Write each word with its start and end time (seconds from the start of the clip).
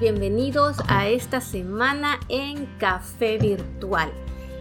bienvenidos 0.00 0.76
a 0.88 1.08
esta 1.08 1.40
semana 1.40 2.18
en 2.28 2.66
Café 2.78 3.38
Virtual. 3.38 4.10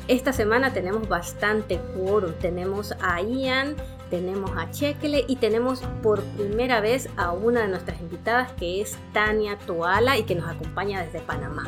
Esta 0.07 0.32
semana 0.32 0.73
tenemos 0.73 1.07
bastante 1.07 1.79
quórum, 1.95 2.33
tenemos 2.39 2.93
a 3.02 3.21
Ian, 3.21 3.75
tenemos 4.09 4.51
a 4.55 4.69
Chekele 4.69 5.25
y 5.27 5.38
tenemos 5.38 5.82
por 6.04 6.21
primera 6.23 6.82
vez 6.82 7.09
a 7.18 7.32
una 7.32 7.61
de 7.61 7.69
nuestras 7.69 8.00
invitadas 8.00 8.51
que 8.54 8.82
es 8.82 8.97
Tania 9.11 9.57
Toala 9.57 10.18
y 10.18 10.24
que 10.24 10.36
nos 10.36 10.47
acompaña 10.47 11.04
desde 11.04 11.19
Panamá. 11.19 11.68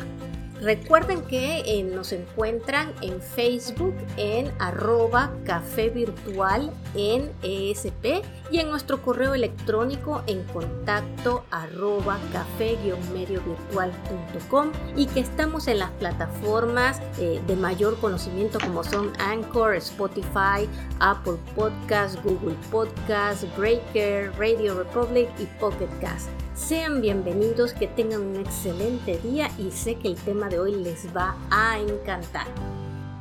Recuerden 0.60 1.22
que 1.22 1.60
eh, 1.66 1.82
nos 1.82 2.12
encuentran 2.12 2.92
en 3.02 3.20
Facebook 3.20 3.94
en 4.16 4.50
arroba 4.58 5.30
café 5.44 5.90
virtual 5.90 6.72
en 6.94 7.30
ESP 7.42 8.24
y 8.50 8.60
en 8.60 8.70
nuestro 8.70 9.02
correo 9.02 9.34
electrónico 9.34 10.22
en 10.26 10.42
contacto 10.44 11.44
arroba 11.50 12.18
café 12.32 12.78
virtual.com 13.12 14.72
y 14.96 15.06
que 15.06 15.20
estamos 15.20 15.68
en 15.68 15.80
las 15.80 15.90
plataformas 15.92 17.02
eh, 17.18 17.40
de 17.46 17.56
mayor 17.56 17.98
conocimiento 17.98 18.58
como 18.58 18.82
son 18.82 19.12
Anchor, 19.18 19.74
Spotify, 19.74 20.68
Apple 21.00 21.36
Podcast, 21.54 22.22
Google 22.24 22.56
Podcast, 22.70 23.44
Breaker, 23.58 24.32
Radio 24.38 24.74
Republic 24.74 25.28
y 25.38 25.44
Pocket 25.60 25.88
Cast. 26.00 26.30
Sean 26.56 27.02
bienvenidos, 27.02 27.74
que 27.74 27.86
tengan 27.86 28.22
un 28.22 28.36
excelente 28.36 29.18
día 29.18 29.50
y 29.58 29.70
sé 29.70 29.96
que 29.96 30.08
el 30.08 30.16
tema 30.16 30.48
de 30.48 30.58
hoy 30.58 30.74
les 30.74 31.14
va 31.14 31.36
a 31.50 31.78
encantar. 31.78 32.46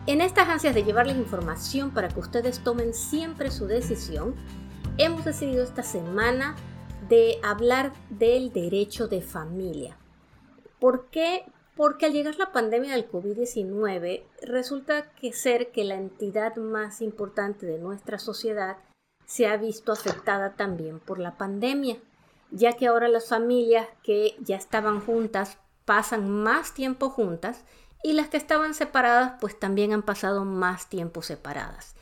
En 0.08 0.22
estas 0.22 0.48
ansias 0.48 0.74
de 0.74 0.86
llevarles 0.86 1.18
información 1.18 1.92
para 1.92 2.08
que 2.08 2.22
ustedes 2.22 2.60
tomen 2.64 2.94
siempre 2.94 3.52
su 3.52 3.68
decisión, 3.68 4.36
hemos 4.98 5.26
decidido 5.26 5.66
esta 5.66 5.84
semana 5.84 6.56
de 7.10 7.38
hablar 7.44 7.92
del 8.10 8.54
derecho 8.54 9.10
de 9.10 9.22
familia. 9.22 9.98
¿Por 10.80 11.08
qué? 11.10 11.44
Porque 11.76 12.06
al 12.06 12.14
llegar 12.14 12.38
la 12.38 12.54
pandemia 12.54 12.94
del 12.94 13.12
COVID-19 13.12 14.24
resulta 14.44 15.12
que 15.12 15.34
ser 15.34 15.72
que 15.72 15.84
la 15.84 15.96
entidad 15.96 16.56
más 16.56 17.02
importante 17.02 17.66
de 17.66 17.80
nuestra 17.80 18.18
sociedad 18.18 18.78
se 19.26 19.46
ha 19.46 19.58
visto 19.58 19.92
afectada 19.92 20.56
también 20.56 21.02
por 21.02 21.20
la 21.20 21.38
pandemia 21.38 22.00
ya 22.52 22.74
que 22.74 22.88
ahora 22.88 23.08
las 23.08 23.30
familias 23.30 23.88
que 24.04 24.36
ya 24.40 24.56
estaban 24.56 25.00
juntas 25.02 25.58
pasan 25.86 26.30
más 26.30 26.74
tiempo 26.74 27.10
juntas 27.10 27.64
y 28.04 28.14
las 28.14 28.28
que 28.28 28.38
estaban 28.38 28.74
separadas 28.74 29.34
pues 29.40 29.60
también 29.60 29.94
han 29.94 30.04
pasado 30.04 30.46
más 30.46 30.90
tiempo 30.90 31.22
separadas. 31.22 31.96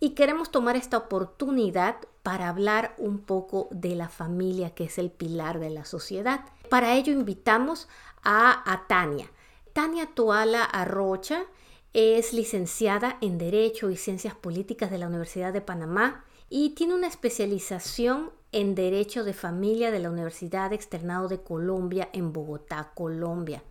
Y 0.00 0.10
queremos 0.10 0.52
tomar 0.52 0.76
esta 0.76 0.96
oportunidad 0.96 1.96
para 2.22 2.48
hablar 2.48 2.94
un 2.98 3.18
poco 3.18 3.68
de 3.72 3.96
la 3.96 4.08
familia 4.08 4.70
que 4.70 4.84
es 4.84 4.98
el 4.98 5.10
pilar 5.10 5.58
de 5.58 5.70
la 5.70 5.84
sociedad. 5.84 6.44
Para 6.70 6.94
ello 6.94 7.12
invitamos 7.12 7.88
a, 8.22 8.84
Tania. 8.88 9.30
Tania 9.72 10.06
Toala 10.06 10.62
Arrocha 10.62 11.44
es 11.92 12.32
licenciada 12.32 13.16
en 13.20 13.38
Derecho 13.38 13.90
y 13.90 13.96
Ciencias 13.96 14.34
Políticas 14.34 14.90
de 14.90 14.98
la 14.98 15.08
Universidad 15.08 15.52
de 15.52 15.60
Panamá 15.60 16.24
y 16.48 16.70
tiene 16.70 16.94
una 16.94 17.08
especialización 17.08 18.30
en 18.52 18.74
Derecho 18.74 19.24
de 19.24 19.34
Familia 19.34 19.90
de 19.90 19.98
la 19.98 20.10
Universidad 20.10 20.72
Externado 20.72 21.28
de 21.28 21.40
Colombia 21.40 22.08
en 22.12 22.32
Bogotá, 22.32 22.92
Colombia. 22.94 23.62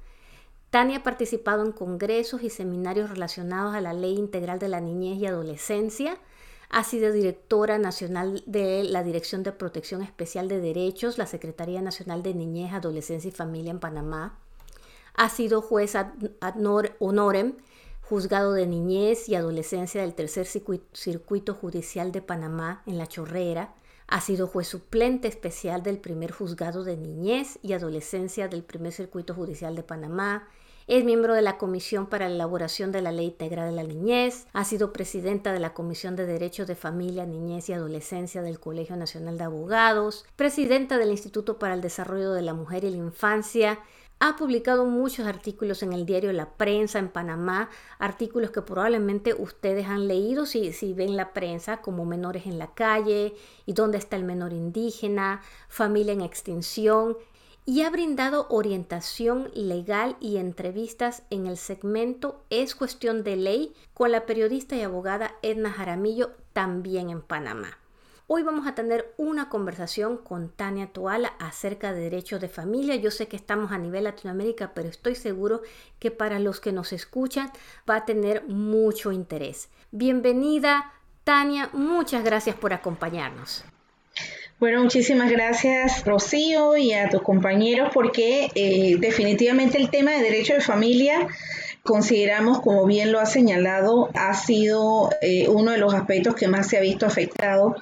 Tania 0.70 0.98
ha 0.98 1.04
participado 1.04 1.66
en 1.66 1.72
congresos 1.72 2.44
y 2.44 2.50
seminarios 2.50 3.10
relacionados 3.10 3.74
a 3.74 3.82
la 3.82 3.94
Ley 3.94 4.18
Integral 4.18 4.60
de 4.60 4.68
la 4.68 4.82
Niñez 4.82 5.18
y 5.18 5.26
Adolescencia. 5.26 6.18
Ha 6.70 6.84
sido 6.84 7.12
directora 7.12 7.80
nacional 7.80 8.44
de 8.46 8.84
la 8.84 9.04
Dirección 9.04 9.42
de 9.44 9.54
Protección 9.54 10.02
Especial 10.02 10.50
de 10.50 10.60
Derechos, 10.60 11.18
la 11.18 11.26
Secretaría 11.26 11.82
Nacional 11.82 12.22
de 12.22 12.36
Niñez, 12.36 12.74
Adolescencia 12.74 13.30
y 13.30 13.32
Familia 13.32 13.72
en 13.72 13.80
Panamá. 13.80 14.38
Ha 15.16 15.30
sido 15.30 15.62
juez 15.62 15.96
ad, 15.96 16.12
honorem, 17.00 17.56
juzgado 18.04 18.54
de 18.54 18.68
niñez 18.68 19.28
y 19.28 19.36
adolescencia 19.36 20.02
del 20.02 20.14
Tercer 20.14 20.46
Circuito 20.46 21.54
Judicial 21.56 22.12
de 22.12 22.22
Panamá 22.22 22.84
en 22.86 22.98
La 22.98 23.08
Chorrera 23.08 23.74
ha 24.08 24.22
sido 24.22 24.48
juez 24.48 24.68
suplente 24.68 25.28
especial 25.28 25.84
del 25.84 26.00
primer 26.00 26.32
juzgado 26.32 26.84
de 26.84 26.98
niñez 26.98 27.60
y 27.62 27.74
adolescencia 27.74 28.48
del 28.48 28.64
primer 28.64 28.94
circuito 28.94 29.34
judicial 29.34 29.76
de 29.76 29.84
Panamá. 29.84 30.48
Es 30.88 31.04
miembro 31.04 31.34
de 31.34 31.42
la 31.42 31.58
Comisión 31.58 32.08
para 32.08 32.30
la 32.30 32.36
Elaboración 32.36 32.94
de 32.94 33.02
la 33.02 33.12
Ley 33.12 33.26
Integral 33.26 33.70
de 33.70 33.76
la 33.76 33.84
Niñez. 33.84 34.48
Ha 34.54 34.64
sido 34.64 34.94
presidenta 34.94 35.52
de 35.52 35.60
la 35.60 35.74
Comisión 35.74 36.16
de 36.16 36.26
Derechos 36.26 36.66
de 36.66 36.76
Familia, 36.76 37.26
Niñez 37.26 37.68
y 37.68 37.74
Adolescencia 37.74 38.42
del 38.42 38.62
Colegio 38.62 38.96
Nacional 38.96 39.38
de 39.38 39.44
Abogados. 39.44 40.26
Presidenta 40.38 40.98
del 40.98 41.12
Instituto 41.12 41.60
para 41.60 41.74
el 41.74 41.82
Desarrollo 41.82 42.32
de 42.32 42.42
la 42.42 42.54
Mujer 42.54 42.86
y 42.86 42.92
la 42.92 42.98
Infancia 42.98 43.80
ha 44.20 44.36
publicado 44.36 44.86
muchos 44.86 45.28
artículos 45.28 45.84
en 45.84 45.94
el 45.94 46.06
diario 46.06 46.34
La 46.34 46.50
Prensa 46.50 46.98
en 47.00 47.10
Panamá, 47.10 47.70
artículos 48.00 48.52
que 48.52 48.62
probablemente 48.64 49.36
ustedes 49.36 49.88
han 49.88 50.08
leído 50.08 50.46
si, 50.46 50.74
si 50.74 50.94
ven 50.94 51.16
la 51.16 51.34
prensa, 51.34 51.82
como 51.82 52.06
Menores 52.06 52.48
en 52.48 52.58
la 52.58 52.74
calle 52.74 53.36
y 53.66 53.74
Dónde 53.74 53.98
está 54.00 54.16
el 54.16 54.24
menor 54.24 54.54
indígena, 54.54 55.42
Familia 55.70 56.14
en 56.14 56.22
extinción, 56.22 57.18
y 57.66 57.82
ha 57.82 57.90
brindado 57.90 58.48
orientación 58.50 59.52
legal 59.54 60.16
y 60.22 60.38
entrevistas 60.38 61.24
en 61.30 61.48
el 61.48 61.58
segmento 61.58 62.42
Es 62.50 62.76
cuestión 62.76 63.24
de 63.24 63.36
ley 63.36 63.74
con 63.94 64.12
la 64.12 64.26
periodista 64.26 64.76
y 64.78 64.82
abogada 64.82 65.36
Edna 65.42 65.72
Jaramillo, 65.72 66.32
también 66.54 67.10
en 67.10 67.22
Panamá. 67.22 67.78
Hoy 68.30 68.44
vamos 68.44 68.68
a 68.68 68.76
tener 68.76 69.14
una 69.16 69.48
conversación 69.48 70.18
con 70.18 70.50
Tania 70.50 70.88
Toala 70.88 71.32
acerca 71.40 71.94
de 71.94 72.02
derechos 72.02 72.42
de 72.42 72.50
familia. 72.50 72.98
Yo 72.98 73.10
sé 73.10 73.30
que 73.30 73.38
estamos 73.38 73.72
a 73.72 73.78
nivel 73.78 74.04
Latinoamérica, 74.04 74.74
pero 74.76 74.90
estoy 74.90 75.16
seguro 75.16 75.62
que 75.98 76.12
para 76.12 76.38
los 76.38 76.60
que 76.60 76.74
nos 76.74 76.92
escuchan 76.92 77.50
va 77.90 77.96
a 77.96 78.06
tener 78.06 78.44
mucho 78.44 79.14
interés. 79.14 79.70
Bienvenida, 79.92 80.92
Tania. 81.24 81.70
Muchas 81.72 82.22
gracias 82.26 82.58
por 82.58 82.74
acompañarnos. 82.74 83.64
Bueno, 84.60 84.84
muchísimas 84.84 85.32
gracias 85.32 86.04
Rocío 86.04 86.76
y 86.76 86.92
a 86.92 87.10
tus 87.10 87.22
compañeros 87.22 87.92
porque 87.94 88.52
eh, 88.56 88.98
definitivamente 89.00 89.78
el 89.78 89.90
tema 89.90 90.12
de 90.12 90.24
derecho 90.24 90.54
de 90.54 90.60
familia 90.60 91.30
consideramos, 91.82 92.60
como 92.60 92.86
bien 92.86 93.14
lo 93.14 93.22
ha 93.22 93.26
señalado, 93.26 94.10
ha 94.16 94.34
sido 94.34 95.12
eh, 95.22 95.48
uno 95.48 95.72
de 95.72 95.78
los 95.78 95.94
aspectos 95.94 96.36
que 96.36 96.50
más 96.50 96.68
se 96.68 96.76
ha 96.76 96.82
visto 96.82 97.06
afectado 97.06 97.78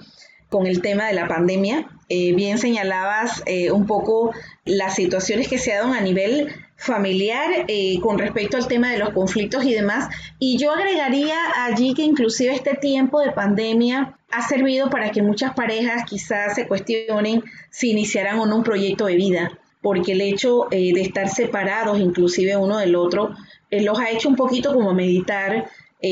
con 0.50 0.67
el 0.67 0.81
tema 0.81 1.07
de 1.07 1.13
la 1.13 1.28
pandemia. 1.28 1.88
Eh, 2.07 2.33
bien 2.33 2.57
señalabas 2.57 3.41
eh, 3.47 3.72
un 3.72 3.88
poco 3.88 4.31
las 4.63 4.95
situaciones 4.95 5.47
que 5.47 5.57
se 5.57 5.73
dan 5.73 5.94
a 5.94 6.01
nivel 6.01 6.53
familiar 6.78 7.66
eh, 7.67 8.00
con 8.01 8.19
respecto 8.19 8.57
al 8.57 8.67
tema 8.67 8.91
de 8.91 9.00
los 9.00 9.09
conflictos 9.09 9.63
y 9.63 9.73
demás. 9.73 10.07
Y 10.38 10.57
yo 10.57 10.72
agregaría 10.72 11.35
allí 11.66 11.94
que 11.94 12.03
inclusive 12.03 12.53
este 12.53 12.75
tiempo 12.75 13.22
de 13.22 13.31
pandemia 13.31 14.17
ha 14.31 14.47
servido 14.47 14.89
para 14.89 15.11
que 15.11 15.23
muchas 15.23 15.53
parejas 15.55 16.03
quizás 16.07 16.55
se 16.55 16.67
cuestionen 16.67 17.44
si 17.72 17.91
iniciarán 17.91 18.39
o 18.39 18.45
no 18.45 18.57
un 18.57 18.63
proyecto 18.63 19.05
de 19.05 19.16
vida, 19.16 19.57
porque 19.81 20.11
el 20.11 20.22
hecho 20.22 20.67
de 20.69 21.01
estar 21.01 21.29
separados 21.29 22.00
inclusive 22.00 22.57
uno 22.57 22.78
del 22.78 22.95
otro 22.95 23.34
los 23.72 24.00
ha 24.00 24.09
hecho 24.09 24.28
un 24.28 24.35
poquito 24.35 24.73
como 24.73 24.94
meditar 24.94 25.69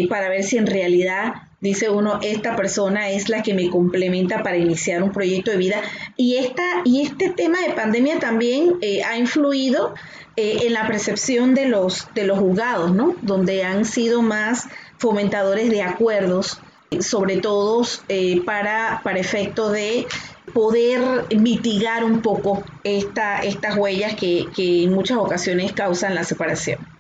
para 0.10 0.30
ver 0.30 0.44
si 0.44 0.58
en 0.58 0.68
realidad 0.68 1.34
dice 1.64 1.90
uno, 1.90 2.20
esta 2.22 2.58
persona 2.58 3.10
es 3.10 3.30
la 3.30 3.42
que 3.42 3.54
me 3.54 3.70
complementa 3.70 4.44
para 4.44 4.58
iniciar 4.58 5.02
un 5.02 5.14
proyecto 5.14 5.50
de 5.50 5.58
vida. 5.58 5.82
Y, 6.18 6.36
esta, 6.36 6.62
y 6.84 7.02
este 7.02 7.30
tema 7.30 7.58
de 7.62 7.72
pandemia 7.72 8.20
también 8.20 8.76
eh, 8.82 9.02
ha 9.04 9.18
influido 9.18 9.96
eh, 10.36 10.58
en 10.64 10.74
la 10.74 10.86
percepción 10.86 11.56
de 11.56 11.68
los, 11.68 12.10
de 12.14 12.26
los 12.26 12.38
juzgados, 12.38 12.94
¿no? 12.94 13.16
Donde 13.22 13.64
han 13.64 13.86
sido 13.86 14.22
más 14.22 14.68
fomentadores 14.98 15.70
de 15.70 15.82
acuerdos, 15.82 16.60
sobre 17.00 17.38
todo 17.38 17.88
eh, 18.10 18.42
para, 18.46 19.00
para 19.02 19.20
efecto 19.20 19.72
de 19.72 20.06
poder 20.54 21.34
mitigar 21.34 22.04
un 22.04 22.22
poco 22.22 22.62
esta, 22.84 23.40
estas 23.40 23.78
huellas 23.78 24.16
que, 24.16 24.48
que 24.54 24.84
en 24.84 24.92
muchas 24.94 25.18
ocasiones 25.18 25.72
causan 25.72 26.14
la 26.14 26.26
separación. 26.26 26.93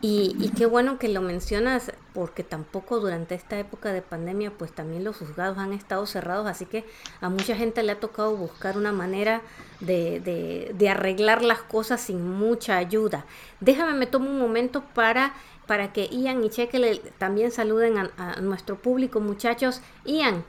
Y, 0.00 0.52
qué 0.56 0.66
bueno 0.66 0.96
que 0.96 1.08
lo 1.08 1.20
mencionas, 1.20 1.90
porque 2.14 2.44
tampoco 2.44 3.00
durante 3.00 3.34
esta 3.34 3.58
época 3.58 3.92
de 3.92 4.00
pandemia, 4.00 4.52
pues 4.56 4.70
también 4.72 5.02
los 5.02 5.16
juzgados 5.16 5.58
han 5.58 5.72
estado 5.72 6.06
cerrados, 6.06 6.46
así 6.46 6.66
que 6.66 6.84
a 7.20 7.28
mucha 7.28 7.56
gente 7.56 7.82
le 7.82 7.92
ha 7.92 7.98
tocado 7.98 8.36
buscar 8.36 8.76
una 8.76 8.92
manera 8.92 9.42
de, 9.80 10.20
de, 10.72 10.88
arreglar 10.88 11.42
las 11.42 11.58
cosas 11.62 12.00
sin 12.00 12.30
mucha 12.38 12.76
ayuda. 12.76 13.26
Déjame, 13.58 13.94
me 13.94 14.06
tomo 14.06 14.30
un 14.30 14.38
momento 14.38 14.84
para, 14.94 15.34
para 15.66 15.92
que 15.92 16.06
Ian 16.06 16.44
y 16.44 16.50
Cheque 16.50 17.02
también 17.18 17.50
saluden 17.50 17.98
a, 17.98 18.10
a 18.16 18.40
nuestro 18.40 18.76
público, 18.76 19.18
muchachos. 19.18 19.80
Ian. 20.04 20.44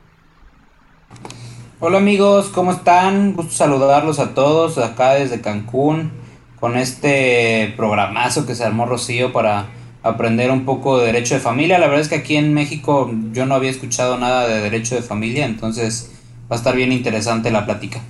Hola 1.79 1.97
amigos, 1.97 2.49
¿cómo 2.49 2.71
están? 2.71 3.33
Gusto 3.33 3.53
saludarlos 3.53 4.19
a 4.19 4.35
todos 4.35 4.77
acá 4.77 5.15
desde 5.15 5.41
Cancún 5.41 6.18
con 6.59 6.77
este 6.77 7.73
programazo 7.77 8.45
que 8.45 8.55
se 8.55 8.63
armó 8.63 8.85
Rocío 8.85 9.31
para 9.31 9.67
aprender 10.03 10.51
un 10.51 10.65
poco 10.65 10.99
de 10.99 11.07
derecho 11.07 11.35
de 11.35 11.39
familia. 11.39 11.79
La 11.79 11.87
verdad 11.87 12.01
es 12.01 12.09
que 12.09 12.15
aquí 12.15 12.37
en 12.37 12.53
México 12.53 13.11
yo 13.31 13.45
no 13.45 13.55
había 13.55 13.69
escuchado 13.69 14.17
nada 14.17 14.47
de 14.47 14.61
derecho 14.61 14.95
de 14.95 15.01
familia, 15.01 15.45
entonces 15.45 16.11
va 16.51 16.55
a 16.55 16.59
estar 16.59 16.75
bien 16.75 16.91
interesante 16.91 17.51
la 17.51 17.65
plática. 17.65 18.01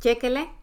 Chéquele. 0.00 0.55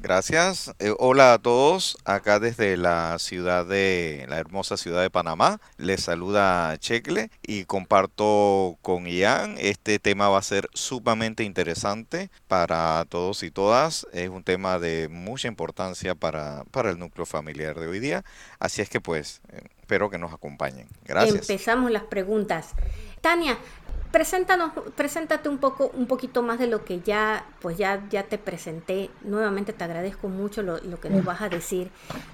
Gracias. 0.00 0.72
Eh, 0.78 0.94
hola 0.98 1.34
a 1.34 1.38
todos, 1.38 1.98
acá 2.04 2.38
desde 2.38 2.76
la 2.76 3.18
ciudad 3.18 3.66
de, 3.66 4.26
la 4.28 4.38
hermosa 4.38 4.76
ciudad 4.76 5.02
de 5.02 5.10
Panamá. 5.10 5.60
Les 5.76 6.02
saluda 6.02 6.76
Checle 6.78 7.30
y 7.42 7.64
comparto 7.64 8.78
con 8.80 9.06
Ian. 9.06 9.56
Este 9.58 9.98
tema 9.98 10.28
va 10.28 10.38
a 10.38 10.42
ser 10.42 10.68
sumamente 10.72 11.42
interesante 11.42 12.30
para 12.46 13.04
todos 13.08 13.42
y 13.42 13.50
todas. 13.50 14.06
Es 14.12 14.28
un 14.28 14.44
tema 14.44 14.78
de 14.78 15.08
mucha 15.08 15.48
importancia 15.48 16.14
para, 16.14 16.64
para 16.70 16.90
el 16.90 16.98
núcleo 16.98 17.26
familiar 17.26 17.78
de 17.78 17.88
hoy 17.88 17.98
día. 17.98 18.24
Así 18.60 18.80
es 18.80 18.88
que 18.88 19.00
pues, 19.00 19.42
eh, 19.52 19.62
espero 19.80 20.10
que 20.10 20.18
nos 20.18 20.32
acompañen. 20.32 20.86
Gracias. 21.04 21.48
Empezamos 21.48 21.90
las 21.90 22.04
preguntas. 22.04 22.74
Tania, 23.20 23.58
Preséntanos, 24.12 24.72
preséntate 24.96 25.50
un 25.50 25.58
poco, 25.58 25.90
un 25.94 26.06
poquito 26.06 26.42
más 26.42 26.58
de 26.58 26.66
lo 26.66 26.84
que 26.84 27.00
ya, 27.00 27.44
pues 27.60 27.76
ya, 27.76 28.06
ya 28.08 28.22
te 28.22 28.38
presenté. 28.38 29.10
Nuevamente 29.22 29.74
te 29.74 29.84
agradezco 29.84 30.28
mucho 30.28 30.62
lo, 30.62 30.80
que 31.00 31.10
nos 31.10 31.24
vas 31.24 31.42
a 31.42 31.50
decir. 31.50 31.90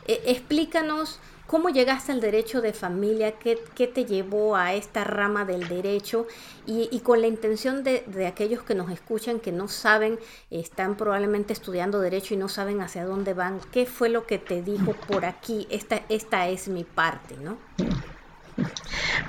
Eh, 0.06 0.22
explícanos 0.26 1.18
cómo 1.46 1.68
llegaste 1.70 2.12
al 2.12 2.20
derecho 2.20 2.60
de 2.60 2.72
familia, 2.72 3.32
qué, 3.32 3.58
qué 3.74 3.88
te 3.88 4.04
llevó 4.04 4.56
a 4.56 4.72
esta 4.74 5.02
rama 5.02 5.44
del 5.44 5.68
derecho 5.68 6.26
y, 6.64 6.88
y 6.92 7.00
con 7.00 7.20
la 7.20 7.26
intención 7.26 7.82
de, 7.82 8.04
de, 8.06 8.26
aquellos 8.26 8.62
que 8.62 8.74
nos 8.74 8.90
escuchan, 8.90 9.40
que 9.40 9.52
no 9.52 9.66
saben, 9.68 10.18
están 10.50 10.96
probablemente 10.96 11.52
estudiando 11.52 12.00
derecho 12.00 12.34
y 12.34 12.36
no 12.36 12.48
saben 12.48 12.80
hacia 12.80 13.04
dónde 13.04 13.34
van, 13.34 13.60
qué 13.72 13.84
fue 13.84 14.08
lo 14.08 14.26
que 14.26 14.38
te 14.38 14.62
dijo 14.62 14.92
por 15.08 15.24
aquí, 15.24 15.66
esta, 15.70 16.02
esta 16.08 16.48
es 16.48 16.68
mi 16.68 16.84
parte, 16.84 17.36
¿no? 17.36 17.58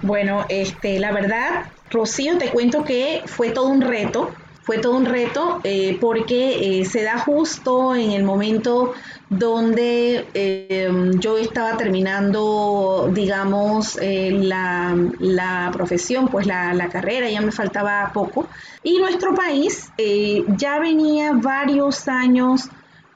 Bueno, 0.01 0.45
este, 0.49 0.99
la 0.99 1.11
verdad, 1.11 1.65
Rocío, 1.89 2.37
te 2.37 2.49
cuento 2.49 2.83
que 2.83 3.21
fue 3.25 3.51
todo 3.51 3.67
un 3.67 3.81
reto, 3.81 4.31
fue 4.65 4.79
todo 4.79 4.95
un 4.97 5.05
reto 5.05 5.61
eh, 5.63 5.97
porque 6.01 6.79
eh, 6.79 6.85
se 6.85 7.03
da 7.03 7.19
justo 7.19 7.95
en 7.95 8.11
el 8.11 8.23
momento 8.23 8.93
donde 9.29 10.25
eh, 10.33 10.91
yo 11.19 11.37
estaba 11.37 11.77
terminando, 11.77 13.11
digamos, 13.13 13.97
la, 14.01 14.95
la, 15.19 15.69
profesión, 15.71 16.27
pues 16.29 16.47
la, 16.47 16.73
la, 16.73 16.89
carrera, 16.89 17.29
ya 17.29 17.41
me 17.41 17.51
faltaba 17.51 18.11
poco. 18.13 18.47
Y 18.83 18.97
nuestro 18.99 19.35
país 19.35 19.89
ya 20.57 20.79
venía 20.79 21.33
varios 21.33 22.07
años 22.07 22.69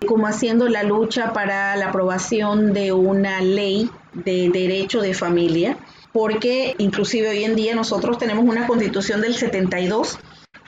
como 0.05 0.27
haciendo 0.27 0.67
la 0.67 0.83
lucha 0.83 1.33
para 1.33 1.75
la 1.75 1.89
aprobación 1.89 2.73
de 2.73 2.91
una 2.91 3.41
ley 3.41 3.89
de 4.13 4.49
derecho 4.49 5.01
de 5.01 5.13
familia 5.13 5.77
porque 6.13 6.75
inclusive 6.77 7.29
hoy 7.29 7.43
en 7.43 7.55
día 7.55 7.75
nosotros 7.75 8.17
tenemos 8.17 8.45
una 8.45 8.67
constitución 8.67 9.21
del 9.21 9.35
72 9.35 10.19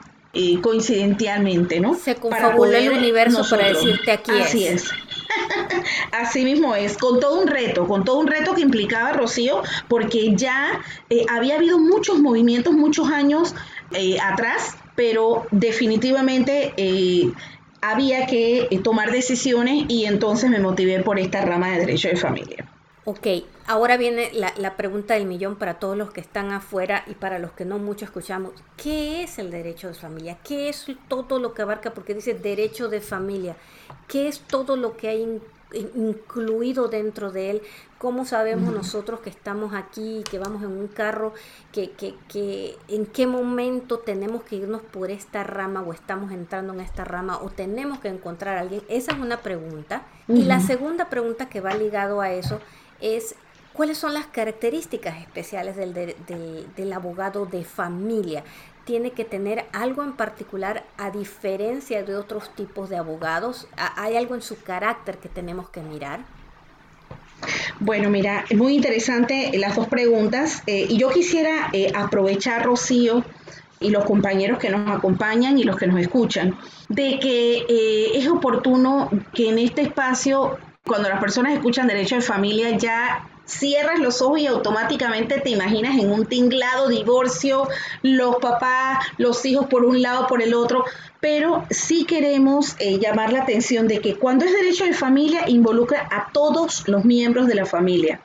coincidentalmente, 0.63 1.81
¿no? 1.81 1.95
Se 1.95 2.15
confabuló 2.15 2.77
el 2.77 2.91
universo 2.91 3.45
para 3.49 3.69
decirte 3.69 4.13
aquí 4.13 4.31
Así 4.31 4.67
es. 4.67 4.91
Así 6.13 6.45
mismo 6.45 6.75
es, 6.75 6.97
con 6.97 7.21
todo 7.21 7.41
un 7.41 7.47
reto, 7.47 7.87
con 7.87 8.05
todo 8.05 8.19
un 8.19 8.27
reto 8.27 8.55
que 8.55 8.63
implicaba 8.63 9.13
Rocío, 9.13 9.63
porque 9.89 10.35
ya 10.35 10.81
eh, 11.11 11.25
había 11.29 11.57
habido 11.57 11.79
muchos 11.79 12.19
movimientos, 12.19 12.73
muchos 12.75 13.11
años 13.11 13.55
eh, 13.93 14.19
atrás, 14.21 14.77
pero 14.95 15.47
definitivamente 15.51 16.75
eh, 16.77 17.31
había 17.81 18.27
que 18.27 18.69
tomar 18.83 19.11
decisiones 19.11 19.85
y 19.89 20.05
entonces 20.05 20.51
me 20.51 20.61
motivé 20.61 21.01
por 21.01 21.19
esta 21.19 21.43
rama 21.43 21.71
de 21.73 21.81
derecho 21.81 22.09
de 22.09 22.17
familia. 22.17 22.72
Ok, 23.05 23.27
ahora 23.67 23.97
viene 23.97 24.31
la, 24.33 24.77
pregunta 24.77 25.15
del 25.15 25.27
millón 25.27 25.57
para 25.57 25.81
todos 25.81 25.97
los 25.97 26.13
que 26.13 26.21
están 26.21 26.53
afuera 26.53 27.03
y 27.09 27.15
para 27.15 27.41
los 27.41 27.51
que 27.51 27.65
no 27.65 27.81
mucho 27.81 28.05
escuchamos. 28.05 28.53
¿Qué 28.77 29.25
es 29.25 29.41
el 29.41 29.51
derecho 29.51 29.89
de 29.89 29.95
familia? 29.95 30.39
¿Qué 30.45 30.69
es 30.69 30.87
todo 31.09 31.41
lo 31.41 31.53
que 31.53 31.63
abarca? 31.63 31.95
Porque 31.95 32.15
dice 32.15 32.35
derecho 32.35 32.89
de 32.89 33.01
familia. 33.01 33.57
¿Qué 34.07 34.29
es 34.29 34.39
todo 34.39 34.77
lo 34.77 34.97
que 34.97 35.09
hay 35.09 35.41
incluido 35.97 36.87
dentro 36.87 37.33
de 37.33 37.51
él? 37.51 37.63
¿Cómo 37.99 38.25
sabemos 38.25 38.73
nosotros 38.73 39.19
que 39.19 39.31
estamos 39.31 39.75
aquí, 39.75 40.23
que 40.31 40.39
vamos 40.39 40.63
en 40.63 40.71
un 40.71 40.87
carro, 40.87 41.33
que, 41.73 41.91
que, 41.91 42.15
que 42.29 42.77
en 42.87 43.07
qué 43.07 43.27
momento 43.27 43.99
tenemos 43.99 44.45
que 44.45 44.57
irnos 44.57 44.81
por 44.81 45.11
esta 45.11 45.43
rama 45.43 45.83
o 45.83 45.93
estamos 45.93 46.31
entrando 46.31 46.73
en 46.73 46.81
esta 46.81 47.05
rama 47.05 47.39
o 47.43 47.51
tenemos 47.51 47.99
que 47.99 48.09
encontrar 48.09 48.59
a 48.59 48.61
alguien? 48.61 48.83
Esa 48.89 49.11
es 49.11 49.19
una 49.19 49.39
pregunta. 49.39 50.07
Y 50.29 50.45
la 50.45 50.61
segunda 50.61 51.11
pregunta 51.11 51.49
que 51.49 51.61
va 51.61 51.75
ligado 51.75 52.21
a 52.21 52.31
eso 52.31 52.61
es 53.03 53.35
cuáles 53.73 53.99
son 53.99 54.15
las 54.15 54.27
características 54.27 55.21
especiales 55.21 55.77
del, 55.77 56.93
abogado 56.93 57.47
de 57.47 57.65
familia. 57.65 58.45
Tiene 58.85 59.11
que 59.11 59.25
tener 59.25 59.67
algo 59.73 60.03
en 60.03 60.13
particular 60.13 60.85
a 60.97 61.11
diferencia 61.11 62.03
de 62.03 62.17
otros 62.17 62.55
tipos 62.55 62.89
de 62.89 62.97
abogados. 62.97 63.69
¿Hay 63.77 64.17
algo 64.17 64.35
en 64.35 64.43
su 64.43 64.61
carácter 64.63 65.19
que 65.19 65.29
tenemos 65.29 65.69
que 65.69 65.81
mirar? 65.81 66.21
Bueno, 67.81 68.11
mira, 68.11 68.45
es 68.49 68.57
muy 68.57 68.75
interesante 68.75 69.51
las 69.59 69.77
dos 69.77 69.89
preguntas. 69.89 70.63
Eh, 70.67 70.87
y 70.89 70.97
yo 70.97 71.11
quisiera 71.11 71.71
eh, 71.73 71.93
aprovechar, 71.95 72.65
Rocío, 72.65 73.25
y 73.81 73.91
los 73.91 74.05
compañeros 74.05 74.59
que 74.59 74.71
nos 74.71 74.89
acompañan 74.89 75.59
y 75.59 75.65
los 75.65 75.77
que 75.77 75.87
nos 75.87 76.01
escuchan, 76.01 76.57
de 76.89 77.19
que 77.19 77.65
eh, 77.69 78.11
es 78.15 78.29
oportuno 78.29 79.11
que 79.35 79.49
en 79.49 79.59
este 79.59 79.83
espacio 79.83 80.57
cuando 80.85 81.09
las 81.09 81.21
personas 81.21 81.55
escuchan 81.55 81.87
derecho 81.87 82.17
de 82.17 82.23
familia 82.23 82.77
ya 82.77 83.29
cierras 83.45 84.01
los 84.01 84.21
ojos 84.21 84.41
y 84.41 84.47
automáticamente 84.47 85.41
te 85.41 85.51
imaginas 85.51 85.97
en 85.99 86.11
un 86.11 86.27
tinglado 86.27 86.89
divorcio, 86.89 87.69
los 88.03 88.37
papás, 88.37 89.05
los 89.17 89.45
hijos 89.45 89.67
por 89.67 89.85
un 89.85 90.03
lado, 90.03 90.27
por 90.27 90.43
el 90.43 90.55
otro, 90.55 90.85
pero 91.21 91.65
sí 91.71 92.05
queremos 92.05 92.75
eh, 92.81 92.99
llamar 92.99 93.33
la 93.33 93.43
atención 93.43 93.87
de 93.87 94.01
que 94.01 94.17
cuando 94.17 94.45
es 94.45 94.53
derecho 94.53 94.85
de 94.85 94.93
familia 94.93 95.49
involucra 95.49 96.09
a 96.11 96.33
todos 96.33 96.89
los 96.89 97.05
miembros 97.05 97.47
de 97.47 97.55
la 97.55 97.67
familia, 97.67 98.21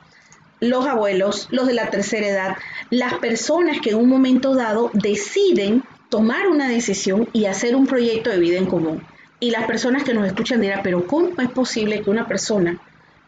los 0.60 0.86
abuelos, 0.86 1.46
los 1.50 1.68
de 1.68 1.74
la 1.74 1.90
tercera 1.90 2.26
edad, 2.26 2.56
las 2.90 3.14
personas 3.14 3.80
que 3.80 3.90
en 3.90 3.96
un 3.96 4.08
momento 4.08 4.54
dado 4.56 4.90
deciden 4.94 5.84
tomar 6.08 6.48
una 6.48 6.68
decisión 6.68 7.28
y 7.32 7.44
hacer 7.44 7.76
un 7.76 7.86
proyecto 7.86 8.30
de 8.30 8.38
vida 8.38 8.58
en 8.58 8.66
común. 8.66 9.04
Y 9.40 9.50
las 9.50 9.66
personas 9.66 10.02
que 10.02 10.14
nos 10.14 10.26
escuchan 10.26 10.60
dirán, 10.60 10.80
pero 10.82 11.06
¿cómo 11.06 11.30
es 11.38 11.48
posible 11.50 12.02
que 12.02 12.10
una 12.10 12.26
persona, 12.26 12.78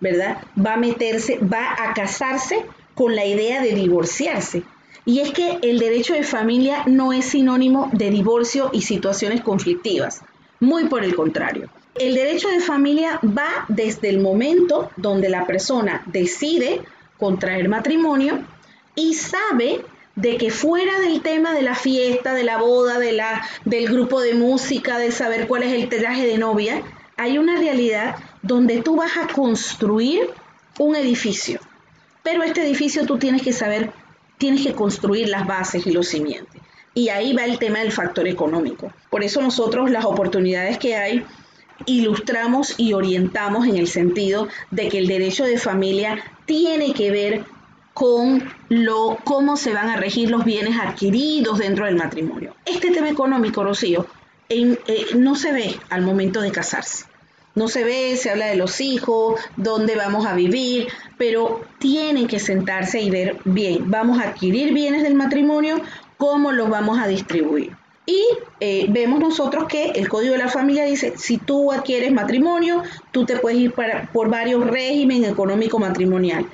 ¿verdad?, 0.00 0.38
va 0.58 0.74
a 0.74 0.76
meterse, 0.76 1.38
va 1.38 1.74
a 1.78 1.94
casarse 1.94 2.64
con 2.94 3.14
la 3.14 3.24
idea 3.24 3.62
de 3.62 3.74
divorciarse. 3.74 4.64
Y 5.04 5.20
es 5.20 5.32
que 5.32 5.58
el 5.62 5.78
derecho 5.78 6.14
de 6.14 6.22
familia 6.22 6.82
no 6.86 7.12
es 7.12 7.26
sinónimo 7.26 7.90
de 7.92 8.10
divorcio 8.10 8.70
y 8.72 8.82
situaciones 8.82 9.40
conflictivas. 9.40 10.22
Muy 10.58 10.86
por 10.86 11.04
el 11.04 11.14
contrario. 11.14 11.70
El 11.94 12.14
derecho 12.14 12.48
de 12.48 12.60
familia 12.60 13.18
va 13.24 13.64
desde 13.68 14.08
el 14.08 14.20
momento 14.20 14.90
donde 14.96 15.28
la 15.28 15.46
persona 15.46 16.02
decide 16.06 16.82
contraer 17.18 17.68
matrimonio 17.68 18.40
y 18.94 19.14
sabe 19.14 19.84
de 20.20 20.36
que 20.36 20.50
fuera 20.50 20.98
del 21.00 21.22
tema 21.22 21.54
de 21.54 21.62
la 21.62 21.74
fiesta, 21.74 22.34
de 22.34 22.44
la 22.44 22.58
boda, 22.58 22.98
de 22.98 23.12
la, 23.12 23.46
del 23.64 23.88
grupo 23.88 24.20
de 24.20 24.34
música, 24.34 24.98
de 24.98 25.12
saber 25.12 25.46
cuál 25.46 25.62
es 25.62 25.72
el 25.72 25.88
traje 25.88 26.26
de 26.26 26.38
novia, 26.38 26.82
hay 27.16 27.38
una 27.38 27.56
realidad 27.56 28.16
donde 28.42 28.82
tú 28.82 28.96
vas 28.96 29.16
a 29.16 29.26
construir 29.32 30.30
un 30.78 30.96
edificio, 30.96 31.60
pero 32.22 32.42
este 32.42 32.62
edificio 32.62 33.06
tú 33.06 33.18
tienes 33.18 33.42
que 33.42 33.52
saber, 33.52 33.92
tienes 34.38 34.66
que 34.66 34.72
construir 34.72 35.28
las 35.28 35.46
bases 35.46 35.86
y 35.86 35.92
los 35.92 36.08
cimientos. 36.08 36.60
Y 36.92 37.08
ahí 37.08 37.32
va 37.32 37.44
el 37.44 37.58
tema 37.58 37.78
del 37.78 37.92
factor 37.92 38.26
económico. 38.26 38.92
Por 39.10 39.22
eso 39.22 39.40
nosotros 39.40 39.90
las 39.90 40.04
oportunidades 40.04 40.78
que 40.78 40.96
hay 40.96 41.24
ilustramos 41.86 42.74
y 42.78 42.92
orientamos 42.92 43.66
en 43.66 43.76
el 43.76 43.86
sentido 43.86 44.48
de 44.70 44.88
que 44.88 44.98
el 44.98 45.06
derecho 45.06 45.44
de 45.44 45.56
familia 45.56 46.22
tiene 46.44 46.92
que 46.92 47.10
ver 47.10 47.44
con 48.00 48.42
lo, 48.70 49.18
cómo 49.24 49.58
se 49.58 49.74
van 49.74 49.90
a 49.90 49.96
regir 49.96 50.30
los 50.30 50.46
bienes 50.46 50.80
adquiridos 50.80 51.58
dentro 51.58 51.84
del 51.84 51.96
matrimonio. 51.96 52.56
Este 52.64 52.92
tema 52.92 53.10
económico, 53.10 53.62
Rocío, 53.62 54.06
eh, 54.48 54.78
no 55.18 55.34
se 55.34 55.52
ve 55.52 55.78
al 55.90 56.00
momento 56.00 56.40
de 56.40 56.50
casarse. 56.50 57.04
No 57.54 57.68
se 57.68 57.84
ve, 57.84 58.16
se 58.16 58.30
habla 58.30 58.46
de 58.46 58.56
los 58.56 58.80
hijos, 58.80 59.38
dónde 59.58 59.96
vamos 59.96 60.24
a 60.24 60.32
vivir, 60.32 60.88
pero 61.18 61.60
tienen 61.78 62.26
que 62.26 62.38
sentarse 62.38 63.02
y 63.02 63.10
ver 63.10 63.36
bien, 63.44 63.90
vamos 63.90 64.18
a 64.18 64.28
adquirir 64.28 64.72
bienes 64.72 65.02
del 65.02 65.14
matrimonio, 65.14 65.82
cómo 66.16 66.52
los 66.52 66.70
vamos 66.70 66.98
a 66.98 67.06
distribuir. 67.06 67.76
Y 68.06 68.24
eh, 68.60 68.86
vemos 68.88 69.20
nosotros 69.20 69.66
que 69.68 69.90
el 69.90 70.08
Código 70.08 70.32
de 70.32 70.38
la 70.38 70.48
Familia 70.48 70.86
dice, 70.86 71.18
si 71.18 71.36
tú 71.36 71.70
adquieres 71.70 72.12
matrimonio, 72.12 72.82
tú 73.12 73.26
te 73.26 73.36
puedes 73.36 73.58
ir 73.58 73.74
por 73.74 74.30
varios 74.30 74.66
regímenes 74.66 75.30
económico 75.30 75.78
matrimonial. 75.78 76.46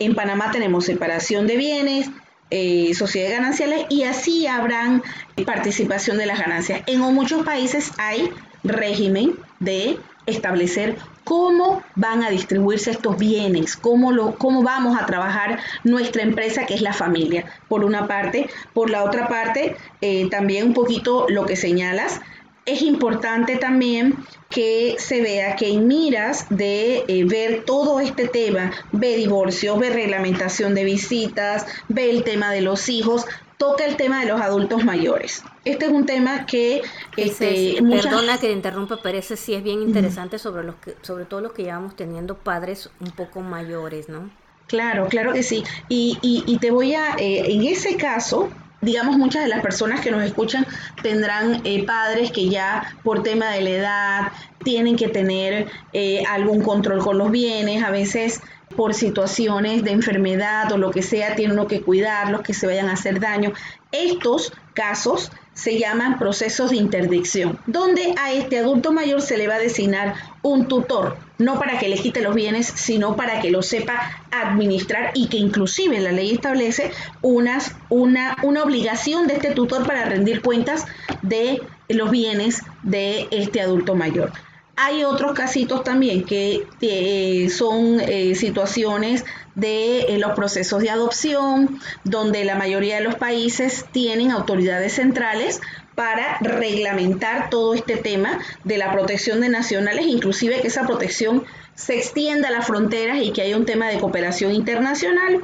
En 0.00 0.14
Panamá 0.14 0.50
tenemos 0.50 0.86
separación 0.86 1.46
de 1.46 1.56
bienes, 1.58 2.10
eh, 2.50 2.94
sociedades 2.94 3.38
gananciales 3.38 3.84
y 3.90 4.04
así 4.04 4.46
habrán 4.46 5.02
participación 5.44 6.16
de 6.16 6.24
las 6.24 6.40
ganancias. 6.40 6.82
En 6.86 7.00
muchos 7.00 7.44
países 7.44 7.92
hay 7.98 8.30
régimen 8.64 9.34
de 9.60 9.98
establecer 10.24 10.96
cómo 11.24 11.82
van 11.96 12.24
a 12.24 12.30
distribuirse 12.30 12.92
estos 12.92 13.18
bienes, 13.18 13.76
cómo, 13.76 14.10
lo, 14.10 14.36
cómo 14.36 14.62
vamos 14.62 14.98
a 14.98 15.04
trabajar 15.04 15.58
nuestra 15.84 16.22
empresa 16.22 16.64
que 16.64 16.74
es 16.74 16.80
la 16.80 16.94
familia, 16.94 17.44
por 17.68 17.84
una 17.84 18.06
parte. 18.06 18.48
Por 18.72 18.88
la 18.88 19.04
otra 19.04 19.28
parte, 19.28 19.76
eh, 20.00 20.28
también 20.30 20.68
un 20.68 20.74
poquito 20.74 21.26
lo 21.28 21.44
que 21.44 21.56
señalas, 21.56 22.20
es 22.66 22.82
importante 22.82 23.56
también 23.56 24.16
que 24.48 24.96
se 24.98 25.22
vea 25.22 25.56
que 25.56 25.68
en 25.68 25.86
miras 25.86 26.46
de 26.50 27.04
eh, 27.06 27.24
ver 27.24 27.64
todo 27.64 28.00
este 28.00 28.28
tema, 28.28 28.72
ve 28.92 29.16
divorcio, 29.16 29.78
ve 29.78 29.90
reglamentación 29.90 30.74
de 30.74 30.84
visitas, 30.84 31.66
ve 31.88 32.10
el 32.10 32.24
tema 32.24 32.50
de 32.50 32.60
los 32.60 32.88
hijos, 32.88 33.26
toca 33.56 33.84
el 33.84 33.96
tema 33.96 34.20
de 34.20 34.26
los 34.26 34.40
adultos 34.40 34.84
mayores. 34.84 35.44
Este 35.64 35.86
es 35.86 35.92
un 35.92 36.06
tema 36.06 36.46
que... 36.46 36.82
Este, 37.16 37.76
Perdona 37.88 38.38
que 38.38 38.48
te 38.48 38.52
interrumpa, 38.52 38.98
pero 39.02 39.18
ese 39.18 39.36
sí 39.36 39.54
es 39.54 39.62
bien 39.62 39.82
interesante 39.82 40.38
sobre, 40.38 40.64
los 40.64 40.76
que, 40.76 40.96
sobre 41.02 41.26
todo 41.26 41.42
los 41.42 41.52
que 41.52 41.64
llevamos 41.64 41.94
teniendo 41.94 42.38
padres 42.38 42.90
un 43.00 43.10
poco 43.10 43.40
mayores, 43.40 44.08
¿no? 44.08 44.30
Claro, 44.66 45.08
claro 45.08 45.32
que 45.32 45.42
sí. 45.42 45.64
Y, 45.88 46.16
y, 46.22 46.56
te 46.58 46.70
voy 46.70 46.94
a, 46.94 47.16
eh, 47.18 47.52
en 47.52 47.64
ese 47.64 47.96
caso, 47.96 48.48
digamos, 48.80 49.16
muchas 49.16 49.42
de 49.42 49.48
las 49.48 49.60
personas 49.60 50.00
que 50.00 50.10
nos 50.10 50.22
escuchan 50.22 50.66
tendrán 51.02 51.60
eh, 51.64 51.84
padres 51.84 52.30
que 52.30 52.48
ya 52.48 52.96
por 53.02 53.22
tema 53.22 53.50
de 53.50 53.60
la 53.60 53.70
edad 53.70 54.32
tienen 54.64 54.96
que 54.96 55.08
tener 55.08 55.68
eh, 55.92 56.22
algún 56.28 56.62
control 56.62 57.02
con 57.02 57.18
los 57.18 57.30
bienes, 57.30 57.82
a 57.82 57.90
veces 57.90 58.40
por 58.76 58.94
situaciones 58.94 59.82
de 59.82 59.90
enfermedad 59.90 60.70
o 60.72 60.78
lo 60.78 60.90
que 60.90 61.02
sea, 61.02 61.34
tienen 61.34 61.58
uno 61.58 61.66
que 61.66 61.80
cuidarlos, 61.80 62.42
que 62.42 62.54
se 62.54 62.66
vayan 62.66 62.88
a 62.88 62.92
hacer 62.92 63.20
daño. 63.20 63.52
Estos 63.90 64.52
casos 64.74 65.32
se 65.54 65.78
llaman 65.78 66.18
procesos 66.18 66.70
de 66.70 66.76
interdicción, 66.76 67.58
donde 67.66 68.14
a 68.18 68.32
este 68.32 68.58
adulto 68.58 68.92
mayor 68.92 69.20
se 69.20 69.36
le 69.36 69.48
va 69.48 69.56
a 69.56 69.58
designar 69.58 70.14
un 70.42 70.68
tutor, 70.68 71.16
no 71.40 71.58
para 71.58 71.78
que 71.78 71.88
le 71.88 71.96
quite 71.96 72.20
los 72.20 72.34
bienes, 72.34 72.66
sino 72.66 73.16
para 73.16 73.40
que 73.40 73.50
lo 73.50 73.62
sepa 73.62 74.24
administrar 74.30 75.10
y 75.14 75.28
que 75.28 75.38
inclusive 75.38 76.00
la 76.00 76.12
ley 76.12 76.32
establece 76.32 76.92
unas, 77.22 77.74
una, 77.88 78.36
una 78.42 78.62
obligación 78.62 79.26
de 79.26 79.34
este 79.34 79.50
tutor 79.50 79.86
para 79.86 80.04
rendir 80.04 80.42
cuentas 80.42 80.86
de 81.22 81.60
los 81.88 82.10
bienes 82.10 82.62
de 82.82 83.26
este 83.30 83.60
adulto 83.60 83.94
mayor. 83.94 84.32
Hay 84.76 85.04
otros 85.04 85.32
casitos 85.32 85.84
también 85.84 86.24
que 86.24 86.66
eh, 86.80 87.50
son 87.50 88.00
eh, 88.00 88.34
situaciones 88.34 89.24
de 89.54 90.02
eh, 90.02 90.18
los 90.18 90.32
procesos 90.32 90.80
de 90.80 90.88
adopción, 90.88 91.80
donde 92.04 92.44
la 92.44 92.54
mayoría 92.54 92.96
de 92.96 93.02
los 93.02 93.16
países 93.16 93.84
tienen 93.92 94.30
autoridades 94.30 94.94
centrales 94.94 95.60
para 96.00 96.38
reglamentar 96.40 97.50
todo 97.50 97.74
este 97.74 97.98
tema 97.98 98.38
de 98.64 98.78
la 98.78 98.90
protección 98.90 99.42
de 99.42 99.50
nacionales, 99.50 100.06
inclusive 100.06 100.62
que 100.62 100.68
esa 100.68 100.86
protección 100.86 101.44
se 101.74 101.98
extienda 101.98 102.48
a 102.48 102.52
las 102.52 102.66
fronteras 102.66 103.18
y 103.20 103.32
que 103.32 103.42
haya 103.42 103.54
un 103.54 103.66
tema 103.66 103.86
de 103.86 103.98
cooperación 103.98 104.54
internacional. 104.54 105.42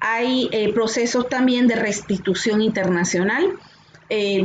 Hay 0.00 0.48
procesos 0.72 1.28
también 1.28 1.68
de 1.68 1.76
restitución 1.76 2.62
internacional, 2.62 3.58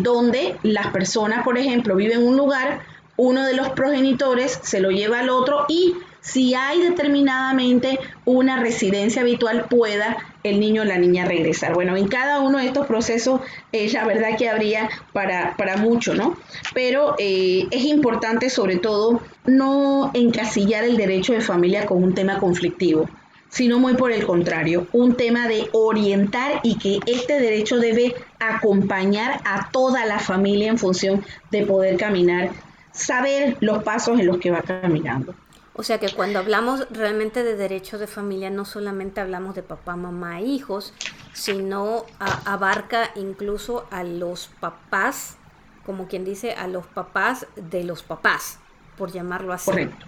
donde 0.01 0.57
las 0.63 0.87
personas, 0.87 1.45
por 1.45 1.57
ejemplo, 1.57 1.95
viven 1.95 2.19
en 2.19 2.27
un 2.27 2.35
lugar, 2.35 2.81
uno 3.15 3.45
de 3.45 3.53
los 3.53 3.69
progenitores 3.69 4.59
se 4.63 4.81
lo 4.81 4.91
lleva 4.91 5.19
al 5.19 5.29
otro 5.29 5.63
y 5.69 5.93
si 6.23 6.55
hay 6.55 6.81
determinadamente 6.81 7.99
una 8.25 8.57
residencia 8.59 9.21
habitual 9.21 9.65
pueda 9.69 10.17
el 10.43 10.59
niño 10.59 10.81
o 10.81 10.85
la 10.85 10.97
niña 10.97 11.25
regresar. 11.25 11.73
Bueno, 11.73 11.95
en 11.97 12.07
cada 12.07 12.39
uno 12.39 12.57
de 12.57 12.65
estos 12.65 12.87
procesos 12.87 13.41
eh, 13.71 13.91
la 13.91 14.05
verdad 14.05 14.37
que 14.37 14.49
habría 14.49 14.89
para, 15.11 15.55
para 15.57 15.77
mucho, 15.77 16.15
¿no? 16.15 16.37
Pero 16.73 17.15
eh, 17.19 17.67
es 17.71 17.85
importante 17.85 18.49
sobre 18.49 18.77
todo 18.77 19.21
no 19.45 20.11
encasillar 20.13 20.85
el 20.85 20.97
derecho 20.97 21.33
de 21.33 21.41
familia 21.41 21.85
con 21.85 22.01
un 22.01 22.15
tema 22.15 22.39
conflictivo 22.39 23.07
sino 23.49 23.77
muy 23.77 23.93
por 23.93 24.11
el 24.11 24.25
contrario, 24.25 24.87
un 24.93 25.15
tema 25.15 25.47
de 25.47 25.69
orientar 25.73 26.59
y 26.63 26.79
que 26.79 26.97
este 27.05 27.39
derecho 27.39 27.77
debe 27.77 28.15
acompañar 28.39 29.41
a 29.45 29.69
toda 29.69 30.07
la 30.07 30.17
familia 30.17 30.69
en 30.69 30.79
función 30.79 31.23
de 31.51 31.63
poder 31.63 31.97
caminar 31.97 32.49
saber 32.93 33.57
los 33.59 33.83
pasos 33.83 34.19
en 34.19 34.25
los 34.25 34.39
que 34.39 34.49
va 34.49 34.61
caminando. 34.61 35.35
O 35.75 35.81
sea 35.81 35.99
que 35.99 36.11
cuando 36.11 36.39
hablamos 36.39 36.87
realmente 36.91 37.43
de 37.43 37.55
derechos 37.55 37.99
de 37.99 38.07
familia, 38.07 38.49
no 38.51 38.63
solamente 38.63 39.21
hablamos 39.21 39.55
de 39.55 39.63
papá, 39.63 39.95
mamá, 39.95 40.41
hijos, 40.41 40.93
sino 41.33 42.05
abarca 42.19 43.11
incluso 43.15 43.87
a 43.89 44.03
los 44.03 44.49
papás, 44.59 45.37
como 45.83 46.07
quien 46.07 46.25
dice, 46.25 46.53
a 46.53 46.67
los 46.67 46.85
papás 46.85 47.47
de 47.55 47.83
los 47.83 48.03
papás, 48.03 48.59
por 48.97 49.11
llamarlo 49.11 49.51
así. 49.51 49.71
Correcto. 49.71 50.05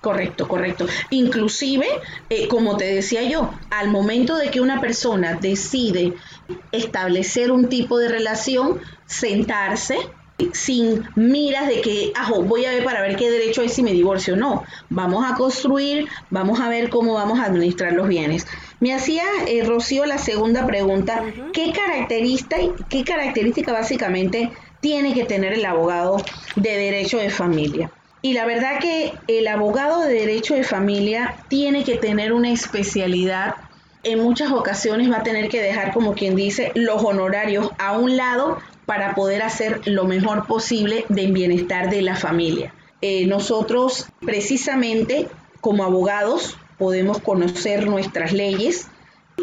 Correcto, 0.00 0.46
correcto. 0.46 0.86
Inclusive, 1.10 1.86
eh, 2.30 2.46
como 2.46 2.76
te 2.76 2.84
decía 2.84 3.24
yo, 3.24 3.52
al 3.70 3.90
momento 3.90 4.36
de 4.36 4.50
que 4.50 4.60
una 4.60 4.80
persona 4.80 5.34
decide 5.34 6.14
establecer 6.70 7.50
un 7.50 7.68
tipo 7.68 7.98
de 7.98 8.08
relación, 8.08 8.80
sentarse, 9.06 9.98
sin 10.52 11.04
miras 11.16 11.68
de 11.68 11.80
que, 11.80 12.12
ajo, 12.14 12.42
voy 12.42 12.64
a 12.64 12.70
ver 12.70 12.84
para 12.84 13.02
ver 13.02 13.16
qué 13.16 13.30
derecho 13.30 13.62
hay 13.62 13.68
si 13.68 13.82
me 13.82 13.92
divorcio. 13.92 14.36
No, 14.36 14.64
vamos 14.88 15.24
a 15.28 15.34
construir, 15.34 16.08
vamos 16.30 16.60
a 16.60 16.68
ver 16.68 16.90
cómo 16.90 17.14
vamos 17.14 17.40
a 17.40 17.46
administrar 17.46 17.92
los 17.92 18.08
bienes. 18.08 18.46
Me 18.80 18.94
hacía 18.94 19.24
eh, 19.46 19.64
Rocío 19.64 20.06
la 20.06 20.18
segunda 20.18 20.66
pregunta, 20.66 21.24
¿qué, 21.52 21.72
característica, 21.72 22.56
¿qué 22.88 23.04
característica 23.04 23.72
básicamente 23.72 24.52
tiene 24.80 25.12
que 25.14 25.24
tener 25.24 25.52
el 25.54 25.64
abogado 25.64 26.22
de 26.54 26.76
derecho 26.76 27.18
de 27.18 27.30
familia? 27.30 27.90
Y 28.22 28.32
la 28.32 28.46
verdad 28.46 28.80
que 28.80 29.14
el 29.28 29.46
abogado 29.46 30.02
de 30.02 30.12
derecho 30.12 30.54
de 30.54 30.64
familia 30.64 31.36
tiene 31.48 31.84
que 31.84 31.96
tener 31.96 32.32
una 32.32 32.50
especialidad 32.50 33.54
en 34.04 34.20
muchas 34.20 34.52
ocasiones 34.52 35.10
va 35.10 35.18
a 35.18 35.22
tener 35.22 35.48
que 35.48 35.60
dejar, 35.60 35.92
como 35.92 36.14
quien 36.14 36.36
dice, 36.36 36.72
los 36.74 37.02
honorarios 37.02 37.70
a 37.78 37.98
un 37.98 38.16
lado 38.16 38.58
para 38.88 39.14
poder 39.14 39.42
hacer 39.42 39.82
lo 39.84 40.06
mejor 40.06 40.46
posible 40.46 41.04
del 41.10 41.32
bienestar 41.32 41.90
de 41.90 42.00
la 42.00 42.16
familia. 42.16 42.72
Eh, 43.02 43.26
nosotros 43.26 44.06
precisamente 44.20 45.28
como 45.60 45.84
abogados 45.84 46.56
podemos 46.78 47.18
conocer 47.18 47.86
nuestras 47.86 48.32
leyes 48.32 48.88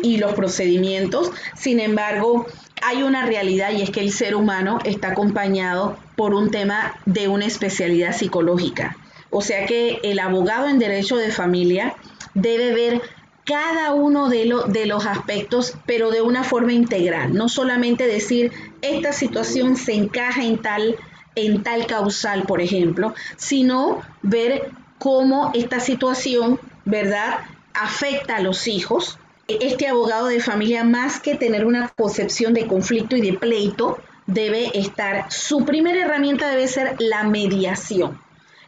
y 0.01 0.17
los 0.17 0.33
procedimientos, 0.33 1.29
sin 1.53 1.79
embargo 1.79 2.47
hay 2.81 3.03
una 3.03 3.27
realidad 3.27 3.69
y 3.71 3.83
es 3.83 3.91
que 3.91 3.99
el 3.99 4.11
ser 4.11 4.35
humano 4.35 4.79
está 4.83 5.09
acompañado 5.09 5.95
por 6.15 6.33
un 6.33 6.49
tema 6.49 6.95
de 7.05 7.27
una 7.27 7.45
especialidad 7.45 8.15
psicológica. 8.15 8.97
O 9.29 9.41
sea 9.41 9.67
que 9.67 9.99
el 10.01 10.17
abogado 10.17 10.69
en 10.69 10.79
derecho 10.79 11.17
de 11.17 11.29
familia 11.29 11.95
debe 12.33 12.73
ver 12.73 12.99
cada 13.45 13.93
uno 13.93 14.27
de, 14.27 14.51
de 14.69 14.85
los 14.87 15.05
aspectos, 15.05 15.75
pero 15.85 16.09
de 16.09 16.21
una 16.21 16.43
forma 16.43 16.73
integral. 16.73 17.35
No 17.35 17.47
solamente 17.47 18.07
decir, 18.07 18.51
esta 18.89 19.13
situación 19.13 19.75
se 19.75 19.94
encaja 19.94 20.44
en 20.44 20.62
tal, 20.62 20.96
en 21.36 21.63
tal 21.63 21.86
causal, 21.88 22.44
por 22.44 22.62
ejemplo, 22.62 23.13
sino 23.38 24.01
ver 24.22 24.72
cómo 24.98 25.51
esta 25.54 25.80
situación, 25.80 26.60
¿verdad?, 26.86 27.39
afecta 27.74 28.38
a 28.38 28.42
los 28.42 28.68
hijos. 28.68 29.20
Este 29.48 29.88
abogado 29.88 30.27
de 30.27 30.39
familia, 30.39 30.84
más 30.84 31.20
que 31.20 31.36
tener 31.36 31.65
una 31.65 31.89
concepción 31.89 32.54
de 32.54 32.68
conflicto 32.68 33.15
y 33.15 33.22
de 33.22 33.34
pleito, 33.34 34.00
debe 34.27 34.77
estar, 34.77 35.32
su 35.32 35.65
primera 35.65 36.04
herramienta 36.04 36.50
debe 36.50 36.68
ser 36.68 36.96
la 37.00 37.24
mediación 37.24 38.20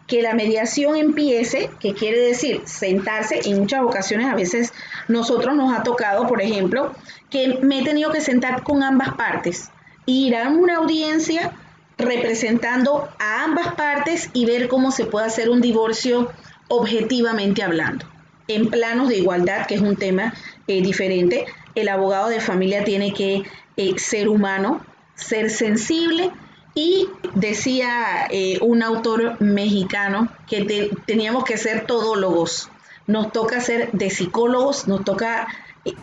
que 0.08 0.22
la 0.22 0.34
mediación 0.34 0.96
empiece, 0.96 1.70
que 1.80 1.94
quiere 1.94 2.20
decir 2.20 2.62
sentarse, 2.66 3.42
en 3.44 3.60
muchas 3.60 3.84
ocasiones 3.84 4.28
a 4.28 4.36
veces 4.36 4.74
nosotros 5.10 5.56
nos 5.56 5.78
ha 5.78 5.84
tocado, 5.84 6.28
por 6.28 6.42
ejemplo, 6.42 6.94
que 7.30 7.60
me 7.62 7.80
he 7.80 7.84
tenido 7.84 8.12
que 8.12 8.22
sentar 8.22 8.64
con 8.64 8.84
ambas 8.84 9.16
partes, 9.16 9.70
ir 10.08 10.36
a 10.36 10.50
una 10.50 10.78
audiencia 10.78 11.54
representando 11.98 13.10
a 13.20 13.44
ambas 13.44 13.76
partes 13.76 14.30
y 14.34 14.46
ver 14.46 14.68
cómo 14.68 14.92
se 14.92 15.06
puede 15.06 15.28
hacer 15.28 15.50
un 15.50 15.62
divorcio 15.62 16.32
objetivamente 16.70 17.62
hablando, 17.62 18.06
en 18.48 18.70
planos 18.70 19.10
de 19.10 19.18
igualdad, 19.18 19.68
que 19.68 19.76
es 19.76 19.82
un 19.82 19.96
tema 19.96 20.34
eh, 20.68 20.82
diferente. 20.82 21.46
El 21.76 21.90
abogado 21.90 22.30
de 22.30 22.40
familia 22.40 22.84
tiene 22.84 23.14
que 23.14 23.44
eh, 23.76 23.94
ser 23.98 24.30
humano, 24.30 24.86
ser 25.16 25.50
sensible 25.50 26.32
y 26.74 27.08
decía 27.34 28.28
eh, 28.30 28.60
un 28.62 28.84
autor 28.84 29.42
mexicano 29.42 30.30
que 30.48 30.90
teníamos 31.06 31.44
que 31.44 31.58
ser 31.58 31.86
todólogos. 31.86 32.70
Nos 33.08 33.32
toca 33.32 33.60
ser 33.60 33.92
de 33.92 34.10
psicólogos, 34.10 34.88
nos 34.88 35.04
toca 35.04 35.48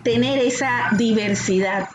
tener 0.02 0.38
esa 0.38 0.88
diversidad 0.96 1.88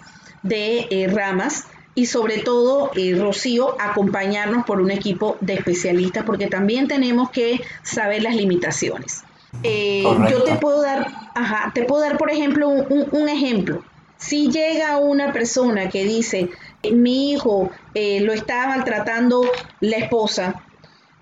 de 0.44 1.12
ramas 1.14 1.66
y 2.00 2.06
sobre 2.06 2.38
todo, 2.38 2.92
Rocío, 3.18 3.76
acompañarnos 3.78 4.66
por 4.66 4.80
un 4.80 4.90
equipo 4.90 5.36
de 5.42 5.56
especialistas 5.56 6.24
porque 6.24 6.48
también 6.48 6.88
tenemos 6.88 7.30
que 7.30 7.60
saber 7.84 8.24
las 8.24 8.36
limitaciones. 8.36 9.26
yo 9.64 10.44
te 10.44 10.56
puedo 10.56 10.82
dar, 10.82 11.08
ajá, 11.36 11.74
te 11.76 11.84
puedo 11.84 12.02
dar, 12.02 12.18
por 12.18 12.32
ejemplo, 12.32 12.70
un 12.70 13.28
ejemplo. 13.28 13.84
Si 14.16 14.50
llega 14.50 14.98
una 14.98 15.34
persona 15.34 15.90
que 15.90 16.06
dice, 16.06 16.50
mi 16.90 17.32
hijo 17.34 17.70
eh, 17.94 18.22
lo 18.22 18.32
está 18.32 18.68
maltratando 18.68 19.42
la 19.82 19.98
esposa, 19.98 20.64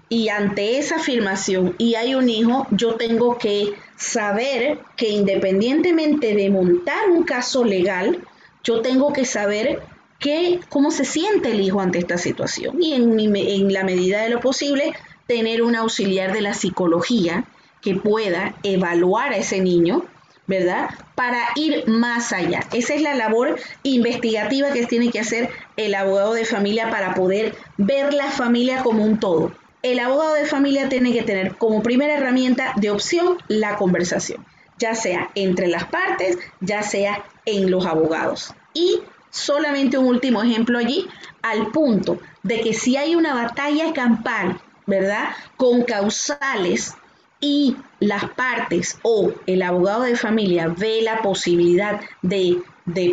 y 0.10 0.30
ante 0.30 0.78
esa 0.78 0.98
afirmación 0.98 1.74
y 1.80 1.96
hay 1.96 2.14
un 2.14 2.30
hijo, 2.30 2.68
yo 2.70 2.96
tengo 2.96 3.40
que 3.40 3.74
saber 3.96 4.80
que 4.96 5.10
independientemente 5.10 6.36
de 6.36 6.50
montar 6.52 7.10
un 7.10 7.24
caso 7.24 7.66
legal, 7.66 8.24
yo 8.64 8.82
tengo 8.82 9.12
que 9.12 9.26
saber 9.26 9.82
que, 10.20 10.60
cómo 10.70 10.92
se 10.92 11.06
siente 11.06 11.52
el 11.52 11.62
hijo 11.62 11.80
ante 11.80 12.00
esta 12.00 12.18
situación 12.18 12.82
y 12.82 12.94
en, 12.94 13.20
en 13.20 13.74
la 13.74 13.84
medida 13.84 14.22
de 14.22 14.30
lo 14.30 14.40
posible 14.40 14.94
tener 15.28 15.62
un 15.62 15.76
auxiliar 15.76 16.34
de 16.34 16.42
la 16.42 16.54
psicología 16.54 17.46
que 17.82 17.96
pueda 17.96 18.56
evaluar 18.64 19.34
a 19.34 19.38
ese 19.38 19.62
niño 19.62 20.04
¿verdad? 20.48 20.90
Para 21.14 21.40
ir 21.56 21.88
más 21.88 22.32
allá. 22.32 22.62
Esa 22.72 22.96
es 22.96 23.02
la 23.02 23.14
labor 23.14 23.60
investigativa 23.84 24.72
que 24.72 24.86
tiene 24.86 25.12
que 25.12 25.20
hacer 25.20 25.50
el 25.76 25.94
abogado 25.94 26.34
de 26.34 26.46
familia 26.46 26.90
para 26.90 27.14
poder 27.14 27.54
ver 27.78 28.14
la 28.14 28.32
familia 28.32 28.82
como 28.82 29.04
un 29.04 29.20
todo. 29.20 29.52
El 29.84 30.00
abogado 30.00 30.34
de 30.34 30.46
familia 30.46 30.90
tiene 30.90 31.14
que 31.14 31.22
tener 31.22 31.56
como 31.56 31.84
primera 31.84 32.16
herramienta 32.16 32.74
de 32.78 32.90
opción 32.90 33.38
la 33.48 33.76
conversación, 33.76 34.46
ya 34.80 34.96
sea 34.96 35.30
entre 35.36 35.68
las 35.68 35.86
partes, 35.86 36.38
ya 36.62 36.82
sea 36.82 37.24
en 37.46 37.70
los 37.70 37.86
abogados. 37.86 38.54
Y 38.74 39.02
solamente 39.38 39.98
un 39.98 40.08
último 40.08 40.44
ejemplo 40.44 40.80
allí, 40.80 41.08
al 41.42 41.72
punto 41.72 42.20
de 42.44 42.62
que 42.62 42.74
si 42.74 42.98
hay 42.98 43.16
una 43.16 43.34
batalla 43.34 43.94
campal, 43.94 44.60
¿verdad? 44.86 45.30
Con 45.58 45.84
causales 45.84 46.96
y 47.40 47.76
las 48.00 48.30
partes 48.32 49.00
o 49.04 49.32
el 49.46 49.62
abogado 49.62 50.04
de 50.04 50.16
familia 50.16 50.74
ve 50.76 51.02
la 51.02 51.22
posibilidad 51.22 52.02
de, 52.22 52.62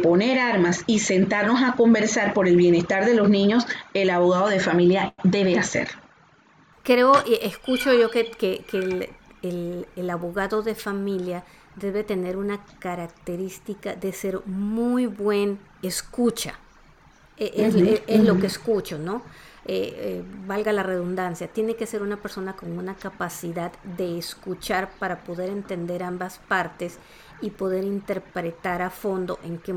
poner 0.02 0.38
armas 0.38 0.84
y 0.86 1.00
sentarnos 1.00 1.62
a 1.62 1.72
conversar 1.72 2.32
por 2.32 2.46
el 2.46 2.56
bienestar 2.56 3.04
de 3.04 3.14
los 3.14 3.28
niños, 3.28 3.66
el 3.92 4.10
abogado 4.10 4.48
de 4.48 4.60
familia 4.60 5.14
debe 5.24 5.58
hacerlo. 5.58 6.00
Creo 6.84 7.14
y 7.26 7.34
escucho 7.44 7.92
yo 7.92 8.10
que, 8.10 8.64
el, 9.42 10.10
abogado 10.10 10.62
de 10.62 10.74
familia 10.74 11.44
debe 11.76 12.04
tener 12.04 12.36
una 12.36 12.64
característica 12.78 13.94
de 13.94 14.12
ser 14.12 14.40
muy 14.46 15.06
buen 15.06 15.58
escucha. 15.82 16.54
E, 17.36 18.02
es 18.06 18.24
lo 18.24 18.38
que 18.38 18.46
escucho, 18.46 18.98
¿no? 18.98 19.22
Eh, 19.66 19.94
eh, 19.96 20.24
valga 20.46 20.74
la 20.74 20.82
redundancia, 20.82 21.48
tiene 21.48 21.74
que 21.74 21.86
ser 21.86 22.02
una 22.02 22.18
persona 22.18 22.54
con 22.54 22.76
una 22.76 22.94
capacidad 22.96 23.72
de 23.96 24.18
escuchar 24.18 24.90
para 24.98 25.24
poder 25.24 25.48
entender 25.48 26.02
ambas 26.02 26.38
partes 26.48 26.98
y 27.40 27.48
poder 27.48 27.82
interpretar 27.82 28.82
a 28.82 28.90
fondo 28.90 29.38
en 29.42 29.56
que, 29.56 29.74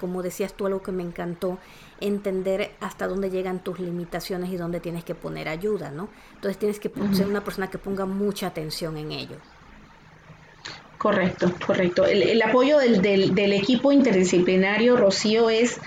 como 0.00 0.22
decías 0.22 0.54
tú, 0.54 0.64
algo 0.64 0.82
que 0.82 0.90
me 0.90 1.02
encantó, 1.02 1.58
entender 2.00 2.72
hasta 2.80 3.06
dónde 3.06 3.28
llegan 3.28 3.58
tus 3.58 3.78
limitaciones 3.78 4.50
y 4.50 4.56
dónde 4.56 4.80
tienes 4.80 5.04
que 5.04 5.14
poner 5.14 5.48
ayuda, 5.48 5.90
¿no? 5.90 6.08
Entonces 6.34 6.58
tienes 6.58 6.80
que 6.80 6.90
ser 7.12 7.26
una 7.26 7.44
persona 7.44 7.68
que 7.68 7.76
ponga 7.76 8.06
mucha 8.06 8.46
atención 8.46 8.96
en 8.96 9.12
ello. 9.12 9.36
Correcto, 10.98 11.52
correcto. 11.64 12.06
El, 12.06 12.40
apoyo 12.40 12.78
del, 12.78 13.02
del, 13.02 13.52
equipo 13.52 13.92
interdisciplinario, 13.92 14.96
Rocío, 14.96 15.50
es 15.50 15.78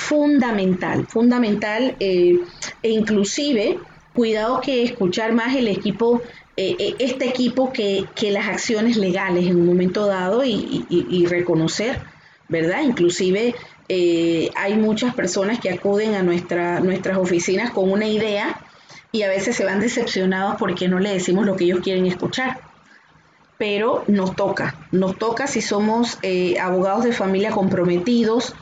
fundamental, 0.00 1.06
fundamental 1.06 1.94
eh, 2.00 2.38
e 2.82 2.90
inclusive 2.90 3.78
cuidado 4.14 4.60
que 4.60 4.82
escuchar 4.82 5.32
más 5.32 5.54
el 5.54 5.68
equipo, 5.68 6.22
eh, 6.56 6.74
eh, 6.78 6.94
este 6.98 7.28
equipo 7.28 7.72
que, 7.72 8.06
las 8.30 8.48
acciones 8.48 8.96
legales 8.96 9.46
en 9.46 9.56
un 9.56 9.66
momento 9.66 10.06
dado 10.06 10.42
y, 10.44 11.26
reconocer, 11.28 12.00
¿verdad? 12.48 12.82
Inclusive 12.82 13.54
hay 14.56 14.74
muchas 14.74 15.14
personas 15.14 15.60
que 15.60 15.70
acuden 15.70 16.14
a 16.14 16.22
nuestra, 16.22 16.80
nuestras 16.80 17.18
oficinas 17.18 17.70
con 17.70 17.90
una 17.90 18.06
idea 18.06 18.60
y 19.12 19.22
a 19.22 19.28
veces 19.28 19.56
se 19.56 19.64
van 19.64 19.80
decepcionados 19.80 20.56
porque 20.58 20.88
no 20.88 20.98
le 20.98 21.10
decimos 21.10 21.44
lo 21.44 21.56
que 21.56 21.64
ellos 21.64 21.80
quieren 21.80 22.06
escuchar. 22.06 22.69
Pero 23.60 24.04
nos 24.08 24.34
toca, 24.34 24.74
nos 24.90 25.16
toca 25.18 25.46
si 25.46 25.60
somos 25.60 26.18
abogados 26.58 27.04
de 27.04 27.12
familia 27.12 27.52
comprometidos, 27.52 28.54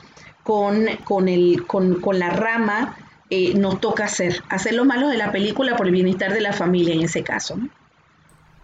con, 0.48 0.86
con, 1.04 1.28
el, 1.28 1.66
con, 1.66 2.00
con 2.00 2.18
la 2.18 2.30
rama 2.30 2.96
eh, 3.28 3.52
nos 3.54 3.82
toca 3.82 4.06
hacer, 4.06 4.42
hacer 4.48 4.72
los 4.72 4.86
malos 4.86 5.10
de 5.10 5.18
la 5.18 5.30
película 5.30 5.76
por 5.76 5.86
el 5.86 5.92
bienestar 5.92 6.32
de 6.32 6.40
la 6.40 6.54
familia 6.54 6.94
en 6.94 7.02
ese 7.02 7.22
caso. 7.22 7.58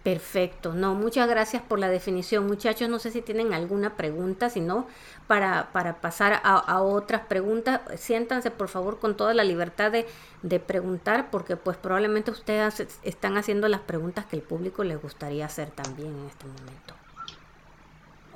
Perfecto, 0.05 0.75
no, 0.75 0.93
muchas 0.93 1.27
gracias 1.27 1.63
por 1.63 1.79
la 1.79 1.89
definición. 1.89 2.45
Muchachos, 2.45 2.87
no 2.89 2.99
sé 2.99 3.09
si 3.09 3.23
tienen 3.23 3.53
alguna 3.55 3.95
pregunta, 3.95 4.51
si 4.51 4.59
no, 4.59 4.85
para, 5.25 5.71
para 5.73 5.99
pasar 5.99 6.41
a, 6.43 6.81
otras 6.83 7.21
preguntas, 7.25 7.81
siéntanse 7.97 8.51
por 8.51 8.67
favor 8.67 8.99
con 8.99 9.17
toda 9.17 9.33
la 9.33 9.43
libertad 9.43 9.91
de, 9.91 10.05
de, 10.43 10.59
preguntar, 10.59 11.31
porque 11.31 11.57
pues 11.57 11.75
probablemente 11.75 12.29
ustedes 12.29 12.85
están 13.01 13.35
haciendo 13.35 13.67
las 13.67 13.81
preguntas 13.81 14.27
que 14.27 14.35
el 14.35 14.43
público 14.43 14.83
les 14.83 15.01
gustaría 15.01 15.47
hacer 15.47 15.71
también 15.71 16.09
en 16.09 16.25
este 16.27 16.45
momento. 16.45 16.93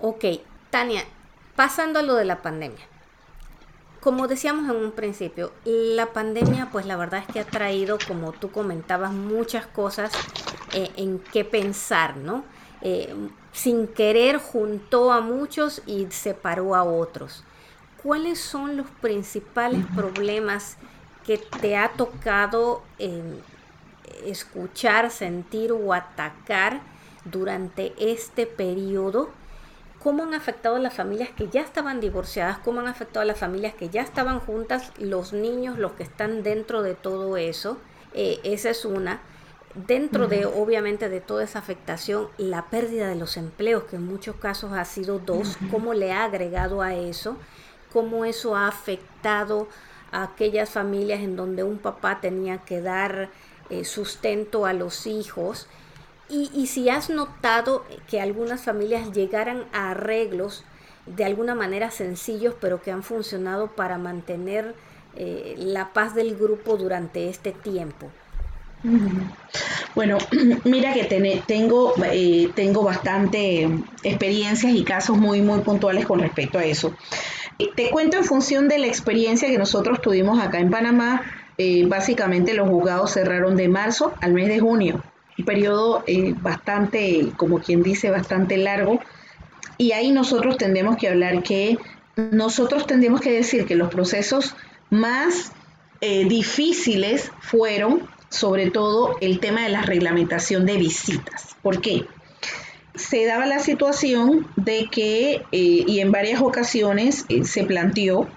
Ok, 0.01 0.41
Tania, 0.71 1.03
pasando 1.55 1.99
a 1.99 2.01
lo 2.01 2.15
de 2.15 2.25
la 2.25 2.41
pandemia 2.41 2.84
como 3.99 4.27
decíamos 4.27 4.69
en 4.69 4.77
un 4.77 4.91
principio, 4.91 5.51
la 5.65 6.13
pandemia, 6.13 6.69
pues 6.71 6.86
la 6.86 6.95
verdad 6.95 7.21
es 7.27 7.34
que 7.34 7.41
ha 7.41 7.45
traído, 7.45 7.97
como 8.08 8.32
tú 8.32 8.49
comentabas, 8.49 9.12
muchas 9.12 9.65
cosas 9.65 10.12
eh, 10.73 10.91
en 10.97 11.19
qué 11.19 11.45
pensar, 11.45 12.17
¿no? 12.17 12.43
Eh, 12.82 13.13
sin 13.51 13.88
querer 13.88 14.38
juntó 14.38 15.12
a 15.12 15.21
muchos 15.21 15.82
y 15.86 16.08
separó 16.12 16.75
a 16.75 16.84
otros. 16.84 17.43
¿Cuáles 18.01 18.39
son 18.39 18.77
los 18.77 18.88
principales 19.01 19.84
problemas 19.95 20.77
que 21.25 21.38
te 21.38 21.75
ha 21.75 21.89
tocado 21.89 22.84
escuchar, 24.25 25.12
sentir 25.12 25.73
o 25.73 25.93
atacar 25.93 26.79
durante 27.25 27.93
este 27.99 28.45
periodo? 28.45 29.29
cómo 30.01 30.23
han 30.23 30.34
afectado 30.34 30.77
a 30.77 30.79
las 30.79 30.93
familias 30.93 31.29
que 31.29 31.49
ya 31.49 31.62
estaban 31.62 31.99
divorciadas, 31.99 32.58
cómo 32.60 32.79
han 32.79 32.88
afectado 32.88 33.21
a 33.21 33.25
las 33.25 33.38
familias 33.38 33.73
que 33.73 33.89
ya 33.89 34.01
estaban 34.01 34.39
juntas, 34.39 34.91
los 34.97 35.34
niños, 35.34 35.77
los 35.77 35.93
que 35.93 36.03
están 36.03 36.41
dentro 36.41 36.82
de 36.82 36.95
todo 36.95 37.38
eso. 37.38 37.77
Eh, 38.13 38.39
esa 38.43 38.69
es 38.69 38.86
una. 38.86 39.19
Dentro 39.75 40.27
de, 40.27 40.45
obviamente, 40.45 41.10
de 41.10 41.21
toda 41.21 41.43
esa 41.43 41.60
afectación, 41.60 42.27
la 42.38 42.69
pérdida 42.69 43.08
de 43.08 43.15
los 43.15 43.38
empleos, 43.38 43.84
que 43.84 43.97
en 43.97 44.05
muchos 44.05 44.36
casos 44.36 44.73
ha 44.73 44.84
sido 44.86 45.19
dos, 45.19 45.58
cómo 45.69 45.93
le 45.93 46.12
ha 46.12 46.23
agregado 46.23 46.82
a 46.82 46.95
eso, 46.95 47.38
cómo 47.93 48.25
eso 48.25 48.55
ha 48.55 48.67
afectado 48.67 49.67
a 50.12 50.23
aquellas 50.23 50.71
familias 50.71 51.21
en 51.21 51.36
donde 51.36 51.63
un 51.63 51.77
papá 51.77 52.19
tenía 52.19 52.60
que 52.60 52.82
dar 52.82 53.29
eh, 53.69 53.86
sustento 53.86 54.65
a 54.65 54.73
los 54.73 55.05
hijos 55.05 55.67
y, 56.29 56.67
si 56.67 56.89
has 56.89 57.10
notado 57.10 57.86
que 58.08 58.21
algunas 58.21 58.62
familias 58.62 59.12
llegaran 59.13 59.65
a 59.73 59.91
arreglos 59.91 60.63
de 61.08 61.25
alguna 61.25 61.55
manera 61.55 61.89
sencillos, 61.89 62.53
pero 62.62 62.84
que 62.84 62.91
han 62.91 63.01
funcionado 63.01 63.69
para 63.69 63.97
mantener 63.97 64.75
eh, 65.15 65.55
la 65.58 65.91
paz 65.91 66.13
del 66.13 66.38
grupo 66.38 66.77
durante 66.77 67.29
este 67.29 67.51
tiempo. 67.51 68.12
Bueno, 69.96 70.18
mira 70.63 70.94
que 70.94 71.04
tengo, 71.46 71.94
eh, 72.06 72.50
tengo 72.56 72.84
bastante 72.84 73.70
experiencias 74.04 74.74
y 74.74 74.84
casos 74.84 75.18
muy, 75.18 75.42
muy 75.42 75.60
puntuales 75.62 76.06
con 76.06 76.20
respecto 76.20 76.60
a 76.60 76.65
eso. 76.65 76.96
Te 77.76 77.89
cuento 77.89 78.18
en 78.18 78.24
función 78.24 78.68
de 78.70 78.80
la 78.80 78.88
experiencia 78.88 79.50
que 79.50 79.58
nosotros 79.58 80.02
tuvimos 80.02 80.42
acá 80.42 80.60
en 80.60 80.70
Panamá. 80.70 81.22
Eh, 81.58 81.86
básicamente 81.88 82.54
los 82.54 82.70
juzgados 82.70 83.12
cerraron 83.12 83.58
de 83.58 83.68
marzo 83.68 84.13
al 84.22 84.32
mes 84.34 84.48
de 84.48 84.60
junio 84.60 85.04
un 85.39 85.46
periodo 85.46 86.04
eh, 86.06 86.36
bastante, 86.42 87.32
como 87.38 87.60
quien 87.60 87.82
dice, 87.82 88.12
bastante 88.12 88.58
largo. 88.58 89.00
Y 89.78 89.94
ahí 89.94 90.12
nosotros 90.12 90.58
tendremos 90.58 90.98
que 90.98 91.08
hablar 91.08 91.42
que 91.42 91.78
nosotros 92.18 92.86
tendremos 92.86 93.22
que 93.22 93.32
decir 93.32 93.65
que 93.65 93.76
los 93.76 93.89
procesos 93.89 94.56
más 94.89 95.54
eh, 96.02 96.26
difíciles 96.26 97.32
fueron 97.39 98.02
sobre 98.30 98.72
todo 98.72 99.18
el 99.22 99.39
tema 99.39 99.63
de 99.63 99.70
la 99.70 99.82
reglamentación 99.82 100.65
de 100.65 100.78
visitas. 100.78 101.56
¿Por 101.62 101.82
qué? 101.82 102.06
Se 102.96 103.26
daba 103.26 103.46
la 103.46 103.60
situación 103.60 104.48
de 104.56 104.88
que, 104.92 105.44
eh, 105.52 105.84
y 105.88 106.00
en 106.00 106.12
varias 106.12 106.42
ocasiones 106.42 107.26
eh, 107.30 107.46
se 107.46 107.63
planteó, 107.63 108.28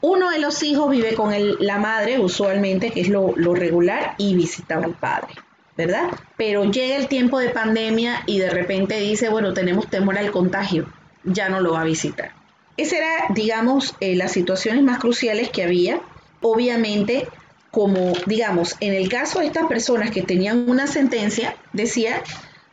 uno 0.00 0.30
de 0.30 0.38
los 0.38 0.62
hijos 0.62 0.90
vive 0.90 1.14
con 1.14 1.32
la 1.60 1.78
madre 1.78 2.18
usualmente, 2.18 2.90
que 2.90 3.00
es 3.00 3.08
lo, 3.08 3.32
lo 3.36 3.54
regular, 3.54 4.14
y 4.18 4.34
visitaba 4.34 4.84
al 4.84 4.94
padre. 4.94 5.34
¿verdad? 5.76 6.08
Pero 6.36 6.64
llega 6.64 6.96
el 6.96 7.06
tiempo 7.06 7.38
de 7.38 7.50
pandemia 7.50 8.22
y 8.26 8.38
de 8.38 8.50
repente 8.50 8.98
dice, 8.98 9.28
bueno, 9.28 9.52
tenemos 9.52 9.88
temor 9.88 10.16
al 10.18 10.30
contagio, 10.30 10.90
ya 11.24 11.48
no 11.48 11.60
lo 11.60 11.72
va 11.72 11.82
a 11.82 11.84
visitar. 11.84 12.32
Esa 12.76 12.96
era, 12.96 13.26
digamos, 13.34 13.94
eh, 14.00 14.16
las 14.16 14.32
situaciones 14.32 14.82
más 14.82 14.98
cruciales 14.98 15.50
que 15.50 15.62
había. 15.62 16.00
Obviamente, 16.40 17.28
como, 17.76 18.14
digamos, 18.24 18.74
en 18.80 18.94
el 18.94 19.10
caso 19.10 19.40
de 19.40 19.44
estas 19.48 19.66
personas 19.66 20.10
que 20.10 20.22
tenían 20.22 20.66
una 20.66 20.86
sentencia, 20.86 21.56
decía, 21.74 22.22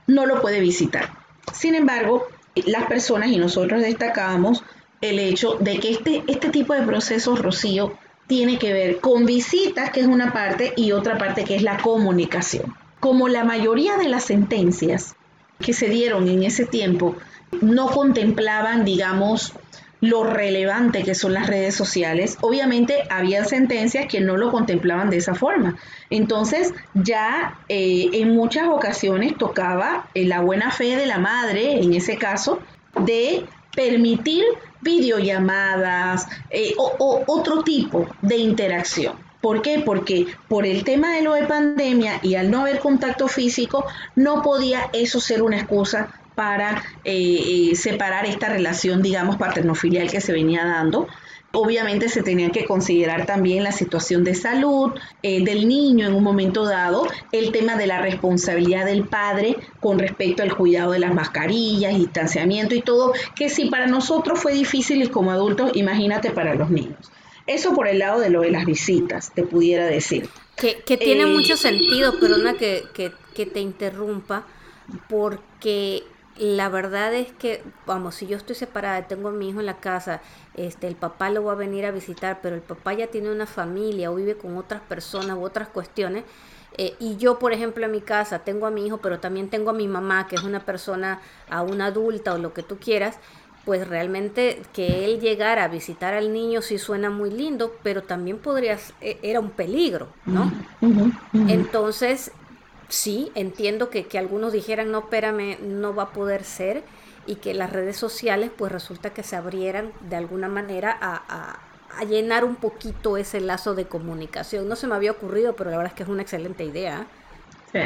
no 0.07 0.25
lo 0.25 0.41
puede 0.41 0.61
visitar. 0.61 1.09
Sin 1.51 1.75
embargo, 1.75 2.25
las 2.55 2.85
personas 2.85 3.27
y 3.27 3.35
nosotros 3.35 3.81
destacábamos 3.81 4.63
el 5.01 5.19
hecho 5.19 5.57
de 5.59 5.77
que 5.81 5.91
este, 5.91 6.23
este 6.27 6.47
tipo 6.51 6.73
de 6.73 6.83
procesos, 6.83 7.39
Rocío, 7.39 7.97
tiene 8.27 8.57
que 8.57 8.71
ver 8.71 9.01
con 9.01 9.25
visitas, 9.25 9.89
que 9.89 9.99
es 9.99 10.07
una 10.07 10.31
parte, 10.31 10.71
y 10.77 10.93
otra 10.93 11.17
parte 11.17 11.43
que 11.43 11.57
es 11.57 11.63
la 11.63 11.79
comunicación. 11.79 12.73
Como 13.01 13.27
la 13.27 13.43
mayoría 13.43 13.97
de 13.97 14.07
las 14.07 14.23
sentencias 14.23 15.17
que 15.59 15.73
se 15.73 15.89
dieron 15.89 16.29
en 16.29 16.43
ese 16.43 16.65
tiempo 16.65 17.17
no 17.59 17.87
contemplaban, 17.87 18.85
digamos, 18.85 19.51
lo 20.03 20.25
relevante 20.25 21.01
que 21.03 21.15
son 21.15 21.31
las 21.31 21.47
redes 21.47 21.75
sociales, 21.75 22.37
obviamente 22.41 23.05
había 23.09 23.45
sentencias 23.45 24.05
que 24.07 24.19
no 24.19 24.35
lo 24.35 24.51
contemplaban 24.51 25.09
de 25.09 25.15
esa 25.15 25.33
forma. 25.33 25.77
Entonces 26.09 26.73
ya 26.93 27.57
eh, 27.69 28.09
en 28.11 28.35
muchas 28.35 28.67
ocasiones 28.67 29.37
tocaba 29.37 30.09
eh, 30.13 30.25
la 30.25 30.41
buena 30.41 30.71
fe 30.71 30.97
de 30.97 31.05
la 31.05 31.19
madre, 31.19 31.81
en 31.81 31.93
ese 31.93 32.17
caso, 32.17 32.59
de 32.99 33.45
permitir 33.73 34.43
videollamadas 34.81 36.27
eh, 36.49 36.73
o 36.77 37.23
otro 37.25 37.63
tipo 37.63 38.05
de 38.21 38.35
interacción. 38.35 39.15
¿Por 39.39 39.61
qué? 39.61 39.81
Porque 39.85 40.27
por 40.49 40.65
el 40.65 40.83
tema 40.83 41.13
de 41.15 41.21
lo 41.21 41.33
de 41.33 41.43
pandemia 41.43 42.19
y 42.21 42.35
al 42.35 42.51
no 42.51 42.61
haber 42.61 42.79
contacto 42.79 43.29
físico, 43.29 43.85
no 44.17 44.41
podía 44.41 44.89
eso 44.91 45.21
ser 45.21 45.43
una 45.43 45.59
excusa 45.59 46.09
para 46.35 46.83
eh, 47.03 47.71
eh, 47.71 47.75
separar 47.75 48.25
esta 48.25 48.49
relación, 48.49 49.01
digamos, 49.01 49.37
paternofilial 49.37 50.09
que 50.09 50.21
se 50.21 50.31
venía 50.31 50.65
dando. 50.65 51.07
Obviamente 51.55 52.09
se 52.09 52.23
tenía 52.23 52.49
que 52.49 52.65
considerar 52.65 53.27
también 53.27 53.63
la 53.63 53.71
situación 53.71 54.23
de 54.23 54.33
salud 54.33 54.91
eh, 55.21 55.43
del 55.43 55.67
niño 55.67 56.07
en 56.07 56.15
un 56.15 56.23
momento 56.23 56.65
dado, 56.65 57.07
el 57.31 57.51
tema 57.51 57.75
de 57.75 57.85
la 57.85 58.01
responsabilidad 58.01 58.87
del 58.87 59.07
padre 59.07 59.57
con 59.79 59.99
respecto 59.99 60.41
al 60.41 60.57
cuidado 60.57 60.93
de 60.93 60.99
las 60.99 61.13
mascarillas, 61.13 61.95
distanciamiento 61.95 62.73
y 62.73 62.81
todo, 62.81 63.13
que 63.35 63.49
si 63.49 63.69
para 63.69 63.85
nosotros 63.85 64.39
fue 64.39 64.53
difícil 64.53 65.03
y 65.03 65.07
como 65.09 65.29
adultos, 65.29 65.71
imagínate 65.75 66.31
para 66.31 66.55
los 66.55 66.71
niños. 66.71 67.11
Eso 67.45 67.75
por 67.75 67.87
el 67.87 67.99
lado 67.99 68.19
de 68.19 68.31
lo 68.31 68.41
de 68.41 68.49
las 68.49 68.65
visitas, 68.65 69.31
te 69.35 69.43
pudiera 69.43 69.85
decir. 69.85 70.29
Que, 70.55 70.97
tiene 70.97 71.27
mucho 71.27 71.55
sentido, 71.55 72.19
perdona 72.19 72.55
que, 72.55 72.83
que, 72.95 73.11
que 73.35 73.45
te 73.45 73.59
interrumpa, 73.59 74.47
porque 75.07 76.03
la 76.37 76.69
verdad 76.69 77.13
es 77.13 77.31
que, 77.31 77.63
vamos, 77.85 78.15
si 78.15 78.27
yo 78.27 78.37
estoy 78.37 78.55
separada, 78.55 79.07
tengo 79.07 79.29
a 79.29 79.31
mi 79.31 79.49
hijo 79.49 79.59
en 79.59 79.65
la 79.65 79.77
casa, 79.77 80.21
este, 80.55 80.87
el 80.87 80.95
papá 80.95 81.29
lo 81.29 81.43
va 81.43 81.53
a 81.53 81.55
venir 81.55 81.85
a 81.85 81.91
visitar, 81.91 82.39
pero 82.41 82.55
el 82.55 82.61
papá 82.61 82.93
ya 82.93 83.07
tiene 83.07 83.31
una 83.31 83.45
familia 83.45 84.11
o 84.11 84.15
vive 84.15 84.35
con 84.35 84.57
otras 84.57 84.81
personas 84.81 85.37
u 85.37 85.43
otras 85.43 85.67
cuestiones, 85.67 86.23
eh, 86.77 86.95
y 86.99 87.17
yo, 87.17 87.37
por 87.37 87.53
ejemplo, 87.53 87.85
en 87.85 87.91
mi 87.91 88.01
casa 88.01 88.39
tengo 88.39 88.65
a 88.65 88.71
mi 88.71 88.85
hijo, 88.85 88.97
pero 88.97 89.19
también 89.19 89.49
tengo 89.49 89.69
a 89.69 89.73
mi 89.73 89.87
mamá, 89.87 90.27
que 90.27 90.35
es 90.35 90.43
una 90.43 90.59
persona, 90.59 91.21
a 91.49 91.61
una 91.61 91.87
adulta 91.87 92.33
o 92.33 92.39
lo 92.39 92.53
que 92.53 92.63
tú 92.63 92.77
quieras, 92.77 93.19
pues 93.65 93.87
realmente 93.87 94.61
que 94.73 95.05
él 95.05 95.21
llegara 95.21 95.63
a 95.63 95.67
visitar 95.67 96.13
al 96.13 96.33
niño 96.33 96.61
sí 96.61 96.77
suena 96.77 97.09
muy 97.09 97.31
lindo, 97.31 97.75
pero 97.81 98.03
también 98.03 98.37
podría, 98.39 98.77
e, 98.99 99.19
era 99.21 99.39
un 99.39 99.51
peligro, 99.51 100.09
¿no? 100.25 100.51
Entonces, 101.47 102.31
sí, 102.93 103.31
entiendo 103.33 103.89
que, 103.89 104.05
algunos 104.17 104.53
dijeran, 104.53 104.91
no, 104.91 104.99
espérame, 104.99 105.57
no 105.61 105.95
va 105.95 106.03
a 106.03 106.13
poder 106.13 106.43
ser, 106.43 106.83
y 107.25 107.35
que 107.35 107.53
las 107.53 107.71
redes 107.71 107.97
sociales 107.97 108.51
pues 108.55 108.71
resulta 108.71 109.11
que 109.11 109.23
se 109.23 109.35
abrieran 109.35 109.91
de 110.01 110.17
alguna 110.17 110.47
manera 110.47 110.95
a, 111.01 111.59
llenar 112.07 112.43
un 112.43 112.55
poquito 112.55 113.17
ese 113.17 113.39
lazo 113.39 113.75
de 113.75 113.85
comunicación. 113.85 114.67
No 114.67 114.75
se 114.75 114.87
me 114.87 114.95
había 114.95 115.11
ocurrido, 115.11 115.55
pero 115.55 115.69
la 115.69 115.77
verdad 115.77 115.93
es 115.93 115.95
que 115.95 116.03
es 116.03 116.09
una 116.09 116.23
excelente 116.23 116.65
idea. 116.65 117.05
Sí. 117.71 117.79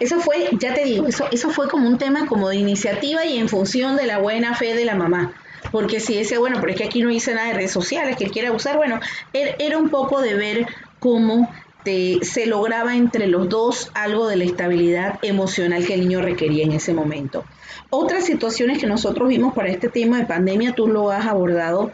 Eso 0.00 0.18
fue, 0.18 0.48
ya 0.58 0.74
te 0.74 0.84
digo, 0.84 1.06
eso, 1.06 1.28
eso 1.30 1.50
fue 1.50 1.68
como 1.68 1.86
un 1.86 1.98
tema 1.98 2.26
como 2.26 2.48
de 2.48 2.56
iniciativa 2.56 3.24
y 3.24 3.38
en 3.38 3.48
función 3.48 3.96
de 3.96 4.06
la 4.06 4.18
buena 4.18 4.56
fe 4.56 4.74
de 4.74 4.84
la 4.84 4.96
mamá. 4.96 5.34
Porque 5.70 6.00
si 6.00 6.16
decía, 6.16 6.40
bueno, 6.40 6.58
pero 6.60 6.72
es 6.72 6.78
que 6.78 6.84
aquí 6.84 7.00
no 7.00 7.10
hice 7.10 7.32
nada 7.32 7.46
de 7.48 7.54
redes 7.54 7.72
sociales, 7.72 8.16
que 8.16 8.24
él 8.24 8.32
quiera 8.32 8.50
usar, 8.50 8.76
bueno, 8.76 8.98
er, 9.32 9.54
era 9.60 9.78
un 9.78 9.88
poco 9.88 10.20
de 10.20 10.34
ver 10.34 10.66
cómo 10.98 11.48
este, 11.78 12.24
se 12.24 12.46
lograba 12.46 12.96
entre 12.96 13.26
los 13.28 13.48
dos 13.48 13.90
algo 13.94 14.26
de 14.26 14.36
la 14.36 14.44
estabilidad 14.44 15.18
emocional 15.22 15.86
que 15.86 15.94
el 15.94 16.00
niño 16.00 16.20
requería 16.20 16.64
en 16.64 16.72
ese 16.72 16.92
momento. 16.92 17.44
Otras 17.90 18.24
situaciones 18.24 18.78
que 18.78 18.86
nosotros 18.86 19.28
vimos 19.28 19.54
para 19.54 19.68
este 19.68 19.88
tema 19.88 20.18
de 20.18 20.26
pandemia, 20.26 20.74
tú 20.74 20.88
lo 20.88 21.10
has 21.10 21.26
abordado 21.26 21.90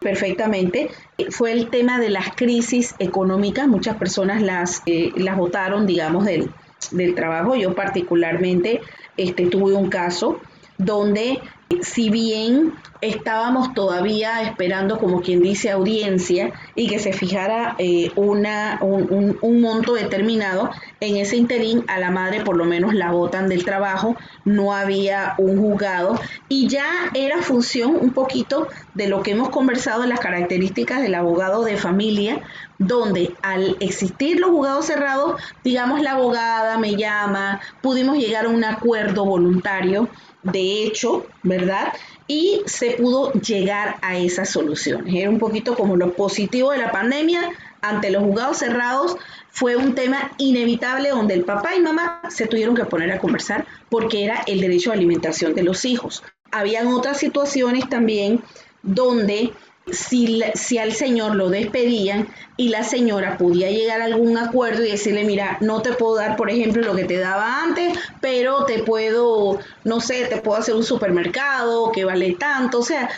perfectamente, 0.00 0.90
fue 1.30 1.52
el 1.52 1.70
tema 1.70 1.98
de 1.98 2.10
las 2.10 2.34
crisis 2.34 2.94
económicas. 2.98 3.68
Muchas 3.68 3.96
personas 3.96 4.42
las, 4.42 4.82
eh, 4.86 5.12
las 5.16 5.36
votaron, 5.36 5.86
digamos, 5.86 6.24
del, 6.24 6.50
del 6.90 7.14
trabajo. 7.14 7.54
Yo 7.54 7.74
particularmente 7.74 8.80
este, 9.16 9.46
tuve 9.46 9.72
un 9.72 9.88
caso 9.88 10.40
donde 10.76 11.40
si 11.82 12.08
bien 12.08 12.74
estábamos 13.00 13.74
todavía 13.74 14.42
esperando, 14.42 14.98
como 14.98 15.20
quien 15.20 15.40
dice, 15.40 15.70
audiencia 15.70 16.52
y 16.74 16.88
que 16.88 16.98
se 16.98 17.12
fijara 17.12 17.76
eh, 17.78 18.10
una, 18.16 18.78
un, 18.80 19.60
monto 19.60 19.94
determinado, 19.94 20.70
en 21.00 21.16
ese 21.16 21.36
interín 21.36 21.84
a 21.86 21.98
la 21.98 22.10
madre 22.10 22.40
por 22.40 22.56
lo 22.56 22.64
menos 22.64 22.94
la 22.94 23.12
botan 23.12 23.48
del 23.48 23.64
trabajo, 23.64 24.16
no 24.44 24.72
había 24.72 25.34
un 25.38 25.58
juzgado 25.58 26.18
y 26.48 26.68
ya 26.68 26.86
era 27.14 27.42
función 27.42 27.96
un 28.00 28.12
poquito 28.12 28.66
de 28.94 29.08
lo 29.08 29.22
que 29.22 29.32
hemos 29.32 29.50
conversado 29.50 30.02
en 30.02 30.08
las 30.08 30.20
características 30.20 31.02
del 31.02 31.14
abogado 31.14 31.64
de 31.64 31.76
familia, 31.76 32.40
donde 32.78 33.34
al 33.42 33.76
existir 33.80 34.40
los 34.40 34.50
juzgados 34.50 34.86
cerrados, 34.86 35.40
digamos 35.62 36.00
la 36.00 36.12
abogada 36.12 36.78
me 36.78 36.96
llama, 36.96 37.60
pudimos 37.82 38.16
llegar 38.18 38.46
a 38.46 38.48
un 38.48 38.64
acuerdo 38.64 39.24
voluntario 39.24 40.08
de 40.42 40.84
hecho, 40.84 41.26
¿verdad? 41.42 41.92
Y 42.26 42.62
se 42.66 42.92
pudo 42.92 43.32
llegar 43.32 43.96
a 44.02 44.18
esas 44.18 44.50
soluciones. 44.50 45.14
Era 45.14 45.30
un 45.30 45.38
poquito 45.38 45.74
como 45.74 45.96
lo 45.96 46.12
positivo 46.14 46.72
de 46.72 46.78
la 46.78 46.92
pandemia 46.92 47.50
ante 47.80 48.10
los 48.10 48.22
juzgados 48.22 48.58
cerrados. 48.58 49.16
Fue 49.50 49.76
un 49.76 49.94
tema 49.94 50.32
inevitable 50.38 51.10
donde 51.10 51.34
el 51.34 51.44
papá 51.44 51.74
y 51.74 51.80
mamá 51.80 52.22
se 52.28 52.46
tuvieron 52.46 52.74
que 52.74 52.84
poner 52.84 53.10
a 53.12 53.18
conversar 53.18 53.66
porque 53.88 54.24
era 54.24 54.42
el 54.46 54.60
derecho 54.60 54.90
a 54.90 54.94
alimentación 54.94 55.54
de 55.54 55.62
los 55.62 55.84
hijos. 55.84 56.22
Habían 56.50 56.88
otras 56.88 57.18
situaciones 57.18 57.88
también 57.88 58.42
donde 58.82 59.52
si, 59.92 60.42
si 60.54 60.78
al 60.78 60.92
señor 60.92 61.34
lo 61.34 61.48
despedían 61.50 62.28
y 62.56 62.70
la 62.70 62.82
señora 62.82 63.38
podía 63.38 63.70
llegar 63.70 64.00
a 64.00 64.06
algún 64.06 64.36
acuerdo 64.36 64.84
y 64.84 64.90
decirle, 64.90 65.24
mira, 65.24 65.58
no 65.60 65.80
te 65.80 65.92
puedo 65.92 66.16
dar, 66.16 66.36
por 66.36 66.50
ejemplo, 66.50 66.82
lo 66.82 66.94
que 66.94 67.04
te 67.04 67.16
daba 67.16 67.62
antes, 67.62 67.96
pero 68.20 68.64
te 68.64 68.82
puedo, 68.82 69.58
no 69.84 70.00
sé, 70.00 70.26
te 70.26 70.38
puedo 70.38 70.58
hacer 70.58 70.74
un 70.74 70.84
supermercado 70.84 71.92
que 71.92 72.04
vale 72.04 72.34
tanto. 72.34 72.80
O 72.80 72.82
sea, 72.82 73.10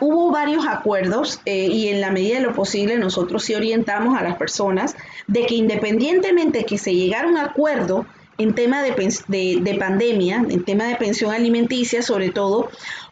hubo 0.00 0.30
varios 0.30 0.66
acuerdos 0.66 1.40
eh, 1.44 1.66
y 1.66 1.88
en 1.88 2.00
la 2.00 2.10
medida 2.10 2.36
de 2.36 2.42
lo 2.42 2.54
posible 2.54 2.96
nosotros 2.98 3.44
sí 3.44 3.54
orientamos 3.54 4.18
a 4.18 4.22
las 4.22 4.36
personas 4.36 4.96
de 5.26 5.44
que 5.46 5.54
independientemente 5.54 6.64
que 6.64 6.78
se 6.78 6.94
llegara 6.94 7.28
un 7.28 7.38
acuerdo, 7.38 8.06
en 8.38 8.54
tema 8.54 8.82
de, 8.82 8.92
de, 9.28 9.58
de, 9.60 9.74
pandemia, 9.74 10.44
en 10.48 10.64
tema 10.64 10.84
de 10.84 10.96
pensión 10.96 11.32
alimenticia 11.32 12.02
sobre 12.02 12.30
todo, 12.30 12.70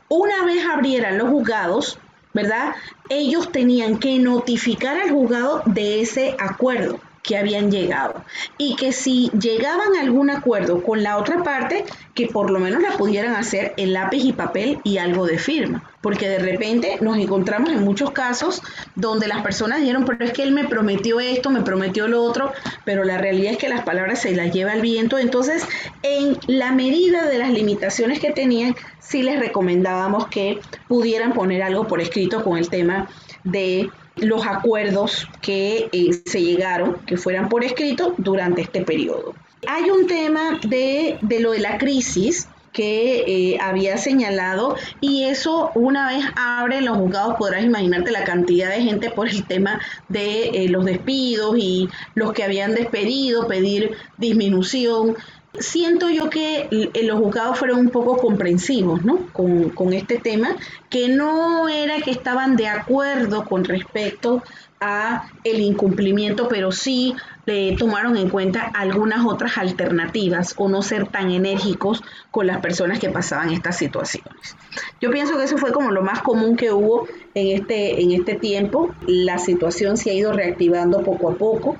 una 0.08 0.44
vez 0.44 0.64
abrieran 0.64 1.18
los 1.18 1.28
juzgados, 1.28 1.98
¿verdad? 2.32 2.74
Ellos 3.08 3.50
tenían 3.52 3.98
que 3.98 4.18
notificar 4.18 5.00
al 5.00 5.10
juzgado 5.10 5.62
de 5.66 6.00
ese 6.00 6.36
acuerdo. 6.38 7.00
que 7.22 7.36
habían 7.36 7.70
llegado 7.70 8.24
y 8.56 8.76
que 8.76 8.92
si 8.92 9.30
llegaban 9.38 9.94
a 9.94 10.00
algún 10.00 10.30
acuerdo 10.30 10.82
con 10.82 11.02
la 11.02 11.18
otra 11.18 11.42
parte, 11.42 11.84
que 12.14 12.28
por 12.28 12.50
lo 12.50 12.58
menos 12.58 12.80
la 12.82 12.96
pudieran 12.96 13.34
hacer 13.34 13.74
en 13.76 13.92
lápiz 13.92 14.24
y 14.24 14.32
papel 14.32 14.78
y 14.84 14.96
algo 14.96 15.26
de 15.26 15.38
firma. 15.38 15.89
Porque 16.00 16.28
de 16.28 16.38
repente 16.38 16.96
nos 17.00 17.18
encontramos 17.18 17.70
en 17.70 17.82
muchos 17.84 18.12
casos 18.12 18.62
donde 18.94 19.28
las 19.28 19.42
personas 19.42 19.80
dijeron, 19.80 20.04
pero 20.06 20.24
es 20.24 20.32
que 20.32 20.42
él 20.42 20.52
me 20.52 20.64
prometió 20.64 21.20
esto, 21.20 21.50
me 21.50 21.60
prometió 21.60 22.08
lo 22.08 22.22
otro, 22.22 22.52
pero 22.84 23.04
la 23.04 23.18
realidad 23.18 23.52
es 23.52 23.58
que 23.58 23.68
las 23.68 23.82
palabras 23.82 24.22
se 24.22 24.34
las 24.34 24.52
lleva 24.52 24.72
el 24.72 24.80
viento. 24.80 25.18
Entonces, 25.18 25.62
en 26.02 26.38
la 26.46 26.72
medida 26.72 27.26
de 27.26 27.38
las 27.38 27.50
limitaciones 27.50 28.18
que 28.20 28.30
tenían, 28.30 28.74
sí 28.98 29.22
les 29.22 29.38
recomendábamos 29.38 30.28
que 30.28 30.60
pudieran 30.88 31.32
poner 31.34 31.62
algo 31.62 31.86
por 31.86 32.00
escrito 32.00 32.42
con 32.42 32.56
el 32.56 32.68
tema 32.70 33.08
de 33.44 33.90
los 34.16 34.46
acuerdos 34.46 35.28
que 35.40 35.88
eh, 35.92 36.10
se 36.24 36.42
llegaron, 36.42 36.98
que 37.06 37.16
fueran 37.16 37.48
por 37.48 37.64
escrito 37.64 38.14
durante 38.18 38.62
este 38.62 38.82
periodo. 38.82 39.34
Hay 39.66 39.90
un 39.90 40.06
tema 40.06 40.58
de, 40.66 41.18
lo 41.40 41.52
de 41.52 41.58
la 41.58 41.78
crisis 41.78 42.48
que 42.72 43.24
eh, 43.26 43.58
había 43.60 43.96
señalado 43.98 44.76
y 45.00 45.24
eso 45.24 45.70
una 45.74 46.08
vez 46.08 46.24
abre 46.36 46.80
los 46.80 46.96
juzgados 46.98 47.36
podrás 47.36 47.64
imaginarte 47.64 48.10
la 48.10 48.24
cantidad 48.24 48.70
de 48.70 48.82
gente 48.82 49.10
por 49.10 49.28
el 49.28 49.44
tema 49.44 49.80
de 50.08 50.50
eh, 50.50 50.68
los 50.68 50.84
despidos 50.84 51.56
y 51.58 51.88
los 52.14 52.32
que 52.32 52.44
habían 52.44 52.74
despedido, 52.74 53.48
pedir 53.48 53.96
disminución 54.18 55.16
Siento 55.58 56.08
yo 56.10 56.30
que 56.30 56.68
los 57.02 57.18
juzgados 57.18 57.58
fueron 57.58 57.80
un 57.80 57.90
poco 57.90 58.16
comprensivos 58.18 59.04
¿no? 59.04 59.26
con, 59.32 59.92
este 59.92 60.18
tema, 60.18 60.56
que 60.88 61.08
no 61.08 61.68
era 61.68 62.00
que 62.00 62.12
estaban 62.12 62.54
de 62.56 62.68
acuerdo 62.68 63.44
con 63.44 63.64
respecto 63.64 64.44
a 64.80 65.28
el 65.42 65.60
incumplimiento, 65.60 66.46
pero 66.48 66.70
sí 66.70 67.16
le 67.46 67.76
tomaron 67.76 68.16
en 68.16 68.30
cuenta 68.30 68.62
algunas 68.62 69.26
otras 69.26 69.58
alternativas 69.58 70.54
o 70.56 70.68
no 70.68 70.82
ser 70.82 71.08
tan 71.08 71.32
enérgicos 71.32 72.02
con 72.30 72.46
las 72.46 72.60
personas 72.60 73.00
que 73.00 73.10
pasaban 73.10 73.50
estas 73.50 73.76
situaciones. 73.76 74.56
Yo 75.00 75.10
pienso 75.10 75.36
que 75.36 75.44
eso 75.44 75.58
fue 75.58 75.72
como 75.72 75.90
lo 75.90 76.02
más 76.02 76.22
común 76.22 76.56
que 76.56 76.70
hubo 76.70 77.08
en 77.34 77.60
este, 77.60 78.00
en 78.00 78.12
este 78.12 78.36
tiempo. 78.36 78.94
La 79.06 79.38
situación 79.38 79.96
se 79.96 80.10
ha 80.10 80.14
ido 80.14 80.32
reactivando 80.32 81.02
poco 81.02 81.30
a 81.30 81.34
poco 81.34 81.76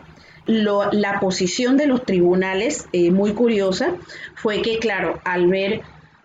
la 0.50 1.20
posición 1.20 1.76
de 1.76 1.86
los 1.86 2.04
tribunales, 2.04 2.86
eh, 2.92 3.10
muy 3.10 3.32
curiosa, 3.32 3.94
fue 4.34 4.62
que, 4.62 4.78
claro, 4.78 5.20
al 5.24 5.46
ver 5.46 5.82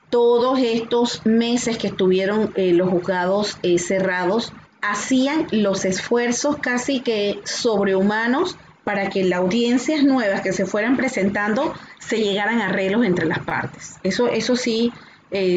todos 0.09 0.59
estos 0.59 1.25
meses 1.25 1.77
que 1.77 1.87
estuvieron 1.87 2.51
eh, 2.55 2.73
los 2.73 2.89
juzgados 2.89 3.57
eh, 3.63 3.77
cerrados, 3.77 4.53
hacían 4.81 5.47
los 5.51 5.85
esfuerzos 5.85 6.57
casi 6.57 7.01
que 7.01 7.39
sobrehumanos 7.43 8.57
para 8.83 9.09
que 9.09 9.23
las 9.23 9.39
audiencias 9.39 10.03
nuevas 10.03 10.41
que 10.41 10.53
se 10.53 10.65
fueran 10.65 10.95
presentando 10.95 11.73
se 11.99 12.17
llegaran 12.17 12.61
a 12.61 12.67
arreglos 12.67 13.03
entre 13.03 13.25
las 13.25 13.39
partes. 13.39 13.95
Eso, 14.03 14.27
eso 14.27 14.55
sí, 14.55 14.93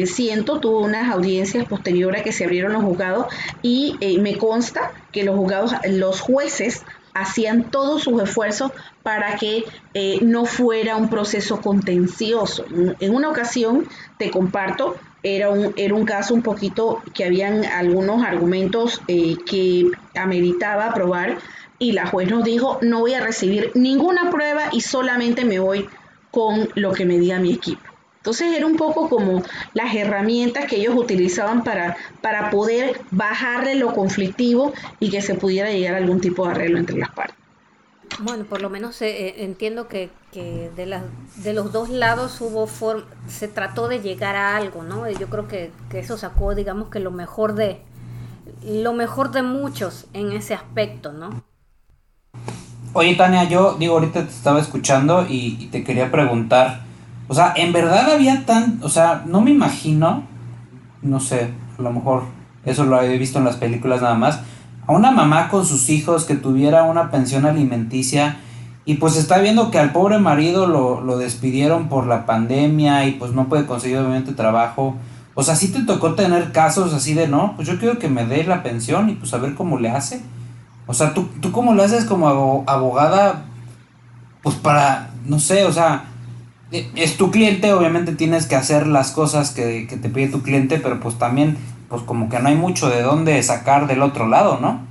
siento, 0.05 0.59
tuvo 0.59 0.81
unas 0.81 1.13
audiencias 1.13 1.65
posteriores 1.65 2.21
a 2.21 2.23
que 2.23 2.31
se 2.33 2.43
abrieron 2.43 2.73
los 2.73 2.83
juzgados 2.83 3.27
y 3.61 3.95
me 4.19 4.37
consta 4.37 4.91
que 5.11 5.23
los 5.23 5.37
juzgados, 5.37 5.73
los 5.87 6.19
jueces 6.21 6.83
hacían 7.13 7.71
todos 7.71 8.03
sus 8.03 8.21
esfuerzos 8.21 8.71
para 9.03 9.35
que 9.35 9.65
eh, 9.93 10.19
no 10.21 10.45
fuera 10.45 10.95
un 10.95 11.09
proceso 11.09 11.61
contencioso. 11.61 12.65
En 12.99 13.13
una 13.13 13.29
ocasión, 13.29 13.87
te 14.17 14.29
comparto, 14.31 14.97
era 15.23 15.49
un, 15.49 15.73
era 15.75 15.95
un 15.95 16.05
caso 16.05 16.33
un 16.33 16.41
poquito 16.41 17.01
que 17.13 17.25
habían 17.25 17.65
algunos 17.65 18.23
argumentos 18.23 19.01
eh, 19.07 19.35
que 19.45 19.85
ameritaba 20.15 20.85
aprobar 20.85 21.39
y 21.77 21.93
la 21.93 22.05
juez 22.05 22.29
nos 22.29 22.43
dijo, 22.43 22.77
no 22.81 22.99
voy 22.99 23.13
a 23.13 23.21
recibir 23.21 23.71
ninguna 23.73 24.29
prueba 24.29 24.63
y 24.71 24.81
solamente 24.81 25.45
me 25.45 25.59
voy 25.59 25.87
con 26.31 26.69
lo 26.75 26.91
que 26.91 27.05
me 27.05 27.17
diga 27.17 27.39
mi 27.39 27.53
equipo. 27.53 27.88
Entonces 28.29 28.55
era 28.55 28.67
un 28.67 28.75
poco 28.75 29.09
como 29.09 29.41
las 29.73 29.95
herramientas 29.95 30.67
que 30.67 30.75
ellos 30.75 30.93
utilizaban 30.95 31.63
para, 31.63 31.97
para 32.21 32.51
poder 32.51 33.01
bajarle 33.09 33.73
lo 33.73 33.95
conflictivo 33.95 34.71
y 34.99 35.09
que 35.09 35.23
se 35.23 35.33
pudiera 35.33 35.71
llegar 35.71 35.95
a 35.95 35.97
algún 35.97 36.21
tipo 36.21 36.45
de 36.45 36.51
arreglo 36.51 36.77
entre 36.77 36.99
las 36.99 37.09
partes. 37.09 37.35
Bueno, 38.19 38.43
por 38.43 38.61
lo 38.61 38.69
menos 38.69 39.01
eh, 39.01 39.29
eh, 39.29 39.35
entiendo 39.39 39.87
que, 39.87 40.11
que 40.31 40.69
de, 40.75 40.85
la, 40.85 41.01
de 41.37 41.53
los 41.53 41.71
dos 41.71 41.89
lados 41.89 42.39
hubo 42.39 42.69
se 43.27 43.47
trató 43.47 43.87
de 43.87 43.99
llegar 43.99 44.35
a 44.35 44.55
algo, 44.55 44.83
¿no? 44.83 45.09
Yo 45.09 45.27
creo 45.27 45.47
que, 45.47 45.71
que, 45.89 45.97
eso 45.97 46.15
sacó, 46.15 46.53
digamos 46.53 46.89
que 46.89 46.99
lo 46.99 47.09
mejor 47.09 47.55
de 47.55 47.81
lo 48.63 48.93
mejor 48.93 49.31
de 49.31 49.41
muchos 49.41 50.05
en 50.13 50.33
ese 50.33 50.53
aspecto, 50.53 51.13
¿no? 51.13 51.41
Oye, 52.93 53.15
Tania, 53.15 53.45
yo 53.45 53.73
digo, 53.79 53.95
ahorita 53.95 54.23
te 54.23 54.29
estaba 54.29 54.59
escuchando 54.59 55.25
y 55.27 55.65
te 55.71 55.83
quería 55.83 56.11
preguntar, 56.11 56.88
o 57.29 57.35
sea, 57.35 57.53
en 57.55 57.71
verdad 57.71 58.09
había 58.11 58.45
tan, 58.47 58.79
o 58.81 58.89
sea, 58.89 59.23
no 59.27 59.39
me 59.39 59.51
imagino, 59.51 60.23
no 61.03 61.19
sé, 61.19 61.51
a 61.77 61.81
lo 61.81 61.93
mejor 61.93 62.23
eso 62.65 62.85
lo 62.85 62.99
he 63.01 63.17
visto 63.19 63.37
en 63.37 63.45
las 63.45 63.55
películas 63.55 64.01
nada 64.01 64.15
más, 64.15 64.39
a 64.87 64.93
una 64.93 65.11
mamá 65.11 65.47
con 65.47 65.63
sus 65.63 65.89
hijos 65.89 66.25
que 66.25 66.33
tuviera 66.33 66.83
una 66.83 67.11
pensión 67.11 67.45
alimenticia 67.45 68.37
y 68.83 68.95
pues 68.95 69.15
está 69.15 69.37
viendo 69.37 69.69
que 69.69 69.77
al 69.77 69.91
pobre 69.91 70.17
marido 70.17 70.65
lo, 70.65 71.01
lo 71.01 71.19
despidieron 71.19 71.87
por 71.87 72.07
la 72.07 72.25
pandemia 72.25 73.05
y 73.05 73.11
pues 73.11 73.31
no 73.33 73.47
puede 73.47 73.67
conseguir 73.67 73.99
obviamente 73.99 74.31
trabajo. 74.31 74.95
O 75.35 75.43
sea, 75.43 75.55
sí 75.55 75.71
te 75.71 75.83
tocó 75.83 76.15
tener 76.15 76.51
casos 76.51 76.95
así 76.95 77.13
de, 77.13 77.27
no, 77.27 77.53
pues 77.55 77.67
yo 77.67 77.77
quiero 77.77 77.99
que 77.99 78.09
me 78.09 78.25
dé 78.25 78.43
la 78.43 78.63
pensión 78.63 79.07
y 79.07 79.13
pues 79.13 79.31
a 79.35 79.37
ver 79.37 79.53
cómo 79.53 79.77
le 79.77 79.89
hace. 79.89 80.23
O 80.87 80.95
sea, 80.95 81.13
¿tú, 81.13 81.29
tú 81.39 81.51
cómo 81.51 81.75
le 81.75 81.83
haces 81.83 82.05
como 82.05 82.63
abogada, 82.65 83.45
pues 84.41 84.55
para, 84.55 85.11
no 85.25 85.37
sé, 85.37 85.65
o 85.65 85.71
sea, 85.71 86.08
es 86.71 87.17
tu 87.17 87.31
cliente, 87.31 87.73
obviamente 87.73 88.13
tienes 88.13 88.45
que 88.45 88.55
hacer 88.55 88.85
las 88.87 89.11
cosas 89.11 89.51
que, 89.51 89.87
te 89.89 90.09
pide 90.09 90.27
tu 90.27 90.43
cliente, 90.43 90.77
pero 90.77 90.99
pues 90.99 91.17
también, 91.17 91.57
pues 91.89 92.03
como 92.03 92.29
que 92.29 92.39
no 92.39 92.49
hay 92.49 92.55
mucho 92.55 92.89
de 92.89 93.01
dónde 93.01 93.41
sacar 93.41 93.87
del 93.87 94.01
otro 94.01 94.27
lado, 94.27 94.59
¿no? 94.59 94.87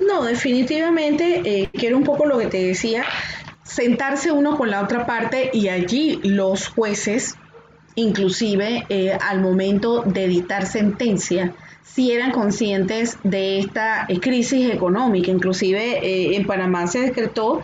No, 0.00 0.24
definitivamente, 0.24 1.42
eh, 1.44 1.70
que 1.72 1.86
era 1.86 1.96
un 1.96 2.04
poco 2.04 2.26
lo 2.26 2.38
que 2.38 2.46
te 2.46 2.64
decía, 2.64 3.04
sentarse 3.62 4.32
uno 4.32 4.56
con 4.56 4.70
la 4.70 4.82
otra 4.82 5.06
parte 5.06 5.50
y 5.52 5.68
allí 5.68 6.18
los 6.24 6.68
jueces, 6.68 7.36
inclusive 7.94 8.86
eh, 8.88 9.16
al 9.20 9.40
momento 9.40 10.02
de 10.02 10.26
dictar 10.26 10.66
sentencia, 10.66 11.54
si 11.84 12.12
eran 12.12 12.32
conscientes 12.32 13.18
de 13.22 13.60
esta 13.60 14.06
eh, 14.08 14.18
crisis 14.18 14.72
económica, 14.72 15.30
inclusive 15.30 16.34
en 16.34 16.46
Panamá 16.46 16.86
se 16.86 17.00
decretó 17.00 17.62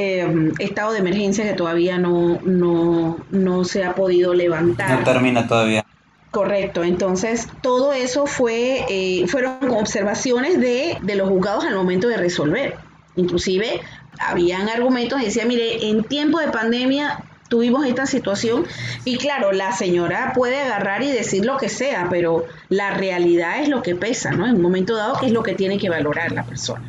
Em, 0.00 0.52
estado 0.60 0.92
de 0.92 1.00
emergencia 1.00 1.42
que 1.42 1.54
todavía 1.54 1.98
no, 1.98 2.38
no, 2.44 3.64
se 3.64 3.82
ha 3.82 3.96
podido 3.96 4.32
levantar. 4.32 5.00
No 5.00 5.04
termina 5.04 5.48
todavía. 5.48 5.84
Correcto, 6.30 6.84
entonces 6.84 7.48
todo 7.62 7.92
eso 7.92 8.26
fue, 8.26 8.84
eh, 8.88 9.26
fueron 9.26 9.72
observaciones 9.72 10.60
de, 10.60 10.98
de, 11.02 11.16
los 11.16 11.28
juzgados 11.28 11.64
al 11.64 11.74
momento 11.74 12.06
de 12.06 12.16
resolver. 12.16 12.76
Inclusive 13.16 13.80
habían 14.20 14.68
argumentos, 14.68 15.20
decía, 15.20 15.44
mire, 15.46 15.88
en 15.88 16.04
tiempo 16.04 16.38
de 16.38 16.46
pandemia 16.52 17.24
tuvimos 17.48 17.84
esta 17.84 18.06
situación 18.06 18.66
y 19.04 19.18
claro, 19.18 19.50
la 19.50 19.72
señora 19.72 20.32
puede 20.32 20.60
agarrar 20.60 21.02
y 21.02 21.10
decir 21.10 21.44
lo 21.44 21.56
que 21.56 21.68
sea, 21.68 22.06
pero 22.08 22.46
la 22.68 22.92
realidad 22.92 23.62
es 23.62 23.68
lo 23.68 23.82
que 23.82 23.96
pesa, 23.96 24.30
¿no? 24.30 24.46
En 24.46 24.54
un 24.54 24.62
momento 24.62 24.94
dado, 24.94 25.18
que 25.18 25.26
es 25.26 25.32
lo 25.32 25.42
que 25.42 25.56
tiene 25.56 25.76
que 25.76 25.90
valorar 25.90 26.30
la 26.30 26.44
persona. 26.44 26.87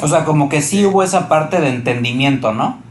O 0.00 0.08
sea, 0.08 0.24
como 0.24 0.48
que 0.48 0.60
sí 0.62 0.84
hubo 0.84 1.02
esa 1.02 1.28
parte 1.28 1.60
de 1.60 1.68
entendimiento, 1.68 2.52
¿no? 2.52 2.82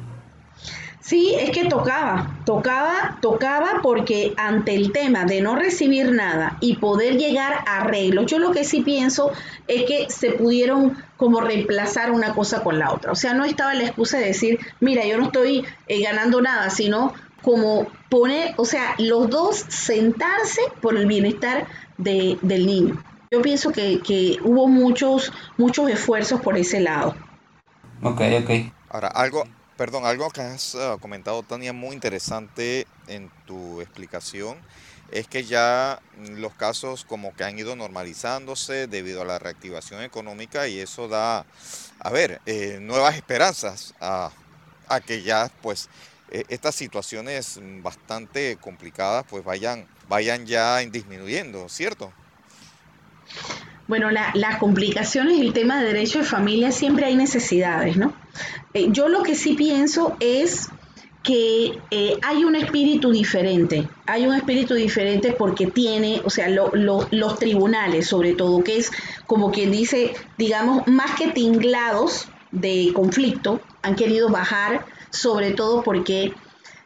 Sí, 1.03 1.35
es 1.37 1.51
que 1.51 1.65
tocaba, 1.65 2.31
tocaba, 2.45 3.17
tocaba 3.21 3.81
porque 3.83 4.33
ante 4.37 4.73
el 4.73 4.93
tema 4.93 5.25
de 5.25 5.41
no 5.41 5.57
recibir 5.57 6.13
nada 6.13 6.55
y 6.61 6.77
poder 6.77 7.17
llegar 7.17 7.55
a 7.67 7.79
arreglos, 7.81 8.27
yo 8.27 8.39
lo 8.39 8.51
que 8.51 8.63
sí 8.63 8.81
pienso 8.81 9.31
es 9.67 9.83
que 9.83 10.09
se 10.09 10.31
pudieron 10.31 10.97
como 11.17 11.41
reemplazar 11.41 12.09
una 12.09 12.33
cosa 12.33 12.63
con 12.63 12.79
la 12.79 12.93
otra. 12.93 13.11
O 13.11 13.15
sea, 13.15 13.33
no 13.33 13.43
estaba 13.43 13.73
la 13.73 13.83
excusa 13.83 14.17
de 14.17 14.27
decir, 14.27 14.59
mira, 14.79 15.05
yo 15.05 15.17
no 15.17 15.25
estoy 15.25 15.65
eh, 15.87 16.01
ganando 16.01 16.41
nada, 16.41 16.69
sino 16.69 17.13
como 17.41 17.87
poner, 18.09 18.53
o 18.55 18.63
sea, 18.63 18.95
los 18.97 19.29
dos 19.29 19.57
sentarse 19.67 20.61
por 20.81 20.95
el 20.95 21.05
bienestar 21.05 21.67
de, 21.97 22.37
del 22.41 22.65
niño. 22.65 23.03
Yo 23.33 23.41
pienso 23.41 23.71
que, 23.71 23.99
que 23.99 24.37
hubo 24.43 24.67
muchos, 24.67 25.33
muchos 25.57 25.89
esfuerzos 25.89 26.39
por 26.39 26.55
ese 26.55 26.79
lado. 26.79 27.15
Ok, 28.03 28.21
ok. 28.43 28.51
Ahora, 28.89 29.07
algo, 29.07 29.43
perdón, 29.75 30.05
algo 30.05 30.29
que 30.29 30.41
has 30.41 30.75
ah, 30.75 30.97
comentado, 31.01 31.41
Tania, 31.41 31.73
muy 31.73 31.95
interesante 31.95 32.85
en 33.07 33.31
tu 33.47 33.81
explicación, 33.81 34.59
es 35.09 35.27
que 35.27 35.45
ya 35.45 35.99
los 36.37 36.53
casos 36.53 37.05
como 37.05 37.35
que 37.35 37.43
han 37.43 37.57
ido 37.57 37.75
normalizándose 37.75 38.85
debido 38.85 39.23
a 39.23 39.25
la 39.25 39.39
reactivación 39.39 40.03
económica 40.03 40.67
y 40.67 40.77
eso 40.79 41.07
da, 41.07 41.47
a 42.01 42.09
ver, 42.11 42.39
eh, 42.45 42.77
nuevas 42.81 43.15
esperanzas 43.15 43.95
a, 43.99 44.29
a, 44.87 45.01
que 45.01 45.23
ya 45.23 45.49
pues 45.63 45.89
e, 46.29 46.43
estas 46.49 46.75
situaciones 46.75 47.59
bastante 47.81 48.57
complicadas 48.57 49.25
pues 49.27 49.43
vayan, 49.43 49.87
vayan 50.07 50.45
ya 50.45 50.77
disminuyendo, 50.77 51.67
¿cierto? 51.67 52.13
Bueno, 53.87 54.09
las 54.11 54.57
complicaciones, 54.59 55.39
el 55.39 55.53
tema 55.53 55.79
de 55.79 55.87
derecho 55.87 56.19
de 56.19 56.25
familia, 56.25 56.71
siempre 56.71 57.05
hay 57.05 57.15
necesidades, 57.15 57.97
¿no? 57.97 58.13
Eh, 58.73 58.87
yo 58.91 59.09
lo 59.09 59.23
que 59.23 59.35
sí 59.35 59.53
pienso 59.53 60.15
es 60.19 60.69
que 61.21 61.79
eh, 61.89 62.17
hay 62.21 62.43
un 62.43 62.55
espíritu 62.55 63.11
diferente, 63.11 63.87
hay 64.05 64.25
un 64.27 64.35
espíritu 64.35 64.73
diferente 64.73 65.31
porque 65.31 65.67
tiene, 65.67 66.21
o 66.25 66.29
sea, 66.29 66.49
los 66.49 67.39
tribunales 67.39 68.07
sobre 68.07 68.33
todo, 68.33 68.63
que 68.63 68.77
es 68.77 68.91
como 69.25 69.51
quien 69.51 69.71
dice, 69.71 70.13
digamos, 70.37 70.85
más 70.87 71.15
que 71.15 71.27
tinglados 71.27 72.27
de 72.51 72.91
conflicto, 72.93 73.61
han 73.81 73.95
querido 73.95 74.29
bajar, 74.29 74.85
sobre 75.11 75.51
todo 75.51 75.81
porque 75.81 76.33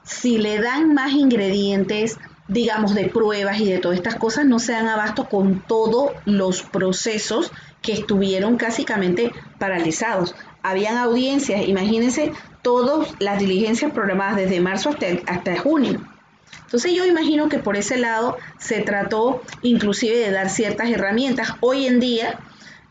si 0.03 0.38
le 0.38 0.60
dan 0.60 0.93
más 0.93 1.13
ingredientes, 1.13 2.17
digamos, 2.47 2.95
de 2.95 3.05
pruebas 3.10 3.60
y 3.60 3.65
de 3.65 3.79
todas 3.79 3.97
estas 3.97 4.15
cosas, 4.15 4.45
no 4.45 4.60
se 4.60 4.71
dan 4.71 4.88
abasto 4.88 5.27
con 5.29 5.62
todos 5.67 6.12
los 6.25 6.63
procesos 6.63 7.51
que 7.81 7.93
estuvieron 7.93 8.57
básicamente 8.57 9.31
paralizados. 9.60 10.36
Habían 10.63 10.97
audiencias, 10.97 11.67
imagínense, 11.67 12.31
todas 12.62 13.10
las 13.19 13.39
diligencias 13.39 13.91
programadas 13.91 14.38
desde 14.38 14.62
marzo 14.62 14.89
hasta, 14.89 15.07
hasta 15.27 15.57
junio. 15.57 16.01
Entonces 16.65 16.93
yo 16.93 17.05
imagino 17.05 17.47
que 17.47 17.60
por 17.60 17.77
ese 17.77 17.97
lado 17.97 18.38
se 18.57 18.81
trató 18.81 19.41
inclusive 19.62 20.17
de 20.17 20.31
dar 20.31 20.49
ciertas 20.49 20.89
herramientas. 20.89 21.53
Hoy 21.62 21.88
en 21.88 21.99
día 21.99 22.39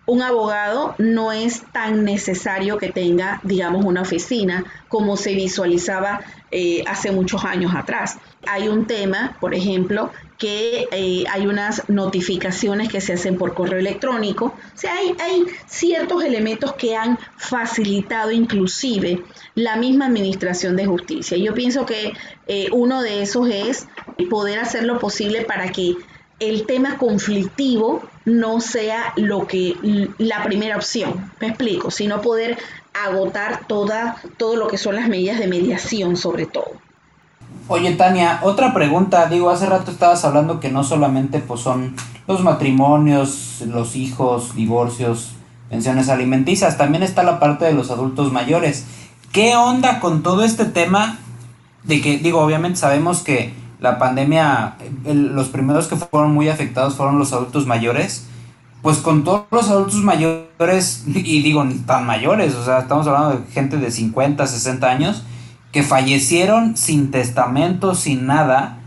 un 0.07 0.23
abogado 0.23 0.95
no 0.99 1.33
es 1.33 1.63
tan 1.73 2.05
necesario 2.05 2.79
que 2.79 2.91
tenga, 2.91 3.41
digamos, 3.43 3.85
una 3.85 4.03
oficina 4.03 4.65
como 4.89 5.17
se 5.17 5.35
visualizaba 5.35 6.21
eh, 6.53 6.85
hace 6.87 7.11
muchos 7.11 7.45
años 7.45 7.75
atrás. 7.75 8.19
Hay 8.47 8.69
un 8.69 8.87
tema, 8.87 9.37
por 9.41 9.53
ejemplo, 9.53 10.13
que 10.39 10.87
eh, 10.93 11.25
hay 11.31 11.47
unas 11.47 11.89
notificaciones 11.89 12.89
que 12.89 13.01
se 13.01 13.15
hacen 13.15 13.37
por 13.37 13.55
correo 13.55 13.81
electrónico. 13.81 14.47
O 14.47 14.79
sea, 14.79 14.95
hay, 14.95 15.17
hay 15.19 15.45
ciertos 15.67 16.23
elementos 16.23 16.75
que 16.75 16.95
han 16.95 17.19
facilitado 17.37 18.31
inclusive 18.31 19.25
la 19.57 19.77
misma 19.77 20.07
administración 20.07 20.77
de 20.77 20.87
justicia. 20.87 21.37
Yo 21.37 21.53
pienso 21.53 21.85
que 21.85 22.13
eh, 22.47 22.69
uno 22.71 23.03
de 23.03 23.23
esos 23.23 23.49
es 23.49 23.89
poder 24.31 24.61
hacer 24.61 24.85
lo 24.85 25.01
posible 25.01 25.45
para 25.45 25.73
que 25.73 25.97
el 26.39 26.67
tema 26.67 26.99
conflictivo 26.99 28.03
no 28.25 28.61
sea 28.61 29.13
lo 29.17 29.47
que 29.47 29.77
la 30.19 30.43
primera 30.45 30.77
opción, 30.77 31.31
me 31.41 31.49
explico, 31.49 31.91
sino 31.91 32.21
poder 32.21 32.59
agotar 33.05 33.67
toda, 33.67 34.17
todo 34.37 34.57
lo 34.57 34.69
que 34.69 34.79
son 34.79 34.97
las 34.97 35.09
medidas 35.09 35.39
de 35.39 35.47
mediación 35.47 36.17
sobre 36.17 36.47
todo. 36.47 36.73
Oye 37.69 37.93
Tania, 37.95 38.41
otra 38.43 38.73
pregunta, 38.75 39.27
digo, 39.27 39.51
hace 39.51 39.67
rato 39.67 39.91
estabas 39.91 40.25
hablando 40.25 40.61
que 40.61 40.71
no 40.71 40.85
solamente 40.85 41.41
pues 41.41 41.61
son 41.61 41.97
los 42.29 42.43
matrimonios, 42.43 43.63
los 43.67 43.97
hijos, 43.97 44.55
divorcios, 44.55 45.33
pensiones 45.69 46.09
alimenticias, 46.09 46.79
también 46.79 47.03
está 47.03 47.23
la 47.23 47.41
parte 47.41 47.65
de 47.65 47.73
los 47.73 47.91
adultos 47.91 48.33
mayores. 48.33 48.85
¿Qué 49.33 49.57
onda 49.57 50.01
con 50.01 50.23
todo 50.23 50.45
este 50.45 50.65
tema 50.65 51.19
de 51.85 52.01
que, 52.01 52.19
digo, 52.19 52.41
obviamente 52.41 52.79
sabemos 52.79 53.23
que 53.23 53.53
la 53.81 53.99
pandemia, 53.99 54.77
los 55.05 55.49
primeros 55.49 55.87
que 55.87 55.97
fueron 55.97 56.33
muy 56.33 56.49
afectados 56.49 56.95
fueron 56.95 57.19
los 57.19 57.33
adultos 57.33 57.67
mayores. 57.67 58.27
Pues 58.83 58.99
con 58.99 59.25
todos 59.25 59.45
los 59.51 59.69
adultos 59.69 59.97
mayores, 59.97 61.05
y 61.07 61.43
digo, 61.43 61.65
ni 61.65 61.75
tan 61.75 62.07
mayores, 62.07 62.55
o 62.55 62.65
sea, 62.65 62.81
estamos 62.81 63.07
hablando 63.07 63.31
de 63.31 63.53
gente 63.53 63.79
de 63.79 63.91
50, 63.91 64.47
60 64.47 64.89
años, 64.89 65.25
que 65.73 65.83
fallecieron 65.83 66.77
sin 66.77 67.11
testamento, 67.11 67.95
sin 67.95 68.27
nada, 68.27 68.79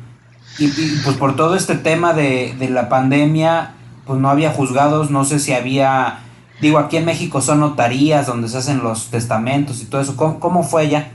y, 0.58 0.70
pues 1.04 1.18
por 1.18 1.36
todo 1.36 1.56
este 1.56 1.76
tema 1.76 2.14
de, 2.14 2.56
de, 2.58 2.70
la 2.70 2.88
pandemia, 2.88 3.74
pues 4.06 4.20
no 4.20 4.30
había 4.30 4.52
juzgados, 4.52 5.12
no 5.12 5.26
sé 5.26 5.40
si 5.40 5.54
había, 5.54 6.20
digo, 6.62 6.80
aquí 6.80 6.98
en 6.98 7.06
México 7.06 7.42
son 7.42 7.60
notarías 7.60 8.26
donde 8.28 8.48
se 8.48 8.58
hacen 8.58 8.84
los 8.84 9.10
testamentos 9.10 9.82
y 9.82 9.86
todo 9.86 10.02
eso, 10.02 10.16
¿cómo, 10.16 10.40
cómo 10.40 10.64
fue 10.64 10.84
allá? 10.84 11.12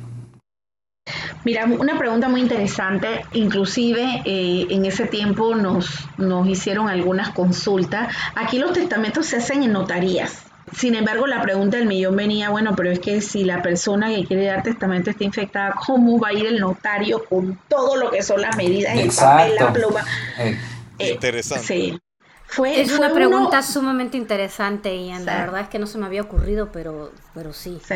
Mira, 1.44 1.66
una 1.66 1.98
pregunta 1.98 2.28
muy 2.28 2.40
interesante. 2.40 3.24
Inclusive 3.33 4.22
eh, 4.24 4.66
en 4.70 4.85
ese 4.87 5.07
tiempo 5.07 5.54
nos, 5.54 6.09
nos 6.16 6.48
hicieron 6.48 6.88
algunas 6.88 7.30
consultas. 7.30 8.14
Aquí 8.35 8.59
los 8.59 8.72
testamentos 8.72 9.26
se 9.26 9.37
hacen 9.37 9.62
en 9.62 9.72
notarías. 9.72 10.44
Sin 10.74 10.94
embargo, 10.94 11.26
la 11.26 11.42
pregunta 11.42 11.76
del 11.76 11.87
millón 11.87 12.16
venía, 12.16 12.48
bueno, 12.50 12.74
pero 12.74 12.90
es 12.90 12.98
que 12.98 13.20
si 13.20 13.44
la 13.44 13.62
persona 13.62 14.09
que 14.09 14.24
quiere 14.24 14.46
dar 14.46 14.62
testamento 14.62 15.11
está 15.11 15.22
infectada, 15.22 15.74
¿cómo 15.87 16.18
va 16.18 16.28
a 16.28 16.33
ir 16.33 16.46
el 16.46 16.59
notario 16.59 17.24
con 17.24 17.59
todo 17.68 17.96
lo 17.96 18.11
que 18.11 18.22
son 18.22 18.40
las 18.40 18.57
medidas, 18.57 18.96
el 18.96 19.11
papel, 19.11 19.54
la 19.57 19.72
pluma? 19.72 20.04
Eh, 20.38 20.59
eh, 20.98 21.11
interesante. 21.12 21.66
Sí. 21.66 22.00
Fue, 22.46 22.80
es 22.80 22.92
una 22.92 23.12
pregunta 23.12 23.62
sumamente 23.62 24.16
interesante, 24.16 24.96
Ian. 24.96 25.24
La 25.26 25.38
verdad 25.38 25.61
es 25.62 25.68
que 25.68 25.78
no 25.78 25.87
se 25.87 25.98
me 25.98 26.07
había 26.07 26.22
ocurrido, 26.22 26.70
pero, 26.72 27.12
pero 27.35 27.52
sí. 27.52 27.80
sí. 27.87 27.94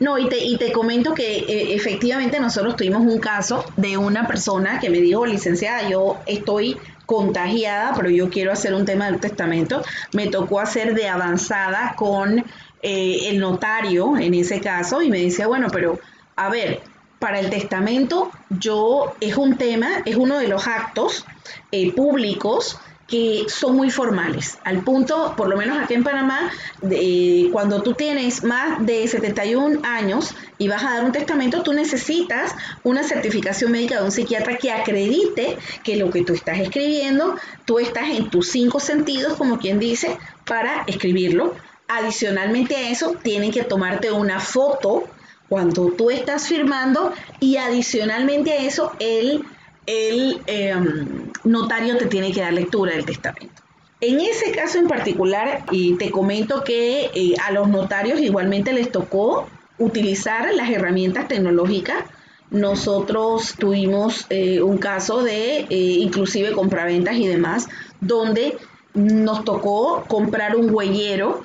No, 0.00 0.18
y 0.18 0.28
te, 0.28 0.38
y 0.38 0.58
te 0.58 0.72
comento 0.72 1.14
que 1.14 1.38
eh, 1.38 1.74
efectivamente 1.74 2.38
nosotros 2.40 2.76
tuvimos 2.76 3.02
un 3.02 3.18
caso 3.18 3.64
de 3.76 3.96
una 3.96 4.26
persona 4.26 4.78
que 4.80 4.90
me 4.90 5.00
dijo, 5.00 5.24
licenciada, 5.24 5.88
yo 5.88 6.18
estoy 6.26 6.76
contagiada, 7.06 7.92
pero 7.94 8.10
yo 8.10 8.30
quiero 8.30 8.52
hacer 8.52 8.74
un 8.74 8.84
tema 8.84 9.06
del 9.06 9.20
testamento. 9.20 9.82
Me 10.12 10.28
tocó 10.28 10.60
hacer 10.60 10.94
de 10.94 11.08
avanzada 11.08 11.94
con 11.96 12.44
eh, 12.82 13.28
el 13.28 13.38
notario 13.38 14.16
en 14.16 14.34
ese 14.34 14.60
caso 14.60 15.02
y 15.02 15.10
me 15.10 15.20
decía, 15.20 15.46
bueno, 15.46 15.68
pero 15.70 15.98
a 16.36 16.48
ver, 16.48 16.80
para 17.18 17.38
el 17.38 17.50
testamento 17.50 18.30
yo 18.50 19.14
es 19.20 19.36
un 19.36 19.56
tema, 19.56 20.02
es 20.04 20.16
uno 20.16 20.38
de 20.38 20.48
los 20.48 20.66
actos 20.66 21.24
eh, 21.70 21.92
públicos 21.92 22.78
que 23.06 23.44
son 23.48 23.76
muy 23.76 23.90
formales, 23.90 24.58
al 24.64 24.82
punto, 24.84 25.34
por 25.36 25.48
lo 25.48 25.56
menos 25.56 25.78
aquí 25.78 25.94
en 25.94 26.04
Panamá, 26.04 26.50
de, 26.80 27.48
cuando 27.52 27.82
tú 27.82 27.94
tienes 27.94 28.42
más 28.42 28.84
de 28.84 29.06
71 29.06 29.80
años 29.82 30.34
y 30.58 30.68
vas 30.68 30.82
a 30.82 30.94
dar 30.94 31.04
un 31.04 31.12
testamento, 31.12 31.62
tú 31.62 31.72
necesitas 31.72 32.54
una 32.84 33.02
certificación 33.02 33.72
médica 33.72 33.98
de 33.98 34.04
un 34.04 34.12
psiquiatra 34.12 34.56
que 34.56 34.72
acredite 34.72 35.58
que 35.82 35.96
lo 35.96 36.10
que 36.10 36.24
tú 36.24 36.32
estás 36.32 36.58
escribiendo, 36.58 37.36
tú 37.64 37.78
estás 37.78 38.08
en 38.10 38.30
tus 38.30 38.48
cinco 38.48 38.80
sentidos, 38.80 39.34
como 39.34 39.58
quien 39.58 39.78
dice, 39.78 40.16
para 40.46 40.84
escribirlo. 40.86 41.54
Adicionalmente 41.88 42.76
a 42.76 42.88
eso, 42.88 43.16
tienen 43.22 43.50
que 43.50 43.64
tomarte 43.64 44.10
una 44.10 44.40
foto 44.40 45.04
cuando 45.48 45.88
tú 45.90 46.10
estás 46.10 46.48
firmando 46.48 47.12
y 47.38 47.58
adicionalmente 47.58 48.52
a 48.52 48.62
eso, 48.62 48.92
el 49.00 49.44
el 49.86 50.40
em, 50.46 51.30
notario 51.44 51.96
te 51.96 52.06
tiene 52.06 52.32
que 52.32 52.40
dar 52.40 52.52
lectura 52.52 52.92
del 52.92 53.04
testamento. 53.04 53.62
En 54.02 54.20
ese 54.20 54.50
caso 54.50 54.78
en 54.78 54.88
particular, 54.88 55.64
y 55.70 55.94
te 55.94 56.10
comento 56.10 56.64
que 56.64 57.10
eh, 57.14 57.34
a 57.46 57.52
los 57.52 57.68
notarios 57.68 58.20
igualmente 58.20 58.72
les 58.72 58.90
tocó 58.90 59.46
utilizar 59.78 60.52
las 60.54 60.70
herramientas 60.70 61.28
tecnológicas. 61.28 62.04
Nosotros 62.50 63.54
tuvimos 63.56 64.26
eh, 64.28 64.60
un 64.60 64.78
caso 64.78 65.22
de 65.22 65.58
eh, 65.58 65.66
inclusive 65.70 66.50
compraventas 66.50 67.14
y 67.14 67.28
demás, 67.28 67.68
donde 68.00 68.58
nos 68.92 69.44
tocó 69.44 70.04
comprar 70.08 70.56
un 70.56 70.74
huellero 70.74 71.44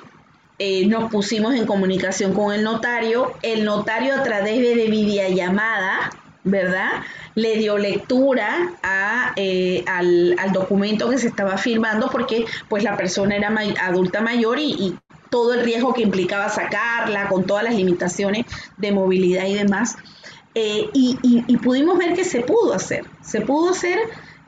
nos 0.86 1.08
pusimos 1.12 1.54
en 1.54 1.66
comunicación 1.66 2.34
con 2.34 2.52
el 2.52 2.64
notario, 2.64 3.32
el 3.42 3.64
notario 3.64 4.16
a 4.16 4.24
través 4.24 4.58
de 4.58 4.88
videollamada, 4.88 6.10
¿verdad? 6.50 7.02
le 7.38 7.56
dio 7.56 7.78
lectura 7.78 8.72
eh, 9.36 9.84
al, 9.86 10.36
documento 10.52 11.08
que 11.08 11.18
se 11.18 11.28
estaba 11.28 11.56
firmando 11.56 12.08
porque 12.10 12.44
pues 12.68 12.82
la 12.82 12.96
persona 12.96 13.36
era 13.36 13.54
adulta 13.82 14.20
mayor 14.20 14.58
y, 14.58 14.96
todo 15.30 15.52
el 15.52 15.62
riesgo 15.62 15.92
que 15.92 16.00
implicaba 16.00 16.48
sacarla 16.48 17.28
con 17.28 17.44
todas 17.44 17.62
las 17.62 17.74
limitaciones 17.74 18.46
de 18.78 18.92
movilidad 18.92 19.44
y 19.44 19.56
demás. 19.56 19.98
Eh, 20.54 20.88
y, 20.94 21.56
pudimos 21.58 21.98
ver 21.98 22.14
que 22.14 22.24
se 22.24 22.40
pudo 22.40 22.72
hacer, 22.72 23.04
se 23.20 23.42
pudo 23.42 23.72
hacer 23.72 23.98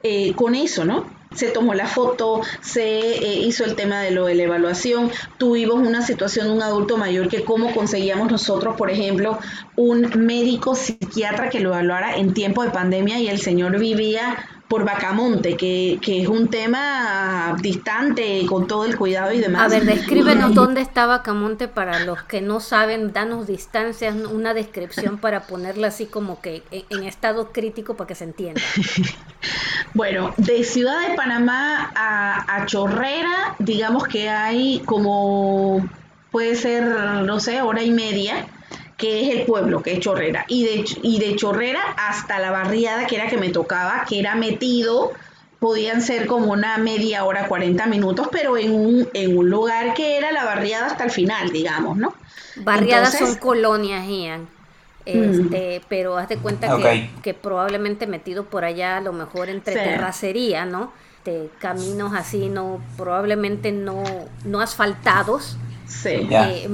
eh, 0.02 0.32
con 0.34 0.54
eso, 0.54 0.86
¿no? 0.86 1.04
Se 1.34 1.48
tomó 1.48 1.74
la 1.74 1.86
foto, 1.86 2.40
se 2.60 2.98
eh, 2.98 3.40
hizo 3.40 3.64
el 3.64 3.76
tema 3.76 4.00
de 4.00 4.10
lo 4.10 4.26
de 4.26 4.35
la 4.35 4.44
evaluación, 4.44 5.10
tuvimos 5.38 5.87
una 5.87 6.02
situación 6.02 6.48
de 6.48 6.52
un 6.54 6.62
adulto 6.62 6.96
mayor 6.96 7.28
que 7.28 7.44
cómo 7.44 7.72
conseguíamos 7.74 8.31
nosotros, 8.31 8.76
por 8.76 8.90
ejemplo, 8.90 9.38
un 9.76 10.10
médico 10.16 10.74
psiquiatra 10.74 11.48
que 11.48 11.60
lo 11.60 11.70
evaluara 11.70 12.16
en 12.16 12.35
tiempo 12.35 12.62
de 12.62 12.70
pandemia 12.70 13.18
y 13.18 13.28
el 13.28 13.40
señor 13.40 13.78
vivía 13.78 14.60
por 14.71 14.85
Bacamonte, 14.85 15.56
que, 15.56 15.98
que, 16.00 16.23
es 16.23 16.29
un 16.29 16.46
tema 16.46 17.56
distante 17.60 18.46
con 18.46 18.68
todo 18.68 18.85
el 18.85 18.96
cuidado 18.96 19.33
y 19.33 19.40
demás. 19.40 19.62
A 19.62 19.68
ver, 19.68 19.85
descríbenos 19.85 20.54
dónde 20.54 20.81
está 20.81 21.06
Bacamonte 21.06 21.66
para 21.66 22.04
los 22.04 22.23
que 22.23 22.40
no 22.40 22.60
saben, 22.60 23.12
danos 23.12 23.48
distancias, 23.48 24.14
una 24.14 24.54
descripción 24.54 25.18
para 25.18 25.40
ponerla 25.40 25.88
así 25.88 26.06
como 26.06 26.40
que 26.40 26.62
en, 26.71 27.02
estado 27.02 27.50
crítico 27.50 27.94
para 27.94 28.06
que 28.06 28.14
se 28.14 28.23
entienda. 28.23 28.60
bueno, 29.94 30.33
de 30.37 30.62
Ciudad 30.62 31.08
de 31.08 31.16
Panamá 31.16 31.90
a, 31.96 32.62
a 32.62 32.66
Chorrera, 32.66 33.56
digamos 33.58 34.04
que 34.04 34.29
hay 34.29 34.83
como, 34.87 35.85
puede 36.31 36.54
ser, 36.54 36.85
no 36.85 37.40
sé, 37.40 37.60
hora 37.60 37.83
y 37.83 37.90
media 37.90 38.46
que 39.01 39.23
es 39.23 39.38
el 39.38 39.46
pueblo, 39.46 39.83
que 39.83 39.94
es 39.94 40.01
Chorrera, 40.01 40.44
y 40.46 40.65
de, 40.65 40.85
y 41.03 41.19
de 41.19 41.35
Chorrera 41.35 41.81
hasta 41.96 42.38
la 42.38 42.51
barriada 42.51 43.07
que 43.07 43.17
era 43.17 43.29
que 43.29 43.38
me 43.38 43.48
tocaba, 43.48 44.05
que 44.07 44.21
era 44.21 44.35
metido 44.35 45.13
podían 45.59 46.01
ser 46.01 46.27
como 46.27 46.53
una 46.53 46.79
media 46.79 47.25
hora, 47.25 47.46
40 47.46 47.87
minutos, 47.87 48.29
pero 48.33 48.57
en 48.57 48.73
un, 48.73 49.09
en 49.13 49.37
un 49.37 49.51
lugar 49.51 49.94
que 49.94 50.17
era 50.17 50.33
la 50.33 50.44
barriada 50.44 50.87
hasta 50.87 51.05
el 51.05 51.11
final, 51.11 51.51
digamos, 51.51 51.96
¿no? 51.98 52.15
Barriadas 52.57 53.19
son 53.19 53.37
colonias, 53.37 54.07
Ian. 54.09 54.48
Este, 55.05 55.83
pero 55.88 56.17
haz 56.17 56.29
de 56.29 56.37
cuenta 56.37 56.79
que, 57.23 57.35
probablemente 57.35 58.07
metido 58.07 58.44
por 58.44 58.65
allá, 58.65 58.98
a 58.98 59.01
lo 59.01 59.13
mejor 59.13 59.48
entre 59.48 59.75
terracería, 59.75 60.65
¿no? 60.65 60.92
De 61.25 61.51
caminos 61.59 62.13
así, 62.15 62.48
no, 62.48 62.81
probablemente 62.96 63.73
no, 63.73 64.03
no 64.44 64.61
asfaltados, 64.61 65.59
sí. 65.90 66.28
Eh, 66.30 66.68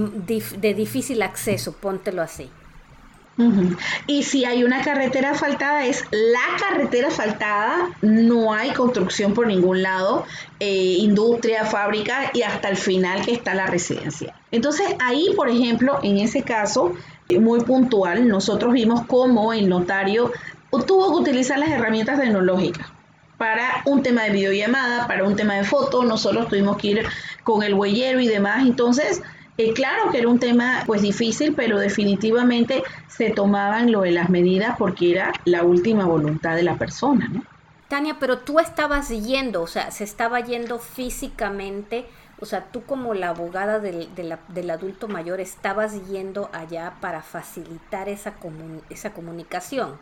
de 0.58 0.74
difícil 0.74 1.22
acceso, 1.22 1.72
póntelo 1.72 2.22
así. 2.22 2.50
Y 4.06 4.22
si 4.22 4.46
hay 4.46 4.64
una 4.64 4.82
carretera 4.82 5.32
asfaltada, 5.32 5.84
es 5.84 6.04
la 6.10 6.56
carretera 6.58 7.08
asfaltada, 7.08 7.90
no 8.00 8.54
hay 8.54 8.70
construcción 8.70 9.34
por 9.34 9.46
ningún 9.46 9.82
lado, 9.82 10.24
eh, 10.58 10.96
industria, 11.00 11.66
fábrica 11.66 12.30
y 12.32 12.42
hasta 12.42 12.70
el 12.70 12.76
final 12.76 13.26
que 13.26 13.32
está 13.32 13.54
la 13.54 13.66
residencia. 13.66 14.34
Entonces 14.52 14.86
ahí, 15.00 15.28
por 15.36 15.50
ejemplo, 15.50 15.98
en 16.02 16.16
ese 16.16 16.42
caso, 16.42 16.94
muy 17.38 17.60
puntual, 17.60 18.26
nosotros 18.26 18.72
vimos 18.72 19.04
cómo 19.06 19.52
el 19.52 19.68
notario 19.68 20.32
tuvo 20.86 21.12
que 21.12 21.30
utilizar 21.30 21.58
las 21.58 21.68
herramientas 21.68 22.18
tecnológicas 22.18 22.86
para 23.38 23.82
un 23.84 24.02
tema 24.02 24.22
de 24.24 24.30
videollamada, 24.30 25.06
para 25.06 25.24
un 25.24 25.36
tema 25.36 25.54
de 25.54 25.64
foto, 25.64 26.04
nosotros 26.04 26.48
tuvimos 26.48 26.78
que 26.78 26.86
ir 26.88 27.06
con 27.46 27.62
el 27.62 27.74
huellero 27.74 28.18
y 28.18 28.26
demás, 28.26 28.66
entonces 28.66 29.22
eh, 29.56 29.72
claro 29.72 30.10
que 30.10 30.18
era 30.18 30.28
un 30.28 30.40
tema 30.40 30.82
pues 30.84 31.00
difícil, 31.00 31.54
pero 31.54 31.78
definitivamente 31.78 32.82
se 33.06 33.30
tomaban 33.30 33.92
lo 33.92 34.00
de 34.00 34.10
las 34.10 34.30
medidas 34.30 34.74
porque 34.76 35.12
era 35.12 35.32
la 35.44 35.62
última 35.62 36.04
voluntad 36.06 36.56
de 36.56 36.64
la 36.64 36.76
persona, 36.76 37.28
¿no? 37.28 37.44
Tania, 37.86 38.16
pero 38.18 38.38
tú 38.38 38.58
estabas 38.58 39.10
yendo, 39.10 39.62
o 39.62 39.68
sea, 39.68 39.92
se 39.92 40.02
estaba 40.02 40.40
yendo 40.40 40.80
físicamente, 40.80 42.04
o 42.40 42.46
sea, 42.46 42.64
tú 42.64 42.82
como 42.82 43.14
la 43.14 43.28
abogada 43.28 43.78
del, 43.78 44.08
del 44.48 44.70
adulto 44.70 45.06
mayor 45.06 45.38
estabas 45.38 46.04
yendo 46.08 46.50
allá 46.52 46.94
para 47.00 47.22
facilitar 47.22 48.08
esa, 48.08 48.34
esa 48.90 49.12
comunicación. 49.12 49.98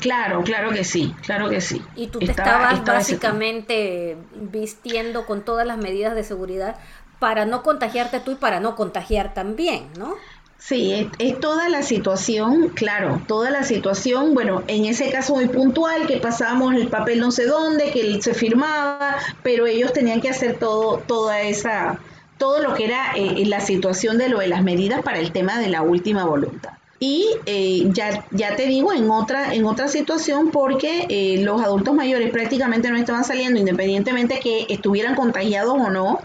Claro, 0.00 0.42
claro 0.42 0.70
que 0.70 0.84
sí, 0.84 1.14
claro 1.24 1.48
que 1.48 1.60
sí. 1.60 1.82
Y 1.94 2.08
tú 2.08 2.18
te 2.18 2.30
estabas 2.30 2.84
básicamente 2.84 4.16
vistiendo 4.34 5.26
con 5.26 5.42
todas 5.42 5.66
las 5.66 5.78
medidas 5.78 6.14
de 6.14 6.24
seguridad 6.24 6.76
para 7.18 7.44
no 7.44 7.62
contagiarte 7.62 8.20
tú 8.20 8.32
y 8.32 8.34
para 8.34 8.58
no 8.58 8.74
contagiar 8.74 9.32
también, 9.34 9.86
¿no? 9.96 10.14
Sí, 10.58 11.10
es, 11.18 11.40
toda 11.40 11.68
la 11.68 11.82
situación, 11.82 12.68
claro, 12.68 13.20
toda 13.26 13.50
la 13.50 13.64
situación, 13.64 14.32
bueno, 14.32 14.62
en 14.68 14.84
ese 14.84 15.10
caso 15.10 15.34
muy 15.34 15.48
puntual, 15.48 16.06
que 16.06 16.18
pasábamos 16.18 16.74
el 16.74 16.86
papel 16.86 17.18
no 17.18 17.32
sé 17.32 17.46
dónde, 17.46 17.90
que 17.90 18.22
se 18.22 18.32
firmaba, 18.32 19.16
pero 19.42 19.66
ellos 19.66 19.92
tenían 19.92 20.20
que 20.20 20.30
hacer 20.30 20.58
todo, 20.60 20.98
toda 20.98 21.40
esa, 21.42 21.98
todo 22.38 22.62
lo 22.62 22.74
que 22.74 22.84
era 22.84 23.12
eh, 23.16 23.44
la 23.46 23.60
situación 23.60 24.18
de 24.18 24.28
lo 24.28 24.38
de 24.38 24.46
las 24.46 24.62
medidas 24.62 25.02
para 25.02 25.18
el 25.18 25.32
tema 25.32 25.58
de 25.58 25.68
la 25.68 25.82
última 25.82 26.24
voluntad. 26.24 26.74
Y 27.04 27.26
eh, 27.46 27.88
ya, 27.88 28.24
ya 28.30 28.54
te 28.54 28.66
digo, 28.66 28.92
en 28.92 29.10
otra, 29.10 29.54
en 29.54 29.64
otra 29.64 29.88
situación, 29.88 30.52
porque 30.52 31.06
eh, 31.08 31.42
los 31.42 31.60
adultos 31.60 31.96
mayores 31.96 32.30
prácticamente 32.30 32.90
no 32.90 32.96
estaban 32.96 33.24
saliendo, 33.24 33.58
independientemente 33.58 34.38
que 34.38 34.66
estuvieran 34.68 35.16
contagiados 35.16 35.74
o 35.74 35.90
no, 35.90 36.20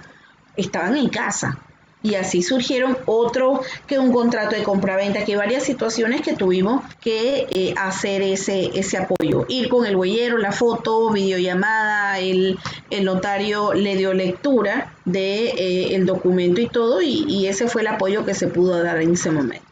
estaban 0.56 0.96
en 0.96 1.10
casa. 1.10 1.58
Y 2.04 2.14
así 2.14 2.44
surgieron 2.44 2.96
otros 3.08 3.62
que 3.88 3.98
un 3.98 4.12
contrato 4.12 4.56
de 4.56 4.62
compraventa, 4.62 5.26
que 5.26 5.36
varias 5.36 5.64
situaciones 5.64 6.22
que 6.22 6.36
tuvimos 6.36 6.84
que 7.02 7.48
eh, 7.50 7.74
hacer 7.76 8.22
ese, 8.22 8.70
ese 8.76 8.98
apoyo. 9.00 9.48
Ir 9.48 9.70
con 9.70 9.84
el 9.84 9.96
huellero, 9.96 10.38
la 10.38 10.52
foto, 10.52 11.10
videollamada, 11.10 12.20
el, 12.20 12.60
el 12.92 13.04
notario 13.04 13.74
le 13.74 13.96
dio 13.96 14.14
lectura 14.14 14.94
de 15.06 15.48
eh, 15.48 15.96
el 15.96 16.06
documento 16.06 16.62
y 16.62 16.68
todo, 16.68 17.02
y, 17.02 17.48
ese 17.48 17.68
fue 17.68 17.82
el 17.82 17.88
apoyo 17.88 18.26
que 18.26 18.36
se 18.36 18.46
pudo 18.46 18.84
dar 18.84 19.02
en 19.02 19.14
ese 19.14 19.32
momento. 19.32 19.67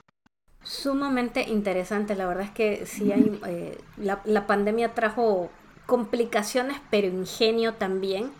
Sumamente 0.66 1.44
interesante, 1.44 2.16
la 2.16 2.28
verdad 2.28 2.44
es 2.44 2.52
que 2.52 2.86
sí 2.86 3.14
hay, 3.14 3.40
eh, 3.48 3.78
la, 3.96 4.20
la 4.26 4.46
pandemia 4.48 4.94
trajo 4.94 5.50
complicaciones, 5.86 6.78
pero 6.90 7.08
ingenio 7.08 7.76
también 7.76 8.32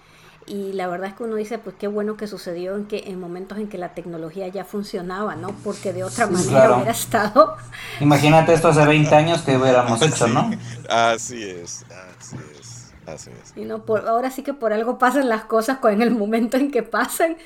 y 0.48 0.74
la 0.74 0.88
verdad 0.88 1.10
es 1.10 1.16
que 1.16 1.24
uno 1.24 1.36
dice, 1.36 1.58
pues 1.58 1.76
qué 1.80 1.88
bueno 1.88 2.18
que 2.18 2.28
sucedió 2.28 2.76
en 2.76 2.86
que 2.86 3.06
en 3.08 3.20
momentos 3.20 3.58
en 3.58 3.68
que 3.68 3.80
la 3.80 3.90
tecnología 3.90 4.48
ya 4.48 4.64
funcionaba, 4.64 5.36
¿no? 5.36 5.50
Porque 5.64 5.92
de 5.92 6.04
otra 6.04 6.28
manera 6.28 6.76
hubiera 6.76 6.92
estado. 6.92 7.56
Imagínate 8.00 8.54
esto 8.54 8.68
hace 8.68 8.86
20 8.86 9.16
años 9.16 9.42
que 9.42 9.58
hubiéramos 9.58 10.02
hecho, 10.04 10.28
¿no? 10.28 10.52
Así 10.88 11.42
es, 11.44 11.84
así 12.20 12.38
es, 12.60 12.94
así 13.08 13.32
es. 13.42 13.54
Y 13.56 13.66
no, 13.66 13.86
por, 13.86 14.08
ahora 14.08 14.30
sí 14.30 14.44
que 14.44 14.54
por 14.54 14.72
algo 14.72 15.00
pasan 15.00 15.30
las 15.30 15.46
cosas 15.46 15.80
en 15.84 16.04
el 16.04 16.12
momento 16.12 16.58
en 16.58 16.70
que 16.70 16.84
pasan. 16.84 17.38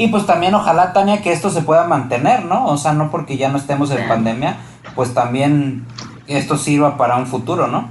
Y 0.00 0.08
pues 0.08 0.24
también 0.24 0.54
ojalá, 0.54 0.94
Tania, 0.94 1.20
que 1.20 1.30
esto 1.30 1.50
se 1.50 1.60
pueda 1.60 1.84
mantener, 1.86 2.46
¿no? 2.46 2.64
O 2.68 2.78
sea, 2.78 2.94
no 2.94 3.10
porque 3.10 3.36
ya 3.36 3.50
no 3.50 3.58
estemos 3.58 3.90
en 3.90 4.08
pandemia, 4.08 4.56
pues 4.94 5.12
también 5.12 5.84
esto 6.26 6.56
sirva 6.56 6.96
para 6.96 7.16
un 7.16 7.26
futuro, 7.26 7.66
¿no? 7.66 7.86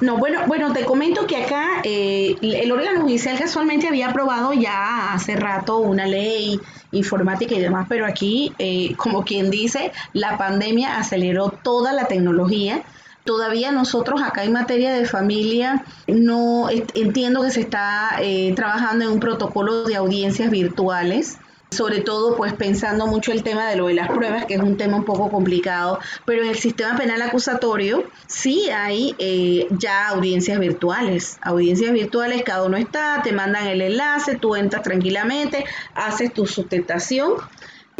No, 0.00 0.16
bueno, 0.16 0.42
bueno, 0.46 0.72
te 0.72 0.84
comento 0.84 1.26
que 1.26 1.42
acá 1.42 1.64
eh, 1.82 2.36
el 2.40 2.70
órgano 2.70 3.00
judicial 3.00 3.36
casualmente 3.36 3.88
había 3.88 4.10
aprobado 4.10 4.52
ya 4.52 5.12
hace 5.12 5.34
rato 5.34 5.78
una 5.78 6.06
ley 6.06 6.60
informática 6.92 7.56
y 7.56 7.60
demás, 7.60 7.86
pero 7.88 8.06
aquí, 8.06 8.52
eh, 8.60 8.94
como 8.94 9.24
quien 9.24 9.50
dice, 9.50 9.90
la 10.12 10.38
pandemia 10.38 10.98
aceleró 10.98 11.48
toda 11.48 11.92
la 11.92 12.04
tecnología. 12.04 12.82
Todavía 13.30 13.70
nosotros 13.70 14.22
acá 14.24 14.42
en 14.42 14.52
materia 14.52 14.92
de 14.92 15.04
familia 15.04 15.84
no 16.08 16.68
entiendo 16.68 17.42
que 17.42 17.52
se 17.52 17.60
está 17.60 18.16
eh, 18.20 18.52
trabajando 18.56 19.04
en 19.04 19.12
un 19.12 19.20
protocolo 19.20 19.84
de 19.84 19.94
audiencias 19.94 20.50
virtuales 20.50 21.38
sobre 21.70 22.00
todo 22.00 22.36
pues 22.36 22.52
pensando 22.54 23.06
mucho 23.06 23.30
el 23.30 23.44
tema 23.44 23.68
de 23.68 23.76
lo 23.76 23.86
de 23.86 23.94
las 23.94 24.08
pruebas, 24.08 24.46
que 24.46 24.54
es 24.54 24.60
un 24.60 24.76
tema 24.76 24.96
un 24.96 25.04
poco 25.04 25.30
complicado, 25.30 26.00
pero 26.24 26.42
en 26.42 26.48
el 26.48 26.56
sistema 26.56 26.96
penal 26.96 27.22
acusatorio 27.22 28.02
sí 28.26 28.68
hay 28.70 29.14
eh, 29.18 29.68
ya 29.78 30.08
audiencias 30.08 30.58
virtuales, 30.58 31.38
audiencias 31.40 31.92
virtuales, 31.92 32.42
cada 32.42 32.64
uno 32.64 32.76
está, 32.76 33.20
te 33.22 33.32
mandan 33.32 33.68
el 33.68 33.80
enlace, 33.82 34.36
tú 34.36 34.56
entras 34.56 34.82
tranquilamente, 34.82 35.64
haces 35.94 36.34
tu 36.34 36.46
sustentación. 36.46 37.34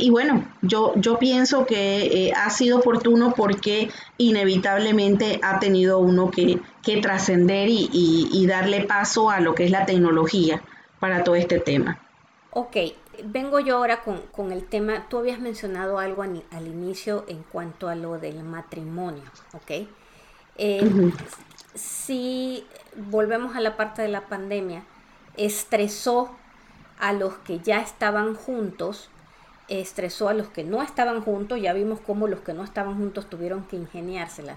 Y 0.01 0.11
bueno, 0.11 0.45
yo, 0.63 0.95
yo 0.97 1.19
pienso 1.19 1.67
que 1.67 2.29
eh, 2.29 2.33
ha 2.35 2.51
sido 2.51 2.79
oportuno 2.79 3.35
porque 3.37 3.91
inevitablemente 4.19 5.41
ha 5.43 5.59
tenido 5.59 5.99
uno 5.99 6.31
que, 6.31 6.59
que 6.83 7.01
trascender 7.01 7.69
y, 7.69 7.89
y 7.93 8.47
darle 8.47 8.83
paso 8.83 9.31
a 9.31 9.41
lo 9.41 9.55
que 9.55 9.65
es 9.65 9.71
la 9.71 9.87
tecnología 9.87 10.63
para 10.99 11.25
todo 11.25 11.35
este 11.35 11.61
tema. 11.61 11.99
Ok, 12.53 12.77
vengo 13.25 13.61
yo 13.61 13.77
ahora 13.77 14.03
con, 14.03 14.53
el 14.53 14.65
tema, 14.65 15.07
tú 15.09 15.19
habías 15.19 15.41
mencionado 15.41 15.99
algo 15.99 16.23
al, 16.23 16.67
inicio 16.67 17.25
en 17.29 17.43
cuanto 17.43 17.89
a 17.89 17.95
lo 17.95 18.19
del 18.19 18.43
matrimonio, 18.43 19.25
¿ok? 19.53 19.87
Eh, 20.57 21.13
si 21.75 22.67
volvemos 22.97 23.57
a 23.57 23.61
la 23.61 23.77
parte 23.77 24.03
de 24.03 24.09
la 24.09 24.23
pandemia, 24.23 24.85
estresó 25.37 26.31
a 26.99 27.13
los 27.13 27.35
que 27.39 27.61
ya 27.61 27.81
estaban 27.81 28.35
juntos, 28.35 29.11
estresó 29.71 30.29
a 30.29 30.35
los 30.35 30.49
que 30.49 30.65
no 30.65 30.83
estaban 30.83 31.23
juntos, 31.23 31.61
ya 31.61 31.73
vimos 31.73 32.01
cómo 32.01 32.27
los 32.27 32.41
que 32.41 32.53
no 32.53 32.65
estaban 32.65 32.99
juntos 32.99 33.31
tuvieron 33.31 33.65
que 33.65 33.77
ingeniársela. 33.77 34.57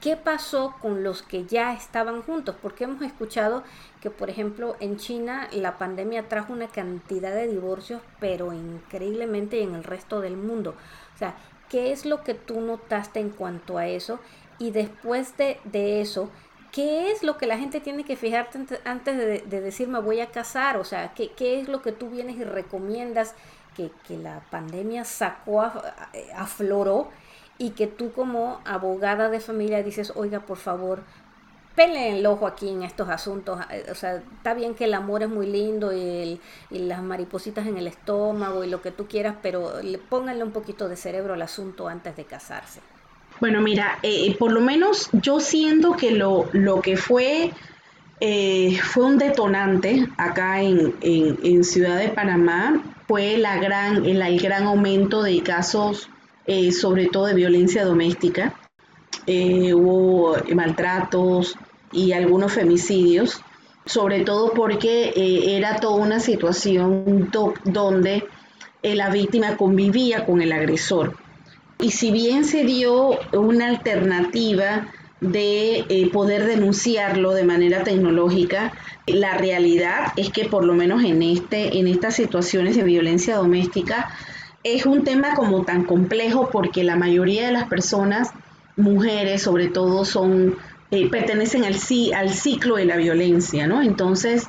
¿Qué 0.00 0.16
pasó 0.16 0.76
con 0.80 1.02
los 1.02 1.22
que 1.22 1.44
ya 1.46 1.72
estaban 1.72 2.22
juntos? 2.22 2.54
Porque 2.62 2.84
hemos 2.84 3.02
escuchado 3.02 3.64
que, 4.00 4.10
por 4.10 4.30
ejemplo, 4.30 4.76
en 4.78 4.96
China 4.96 5.48
la 5.52 5.76
pandemia 5.76 6.28
trajo 6.28 6.52
una 6.52 6.68
cantidad 6.68 7.34
de 7.34 7.48
divorcios, 7.48 8.00
pero 8.20 8.52
increíblemente 8.52 9.60
en 9.60 9.74
el 9.74 9.82
resto 9.82 10.20
del 10.20 10.36
mundo. 10.36 10.74
O 11.16 11.18
sea, 11.18 11.34
¿qué 11.68 11.90
es 11.90 12.06
lo 12.06 12.22
que 12.22 12.34
tú 12.34 12.60
notaste 12.60 13.18
en 13.18 13.30
cuanto 13.30 13.76
a 13.76 13.88
eso? 13.88 14.20
Y 14.60 14.70
después 14.70 15.34
de, 15.36 16.00
eso, 16.00 16.30
¿qué 16.70 17.10
es 17.10 17.24
lo 17.24 17.36
que 17.36 17.46
la 17.46 17.58
gente 17.58 17.80
tiene 17.80 18.04
que 18.04 18.16
fijarte 18.16 18.60
antes 18.84 19.16
de, 19.16 19.60
decir 19.60 19.88
me 19.88 20.00
voy 20.00 20.20
a 20.20 20.30
casar? 20.30 20.76
O 20.76 20.84
sea, 20.84 21.12
¿qué, 21.14 21.32
¿qué, 21.32 21.60
es 21.60 21.68
lo 21.68 21.82
que 21.82 21.90
tú 21.90 22.08
vienes 22.08 22.36
y 22.36 22.44
recomiendas 22.44 23.34
que, 24.06 24.18
la 24.18 24.40
pandemia 24.50 25.04
sacó, 25.04 25.62
afloró? 26.34 27.08
y 27.58 27.70
que 27.70 27.88
tú 27.88 28.12
como 28.12 28.60
abogada 28.64 29.28
de 29.28 29.40
familia 29.40 29.82
dices, 29.82 30.12
oiga, 30.14 30.40
por 30.40 30.58
favor, 30.58 31.02
peleen 31.74 32.16
el 32.16 32.26
ojo 32.26 32.46
aquí 32.46 32.68
en 32.68 32.84
estos 32.84 33.08
asuntos. 33.08 33.58
O 33.90 33.94
sea, 33.94 34.16
está 34.16 34.54
bien 34.54 34.74
que 34.74 34.84
el 34.84 34.94
amor 34.94 35.24
es 35.24 35.28
muy 35.28 35.46
lindo 35.46 35.92
y, 35.92 36.40
las 36.70 37.02
maripositas 37.02 37.66
en 37.66 37.76
el 37.76 37.88
estómago 37.88 38.64
y 38.64 38.70
lo 38.70 38.80
que 38.80 38.92
tú 38.92 39.06
quieras, 39.06 39.36
pero 39.42 39.82
le, 39.82 39.98
pónganle 39.98 40.44
un 40.44 40.52
poquito 40.52 40.88
de 40.88 40.96
cerebro 40.96 41.34
al 41.34 41.42
asunto 41.42 41.88
antes 41.88 42.16
de 42.16 42.24
casarse. 42.24 42.80
Bueno, 43.40 43.60
mira, 43.60 43.98
eh, 44.02 44.36
por 44.38 44.52
lo 44.52 44.60
menos 44.60 45.10
yo 45.12 45.40
siento 45.40 45.92
que 45.92 46.12
lo, 46.12 46.48
lo 46.52 46.80
que 46.80 46.96
fue 46.96 47.52
eh, 48.20 48.78
fue 48.82 49.04
un 49.04 49.18
detonante 49.18 50.08
acá 50.16 50.60
en, 50.60 51.64
Ciudad 51.64 51.98
de 51.98 52.08
Panamá, 52.08 52.82
fue 53.06 53.38
la 53.38 53.58
gran, 53.58 54.04
el, 54.04 54.40
gran 54.40 54.64
aumento 54.64 55.22
de 55.22 55.42
casos 55.42 56.10
eh, 56.46 56.72
sobre 56.72 57.06
todo 57.06 57.26
de 57.26 57.34
violencia 57.34 57.84
doméstica. 57.84 58.54
Eh, 59.26 59.74
hubo 59.74 60.36
maltratos, 60.54 61.56
y 61.90 62.12
algunos 62.12 62.52
femicidios, 62.52 63.40
sobre 63.86 64.20
todo 64.20 64.52
porque 64.52 65.12
era 65.56 65.80
toda 65.80 65.96
una 65.96 66.20
situación 66.20 67.30
donde 67.64 68.24
la 68.82 69.08
víctima 69.08 69.56
convivía 69.56 70.26
con 70.26 70.42
el 70.42 70.52
agresor. 70.52 71.16
Y 71.80 71.92
si 71.92 72.10
bien 72.10 72.44
se 72.44 72.64
dio 72.64 73.18
una 73.32 73.68
alternativa 73.68 74.88
de 75.20 75.84
eh, 75.88 76.10
poder 76.12 76.46
denunciarlo 76.46 77.34
de 77.34 77.44
manera 77.44 77.82
tecnológica, 77.82 78.72
la 79.06 79.34
realidad 79.34 80.12
es 80.16 80.30
que 80.30 80.44
por 80.44 80.64
lo 80.64 80.74
menos 80.74 81.02
en, 81.04 81.22
este, 81.22 81.78
en 81.78 81.88
estas 81.88 82.14
situaciones 82.14 82.76
de 82.76 82.84
violencia 82.84 83.36
doméstica 83.36 84.10
es 84.62 84.86
un 84.86 85.04
tema 85.04 85.34
como 85.34 85.64
tan 85.64 85.84
complejo 85.84 86.50
porque 86.50 86.84
la 86.84 86.96
mayoría 86.96 87.46
de 87.46 87.52
las 87.52 87.68
personas, 87.68 88.30
mujeres 88.76 89.42
sobre 89.42 89.68
todo, 89.68 90.04
son 90.04 90.56
eh, 90.90 91.08
pertenecen 91.10 91.64
al, 91.64 91.76
al 92.14 92.30
ciclo 92.30 92.76
de 92.76 92.84
la 92.86 92.96
violencia, 92.96 93.66
¿no? 93.66 93.82
Entonces, 93.82 94.46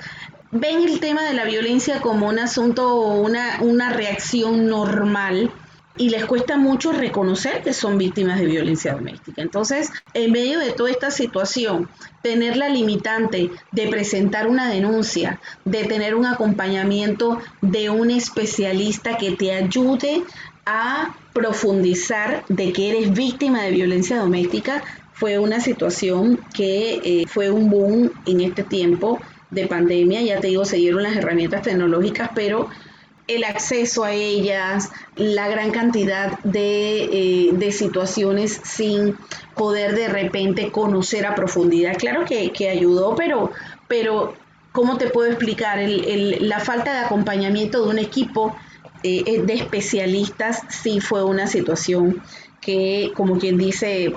ven 0.51 0.83
el 0.83 0.99
tema 0.99 1.23
de 1.23 1.33
la 1.33 1.45
violencia 1.45 1.99
como 2.01 2.27
un 2.27 2.39
asunto, 2.39 2.95
una, 2.95 3.59
una 3.61 3.91
reacción 3.91 4.67
normal 4.67 5.51
y 5.99 6.09
les 6.09 6.25
cuesta 6.25 6.57
mucho 6.57 6.93
reconocer 6.93 7.61
que 7.61 7.73
son 7.73 7.97
víctimas 7.97 8.39
de 8.39 8.45
violencia 8.45 8.93
doméstica. 8.93 9.41
Entonces, 9.41 9.91
en 10.13 10.31
medio 10.31 10.57
de 10.57 10.71
toda 10.71 10.89
esta 10.89 11.11
situación, 11.11 11.89
tener 12.23 12.55
la 12.55 12.69
limitante 12.69 13.51
de 13.73 13.87
presentar 13.89 14.47
una 14.47 14.69
denuncia, 14.69 15.41
de 15.65 15.83
tener 15.83 16.15
un 16.15 16.25
acompañamiento 16.25 17.39
de 17.61 17.89
un 17.89 18.11
especialista 18.11 19.17
que 19.17 19.33
te 19.33 19.51
ayude 19.51 20.23
a 20.65 21.17
profundizar 21.33 22.45
de 22.47 22.71
que 22.71 22.91
eres 22.91 23.13
víctima 23.13 23.63
de 23.63 23.71
violencia 23.71 24.19
doméstica, 24.19 24.81
fue 25.11 25.37
una 25.37 25.59
situación 25.59 26.39
que 26.53 27.01
eh, 27.03 27.25
fue 27.27 27.51
un 27.51 27.69
boom 27.69 28.09
en 28.25 28.39
este 28.39 28.63
tiempo 28.63 29.19
de 29.51 29.67
pandemia. 29.67 30.21
Ya 30.21 30.39
te 30.39 30.47
digo, 30.47 30.63
se 30.63 30.77
dieron 30.77 31.03
las 31.03 31.17
herramientas 31.17 31.63
tecnológicas, 31.63 32.29
pero 32.33 32.69
el 33.29 33.43
acceso 33.43 34.03
a 34.03 34.11
ellas, 34.11 34.91
la 35.15 35.47
gran 35.47 35.69
cantidad 35.69 36.39
de, 36.39 37.51
eh, 37.51 37.71
situaciones 37.71 38.59
sin 38.63 39.15
poder 39.55 39.95
de 39.95 40.07
repente 40.09 40.71
conocer 40.71 41.27
a 41.27 41.35
profundidad. 41.35 41.95
Claro 41.95 42.25
que, 42.25 42.69
ayudó, 42.69 43.15
pero, 43.15 43.51
pero 43.87 44.33
¿cómo 44.71 44.97
te 44.97 45.07
puedo 45.07 45.29
explicar? 45.29 45.79
la 45.79 46.59
falta 46.59 46.91
de 46.93 46.99
acompañamiento 47.05 47.83
de 47.83 47.89
un 47.89 47.99
equipo 47.99 48.55
eh, 49.03 49.23
eh, 49.27 49.41
de 49.43 49.53
especialistas 49.53 50.63
sí 50.69 50.99
fue 50.99 51.23
una 51.23 51.45
situación 51.45 52.23
que, 52.59 53.11
como 53.15 53.37
quien 53.37 53.57
dice, 53.57 54.13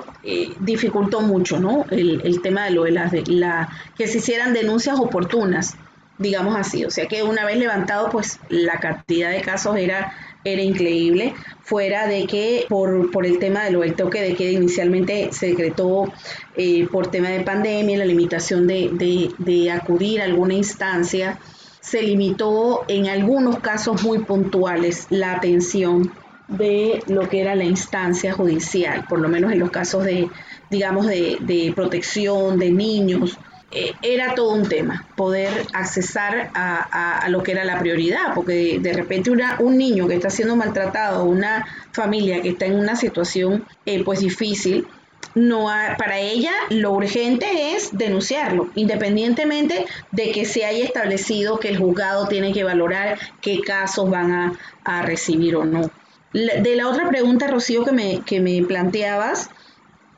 dificultó 0.61 1.21
mucho, 1.21 1.61
¿no? 1.61 1.85
El, 1.91 2.41
tema 2.41 2.65
de 2.65 2.71
lo 2.71 2.85
de 2.85 2.91
las, 2.93 3.13
de 3.13 3.25
la, 3.27 3.69
que 3.95 4.09
se 4.09 4.19
hicieran 4.19 4.55
denuncias 4.55 4.99
oportunas 4.99 5.77
digamos 6.19 6.57
así. 6.57 6.85
O 6.85 6.91
sea 6.91 7.07
que 7.07 7.23
una 7.23 7.45
vez 7.45 7.57
levantado, 7.57 8.09
pues 8.11 8.39
la 8.49 8.79
cantidad 8.81 9.31
de 9.31 9.41
casos 9.41 9.77
era, 9.77 10.13
era 10.45 10.63
increíble, 10.63 11.35
fuera 11.63 12.07
de 12.07 12.27
que 12.27 12.67
por, 12.69 13.11
por 13.11 13.27
el 13.27 13.39
tema 13.39 13.65
del 13.65 13.95
toque 13.95 14.21
de 14.21 14.35
queda 14.35 14.51
inicialmente 14.51 15.31
se 15.33 15.49
decretó 15.49 16.13
eh, 16.57 16.87
por 16.91 17.09
tema 17.09 17.31
de 17.31 17.41
pandemia, 17.41 17.99
la 17.99 18.05
limitación 18.05 18.67
de, 18.67 18.91
de, 18.93 19.31
de 19.39 19.71
acudir 19.71 20.21
a 20.21 20.25
alguna 20.25 20.55
instancia, 20.55 21.39
se 21.81 22.03
limitó 22.03 22.85
en 22.89 23.09
algunos 23.09 23.59
casos 23.59 24.03
muy 24.05 24.21
puntuales 24.21 25.07
la 25.11 25.33
atención 25.33 26.13
de 26.49 27.03
lo 27.07 27.29
que 27.29 27.41
era 27.41 27.55
la 27.55 27.65
instancia 27.65 28.33
judicial, 28.33 29.05
por 29.09 29.21
lo 29.21 29.29
menos 29.29 29.53
en 29.53 29.59
los 29.59 29.71
casos 29.71 30.05
de, 30.05 30.29
digamos, 30.71 31.07
de, 31.07 31.39
de 31.41 31.73
protección 31.75 32.59
de 32.59 32.71
niños 32.71 33.39
eh, 33.73 33.93
era 34.03 34.35
todo 34.35 34.53
un 34.53 34.69
tema, 34.69 35.07
poder 35.17 35.67
accesar 35.73 36.51
a, 36.55 37.27
lo 37.29 37.43
que 37.43 37.53
era 37.53 37.65
la 37.65 37.79
prioridad, 37.79 38.35
porque 38.35 38.79
de, 38.81 38.93
repente 38.93 39.31
una, 39.31 39.57
un 39.61 39.79
niño 39.79 40.09
que 40.09 40.15
está 40.15 40.31
siendo 40.31 40.57
maltratado, 40.57 41.25
una 41.25 41.67
familia 41.93 42.43
que 42.43 42.51
está 42.51 42.67
en 42.67 42.75
una 42.75 42.97
situación 42.97 43.65
eh, 43.87 44.03
pues 44.05 44.21
difícil, 44.21 44.87
no 45.35 45.67
para 45.97 46.19
ella 46.19 46.53
lo 46.69 46.93
urgente 46.93 47.75
es 47.75 47.97
denunciarlo, 47.97 48.69
independientemente 48.75 49.87
de 50.11 50.31
que 50.31 50.45
se 50.45 50.67
haya 50.67 50.85
establecido 50.85 51.59
que 51.59 51.69
el 51.69 51.79
juzgado 51.79 52.29
tiene 52.29 52.53
que 52.53 52.65
valorar 52.65 53.19
qué 53.41 53.61
casos 53.61 54.11
van 54.11 54.33
a, 54.33 54.59
a 54.85 55.03
recibir 55.03 55.57
o 55.57 55.65
no. 55.65 55.91
De 56.33 56.77
la 56.77 56.89
otra 56.89 57.09
pregunta, 57.09 57.47
Rocío, 57.47 57.85
que 57.85 57.93
me, 57.93 58.21
que 58.21 58.41
me 58.41 58.63
planteabas, 58.63 59.51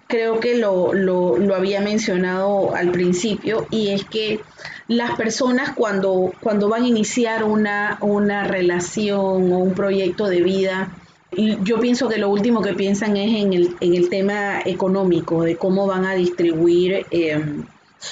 creo 0.07 0.41
que 0.41 0.57
lo, 0.57 0.93
lo, 0.93 1.55
había 1.55 1.81
mencionado 1.81 2.75
al 2.75 2.91
principio, 2.91 3.67
y 3.71 3.91
es 3.91 4.05
que 4.05 4.41
las 4.89 5.17
personas 5.17 5.73
cuando, 5.75 6.33
cuando 6.41 6.69
van 6.69 6.85
a 6.85 6.89
iniciar 6.89 7.45
una, 7.45 7.99
una 8.01 8.45
relación 8.45 9.53
o 9.53 9.59
un 9.59 9.75
proyecto 9.75 10.27
de 10.29 10.43
vida, 10.43 10.93
yo 11.63 11.81
pienso 11.81 12.09
que 12.09 12.19
lo 12.19 12.29
último 12.29 12.63
que 12.63 12.75
piensan 12.75 13.17
es 13.17 13.43
en 13.43 13.53
el, 13.53 13.77
en 13.81 13.95
el 13.95 14.09
tema 14.09 14.61
económico, 14.65 15.43
de 15.43 15.57
cómo 15.57 15.87
van 15.87 16.05
a 16.05 16.15
distribuir 16.15 17.07
em, 17.11 17.65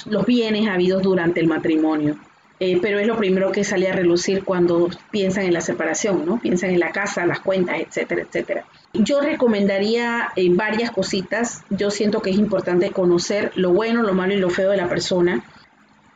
los 0.05 0.25
bienes 0.25 0.67
habidos 0.67 1.03
durante 1.03 1.39
el 1.39 1.47
matrimonio. 1.47 2.17
Eh, 2.59 2.79
pero 2.81 2.99
es 2.99 3.07
lo 3.07 3.17
primero 3.17 3.51
que 3.51 3.63
sale 3.63 3.89
a 3.89 3.93
relucir 3.93 4.43
cuando 4.43 4.89
piensan 5.11 5.45
en 5.45 5.53
la 5.53 5.61
separación, 5.61 6.25
¿no? 6.25 6.39
Piensan 6.39 6.69
en 6.69 6.79
la 6.79 6.91
casa, 6.91 7.25
las 7.25 7.39
cuentas, 7.39 7.79
etcétera, 7.79 8.21
etcétera. 8.21 8.65
Yo 8.93 9.21
recomendaría 9.21 10.29
eh, 10.35 10.49
varias 10.51 10.91
cositas. 10.91 11.63
Yo 11.71 11.89
siento 11.89 12.21
que 12.21 12.29
es 12.29 12.37
importante 12.37 12.91
conocer 12.91 13.51
lo 13.55 13.73
bueno, 13.73 14.03
lo 14.03 14.13
malo 14.13 14.33
y 14.33 14.37
lo 14.37 14.51
feo 14.51 14.69
de 14.69 14.77
la 14.77 14.87
persona 14.87 15.43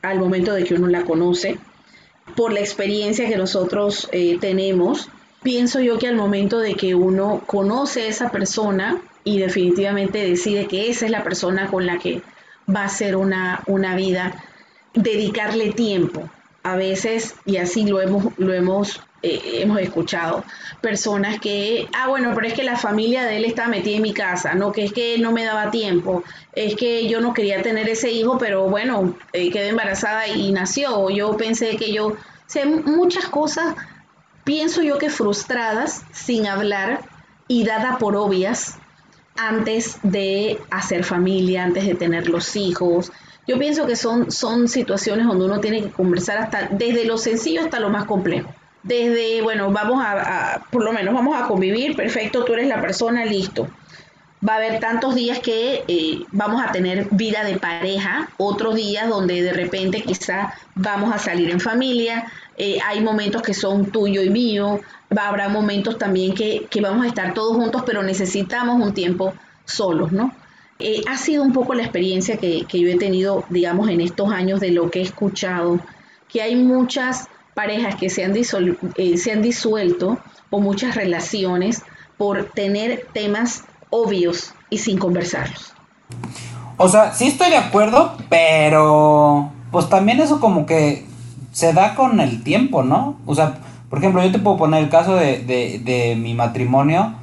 al 0.03 0.19
momento 0.19 0.53
de 0.53 0.63
que 0.63 0.75
uno 0.75 0.87
la 0.87 1.03
conoce. 1.03 1.57
Por 2.35 2.53
la 2.53 2.59
experiencia 2.59 3.27
que 3.27 3.35
nosotros 3.35 4.07
eh, 4.11 4.37
tenemos, 4.39 5.09
pienso 5.41 5.79
yo 5.79 5.97
que 5.97 6.07
al 6.07 6.15
momento 6.15 6.59
de 6.59 6.75
que 6.75 6.93
uno 6.93 7.41
conoce 7.47 8.03
a 8.03 8.07
esa 8.07 8.29
persona 8.29 9.01
y 9.23 9.39
definitivamente 9.39 10.19
decide 10.19 10.67
que 10.67 10.89
esa 10.91 11.05
es 11.05 11.11
la 11.11 11.23
persona 11.23 11.67
con 11.71 11.87
la 11.87 11.97
que 11.97 12.21
va 12.73 12.83
a 12.83 12.89
ser 12.89 13.15
una, 13.15 13.63
una 13.65 13.95
vida, 13.95 14.43
dedicarle 14.93 15.73
tiempo. 15.73 16.29
A 16.67 16.75
veces, 16.75 17.35
y 17.45 17.57
así 17.57 17.85
lo 17.85 18.01
hemos, 18.01 18.25
lo 18.37 18.53
hemos 18.53 18.99
eh, 19.23 19.61
hemos 19.61 19.79
escuchado 19.79 20.43
personas 20.79 21.39
que, 21.39 21.87
ah, 21.93 22.07
bueno, 22.07 22.33
pero 22.35 22.47
es 22.47 22.53
que 22.53 22.63
la 22.63 22.77
familia 22.77 23.23
de 23.23 23.37
él 23.37 23.45
estaba 23.45 23.67
metida 23.67 23.95
en 23.95 24.03
mi 24.03 24.13
casa, 24.13 24.53
no, 24.53 24.71
que 24.71 24.85
es 24.85 24.93
que 24.93 25.17
no 25.17 25.31
me 25.31 25.43
daba 25.43 25.71
tiempo, 25.71 26.23
es 26.53 26.75
que 26.75 27.07
yo 27.07 27.19
no 27.19 27.33
quería 27.33 27.63
tener 27.63 27.89
ese 27.89 28.11
hijo, 28.11 28.37
pero 28.37 28.69
bueno, 28.69 29.17
eh, 29.33 29.49
quedé 29.49 29.69
embarazada 29.69 30.27
y 30.27 30.51
nació, 30.51 31.09
yo 31.09 31.35
pensé 31.35 31.77
que 31.77 31.91
yo, 31.91 32.15
sé 32.45 32.65
muchas 32.65 33.25
cosas, 33.25 33.75
pienso 34.43 34.83
yo 34.83 34.99
que 34.99 35.09
frustradas, 35.09 36.03
sin 36.13 36.45
hablar 36.45 37.01
y 37.47 37.63
dada 37.63 37.97
por 37.97 38.15
obvias 38.15 38.77
antes 39.35 39.97
de 40.03 40.59
hacer 40.69 41.03
familia, 41.03 41.63
antes 41.63 41.87
de 41.87 41.95
tener 41.95 42.29
los 42.29 42.55
hijos. 42.55 43.11
Yo 43.47 43.57
pienso 43.57 43.87
que 43.87 43.95
son, 43.95 44.31
son 44.31 44.67
situaciones 44.67 45.25
donde 45.25 45.45
uno 45.45 45.59
tiene 45.59 45.81
que 45.81 45.89
conversar 45.89 46.37
hasta 46.37 46.67
desde 46.71 47.05
lo 47.05 47.17
sencillo 47.17 47.61
hasta 47.61 47.79
lo 47.79 47.89
más 47.89 48.05
complejo 48.05 48.53
desde, 48.87 49.41
bueno, 49.41 49.71
vamos 49.71 50.01
a, 50.03 50.63
por 50.71 50.83
lo 50.83 50.93
menos 50.93 51.13
vamos 51.13 51.39
a 51.39 51.45
convivir, 51.47 51.95
perfecto, 51.95 52.45
tú 52.45 52.53
eres 52.53 52.67
la 52.67 52.81
persona, 52.81 53.25
listo. 53.25 53.67
Va 54.47 54.53
a 54.53 54.57
haber 54.57 54.79
tantos 54.79 55.15
días 55.15 55.39
que 55.39 55.83
eh, 55.87 56.23
vamos 56.31 56.63
a 56.63 56.71
tener 56.71 57.07
vida 57.11 57.43
de 57.43 57.57
pareja, 57.57 58.29
otros 58.37 58.75
días 58.75 59.09
donde 59.09 59.41
de 59.41 59.51
repente 59.51 60.03
quizá 60.03 60.53
vamos 60.75 61.13
a 61.13 61.17
salir 61.17 61.49
en 61.49 61.59
familia, 61.59 62.31
eh, 62.55 62.77
hay 62.85 63.01
momentos 63.01 63.41
que 63.41 63.53
son 63.53 63.91
tuyo 63.91 64.21
y 64.21 64.29
mío, 64.29 64.79
va, 65.15 65.27
habrá 65.27 65.49
momentos 65.49 65.97
también 65.97 66.33
que, 66.33 66.67
vamos 66.81 67.05
a 67.05 67.07
estar 67.07 67.33
todos 67.33 67.57
juntos, 67.57 67.83
pero 67.85 68.03
necesitamos 68.03 68.79
un 68.79 68.93
tiempo 68.93 69.33
solos, 69.65 70.11
¿no? 70.11 70.33
Eh, 70.79 71.01
ha 71.07 71.17
sido 71.17 71.43
un 71.43 71.53
poco 71.53 71.73
la 71.73 71.83
experiencia 71.83 72.37
que, 72.37 72.65
que 72.67 72.79
yo 72.79 72.87
he 72.87 72.97
tenido, 72.97 73.43
digamos, 73.49 73.89
en 73.89 73.99
estos 73.99 74.31
años 74.31 74.59
de 74.59 74.71
lo 74.71 74.91
que 74.91 74.99
he 74.99 75.03
escuchado, 75.03 75.79
que 76.29 76.41
hay 76.41 76.55
muchas 76.55 77.27
parejas 77.55 77.95
que 77.95 78.11
se 78.11 78.23
han, 78.23 78.35
eh, 78.35 79.17
se 79.17 79.31
han 79.31 79.41
disuelto 79.41 80.19
o 80.51 80.59
muchas 80.59 80.95
relaciones 80.95 81.81
por 82.17 82.51
tener 82.51 83.07
temas 83.13 83.63
obvios 83.89 84.53
y 84.69 84.77
sin 84.77 84.99
conversarlos. 84.99 85.73
O 86.77 86.87
sea, 86.87 87.13
sí 87.13 87.27
estoy 87.27 87.49
de 87.49 87.57
acuerdo, 87.57 88.15
pero 88.29 89.51
pues 89.71 89.89
también 89.89 90.19
eso 90.19 90.39
como 90.39 90.67
que 90.67 91.05
se 91.51 91.73
da 91.73 91.95
con 91.95 92.19
el 92.19 92.43
tiempo, 92.43 92.83
¿no? 92.83 93.17
O 93.25 93.33
sea, 93.33 93.57
por 93.89 93.97
ejemplo, 93.97 94.23
yo 94.23 94.31
te 94.31 94.37
puedo 94.37 94.57
poner 94.57 94.83
el 94.83 94.89
caso 94.89 95.15
de, 95.15 95.39
de, 95.39 95.79
de 95.79 96.15
mi 96.15 96.35
matrimonio. 96.35 97.15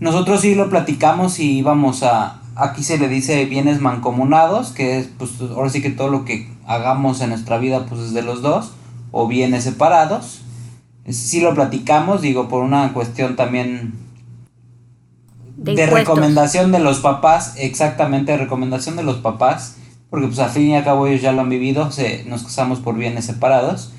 Nosotros 0.00 0.40
sí 0.40 0.54
lo 0.54 0.70
platicamos 0.70 1.38
y 1.38 1.58
íbamos 1.58 2.02
a, 2.02 2.40
aquí 2.56 2.82
se 2.82 2.98
le 2.98 3.08
dice 3.08 3.44
bienes 3.46 3.80
mancomunados, 3.80 4.72
que 4.72 4.98
es 4.98 5.08
pues 5.18 5.32
ahora 5.40 5.70
sí 5.70 5.82
que 5.82 5.90
todo 5.90 6.08
lo 6.08 6.24
que 6.24 6.50
hagamos 6.66 7.20
en 7.20 7.30
nuestra 7.30 7.58
vida 7.58 7.86
pues 7.86 8.00
es 8.00 8.14
de 8.14 8.22
los 8.22 8.42
dos 8.42 8.72
o 9.10 9.26
bienes 9.26 9.64
separados. 9.64 10.42
Si 11.08 11.40
lo 11.40 11.54
platicamos, 11.54 12.22
digo, 12.22 12.48
por 12.48 12.62
una 12.62 12.92
cuestión 12.92 13.36
también 13.36 13.92
de, 15.56 15.86
recomendación 15.86 16.72
de 16.72 16.78
los 16.78 17.00
papás, 17.00 17.54
exactamente, 17.58 18.36
recomendación 18.36 18.96
de 18.96 19.02
los 19.02 19.16
papás, 19.16 19.76
porque 20.10 20.26
pues 20.26 20.38
al 20.38 20.50
fin 20.50 20.68
y 20.68 20.76
al 20.76 20.84
cabo 20.84 21.06
ellos 21.06 21.22
ya 21.22 21.32
lo 21.32 21.42
han 21.42 21.48
vivido, 21.48 21.90
se, 21.90 22.24
nos 22.24 22.42
casamos 22.42 22.80
por 22.80 22.96
bienes 22.96 23.26
separados. 23.26 23.92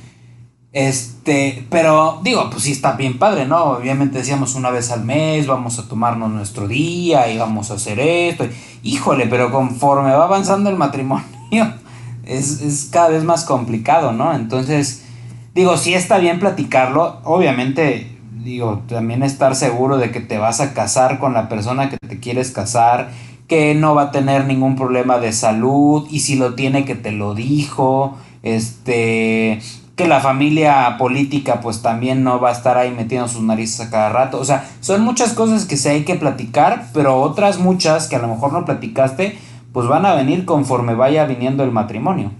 Este, 0.75 1.65
pero 1.69 2.19
digo, 2.21 2.49
pues 2.49 2.63
sí 2.63 2.73
está 2.73 2.97
bien 2.97 3.17
padre, 3.17 3.45
¿no? 3.45 3.63
Obviamente 3.63 4.17
decíamos 4.17 4.55
una 4.55 4.71
vez 4.71 4.91
al 4.91 5.05
mes, 5.05 5.47
vamos 5.47 5.79
a 5.79 5.87
tomarnos 5.87 6.29
nuestro 6.29 6.67
día 6.67 7.31
y 7.31 7.37
vamos 7.37 7.71
a 7.71 7.75
hacer 7.75 7.97
esto. 7.97 8.45
Híjole, 8.83 9.27
pero 9.27 9.53
conforme 9.53 10.11
va 10.11 10.25
avanzando 10.25 10.69
el 10.69 10.75
matrimonio, 10.75 11.23
es, 12.25 12.61
es 12.61 12.89
cada 12.91 13.07
vez 13.07 13.23
más 13.23 13.45
complicado, 13.45 14.11
¿no? 14.11 14.35
Entonces, 14.35 15.05
digo, 15.53 15.77
sí 15.77 15.93
está 15.93 16.17
bien 16.17 16.41
platicarlo, 16.41 17.21
obviamente, 17.23 18.17
digo, 18.43 18.83
también 18.89 19.23
estar 19.23 19.55
seguro 19.55 19.97
de 19.97 20.11
que 20.11 20.19
te 20.19 20.39
vas 20.39 20.59
a 20.59 20.73
casar 20.73 21.19
con 21.19 21.33
la 21.33 21.47
persona 21.47 21.89
que 21.89 21.95
te 22.05 22.19
quieres 22.19 22.51
casar 22.51 23.11
que 23.47 23.75
no 23.75 23.95
va 23.95 24.03
a 24.03 24.11
tener 24.11 24.43
ningún 24.45 24.75
problema 24.75 25.19
de 25.19 25.31
salud 25.31 26.05
y 26.09 26.19
si 26.19 26.35
lo 26.35 26.55
tiene 26.55 26.83
que 26.83 26.95
te 26.95 27.11
lo 27.11 27.33
dijo, 27.33 28.17
este, 28.43 29.61
que 29.95 30.07
la 30.07 30.19
familia 30.19 30.95
política 30.97 31.61
pues 31.61 31.81
también 31.81 32.23
no 32.23 32.39
va 32.39 32.49
a 32.49 32.53
estar 32.53 32.77
ahí 32.77 32.91
metiendo 32.91 33.27
sus 33.27 33.41
narices 33.41 33.79
a 33.79 33.89
cada 33.89 34.09
rato, 34.09 34.39
o 34.39 34.45
sea, 34.45 34.69
son 34.81 35.01
muchas 35.01 35.33
cosas 35.33 35.65
que 35.65 35.77
se 35.77 35.89
hay 35.89 36.05
que 36.05 36.15
platicar, 36.15 36.87
pero 36.93 37.21
otras 37.21 37.59
muchas 37.59 38.07
que 38.07 38.17
a 38.17 38.19
lo 38.19 38.27
mejor 38.27 38.51
no 38.53 38.65
platicaste, 38.65 39.37
pues 39.71 39.87
van 39.87 40.05
a 40.05 40.15
venir 40.15 40.45
conforme 40.45 40.95
vaya 40.95 41.25
viniendo 41.25 41.63
el 41.63 41.71
matrimonio. 41.71 42.31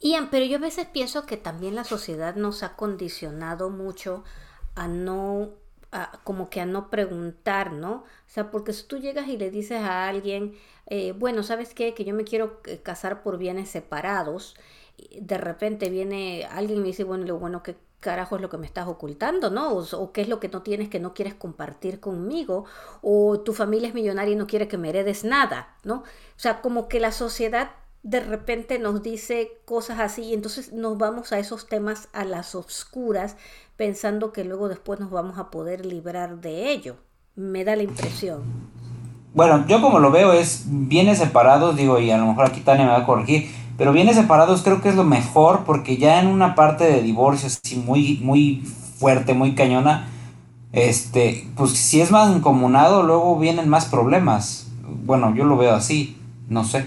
Ian, 0.00 0.28
pero 0.30 0.46
yo 0.46 0.56
a 0.56 0.60
veces 0.60 0.86
pienso 0.86 1.26
que 1.26 1.36
también 1.36 1.74
la 1.74 1.84
sociedad 1.84 2.36
nos 2.36 2.62
ha 2.62 2.76
condicionado 2.76 3.68
mucho 3.68 4.22
a 4.76 4.86
no 4.86 5.50
como 6.24 6.50
que 6.50 6.60
a 6.60 6.66
no 6.66 6.90
preguntar, 6.90 7.72
¿no? 7.72 7.92
O 7.92 8.04
sea, 8.26 8.50
porque 8.50 8.72
si 8.72 8.86
tú 8.86 8.98
llegas 8.98 9.28
y 9.28 9.38
le 9.38 9.50
dices 9.50 9.80
a 9.80 10.08
alguien, 10.08 10.54
eh, 10.86 11.12
bueno, 11.12 11.42
¿sabes 11.42 11.72
qué? 11.74 11.94
Que 11.94 12.04
yo 12.04 12.14
me 12.14 12.24
quiero 12.24 12.60
eh, 12.66 12.80
casar 12.82 13.22
por 13.22 13.38
bienes 13.38 13.70
separados, 13.70 14.54
de 15.20 15.38
repente 15.38 15.90
viene 15.90 16.46
alguien 16.50 16.78
y 16.78 16.82
me 16.82 16.86
dice, 16.88 17.04
bueno, 17.04 17.24
lo 17.24 17.38
bueno, 17.38 17.62
¿qué 17.62 17.76
carajo 18.00 18.36
es 18.36 18.42
lo 18.42 18.48
que 18.48 18.58
me 18.58 18.66
estás 18.66 18.86
ocultando, 18.86 19.50
¿no? 19.50 19.72
O, 19.72 20.12
qué 20.12 20.20
es 20.20 20.28
lo 20.28 20.40
que 20.40 20.48
no 20.48 20.62
tienes 20.62 20.88
que 20.88 21.00
no 21.00 21.14
quieres 21.14 21.34
compartir 21.34 22.00
conmigo, 22.00 22.64
o 23.02 23.40
tu 23.40 23.52
familia 23.52 23.88
es 23.88 23.94
millonaria 23.94 24.34
y 24.34 24.36
no 24.36 24.46
quiere 24.46 24.68
que 24.68 24.78
me 24.78 24.88
heredes 24.88 25.24
nada, 25.24 25.74
¿no? 25.84 25.96
O 25.96 26.04
sea, 26.40 26.60
como 26.60 26.88
que 26.88 27.00
la 27.00 27.12
sociedad 27.12 27.70
de 28.04 28.20
repente 28.20 28.78
nos 28.78 29.02
dice 29.02 29.58
cosas 29.64 29.98
así 29.98 30.22
y 30.22 30.34
entonces 30.34 30.72
nos 30.72 30.96
vamos 30.96 31.32
a 31.32 31.38
esos 31.38 31.66
temas 31.66 32.08
a 32.12 32.24
las 32.24 32.54
oscuras 32.54 33.36
pensando 33.76 34.32
que 34.32 34.44
luego 34.44 34.68
después 34.68 35.00
nos 35.00 35.10
vamos 35.10 35.38
a 35.38 35.50
poder 35.50 35.84
librar 35.84 36.40
de 36.40 36.70
ello. 36.70 36.96
Me 37.34 37.64
da 37.64 37.76
la 37.76 37.82
impresión. 37.82 38.42
Bueno, 39.34 39.66
yo 39.66 39.80
como 39.80 39.98
lo 39.98 40.10
veo 40.10 40.32
es 40.32 40.64
bienes 40.66 41.18
separados, 41.18 41.76
digo, 41.76 41.98
y 41.98 42.10
a 42.10 42.18
lo 42.18 42.26
mejor 42.26 42.46
aquí 42.46 42.60
Tania 42.60 42.84
me 42.84 42.92
va 42.92 42.98
a 42.98 43.06
corregir, 43.06 43.50
pero 43.78 43.92
bienes 43.92 44.16
separados 44.16 44.62
creo 44.62 44.82
que 44.82 44.88
es 44.88 44.96
lo 44.96 45.04
mejor 45.04 45.62
porque 45.64 45.96
ya 45.96 46.20
en 46.20 46.26
una 46.26 46.56
parte 46.56 46.84
de 46.84 47.00
divorcio 47.00 47.46
así 47.46 47.76
muy, 47.76 48.18
muy 48.20 48.64
fuerte, 48.98 49.32
muy 49.32 49.54
cañona, 49.54 50.08
este, 50.72 51.46
pues 51.56 51.70
si 51.70 52.00
es 52.00 52.10
más 52.10 52.34
encomunado, 52.34 53.04
luego 53.04 53.38
vienen 53.38 53.68
más 53.68 53.86
problemas. 53.86 54.66
Bueno, 54.82 55.32
yo 55.34 55.44
lo 55.44 55.56
veo 55.56 55.74
así, 55.74 56.18
no 56.48 56.64
sé. 56.64 56.86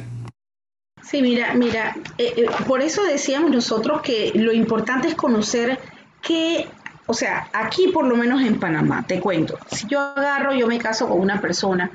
Sí, 1.02 1.22
mira, 1.22 1.54
mira, 1.54 1.96
eh, 2.18 2.34
eh, 2.36 2.46
por 2.68 2.82
eso 2.82 3.04
decíamos 3.04 3.52
nosotros 3.52 4.02
que 4.02 4.34
lo 4.36 4.52
importante 4.52 5.08
es 5.08 5.16
conocer 5.16 5.80
qué 6.22 6.68
o 7.08 7.14
sea, 7.14 7.50
aquí 7.52 7.90
por 7.90 8.06
lo 8.06 8.16
menos 8.16 8.42
en 8.42 8.60
Panamá, 8.60 9.04
te 9.06 9.20
cuento, 9.20 9.58
si 9.70 9.88
yo 9.88 10.00
agarro, 10.00 10.54
yo 10.54 10.68
me 10.68 10.78
caso 10.78 11.10
con 11.10 11.20
una 11.20 11.42
persona 11.42 11.92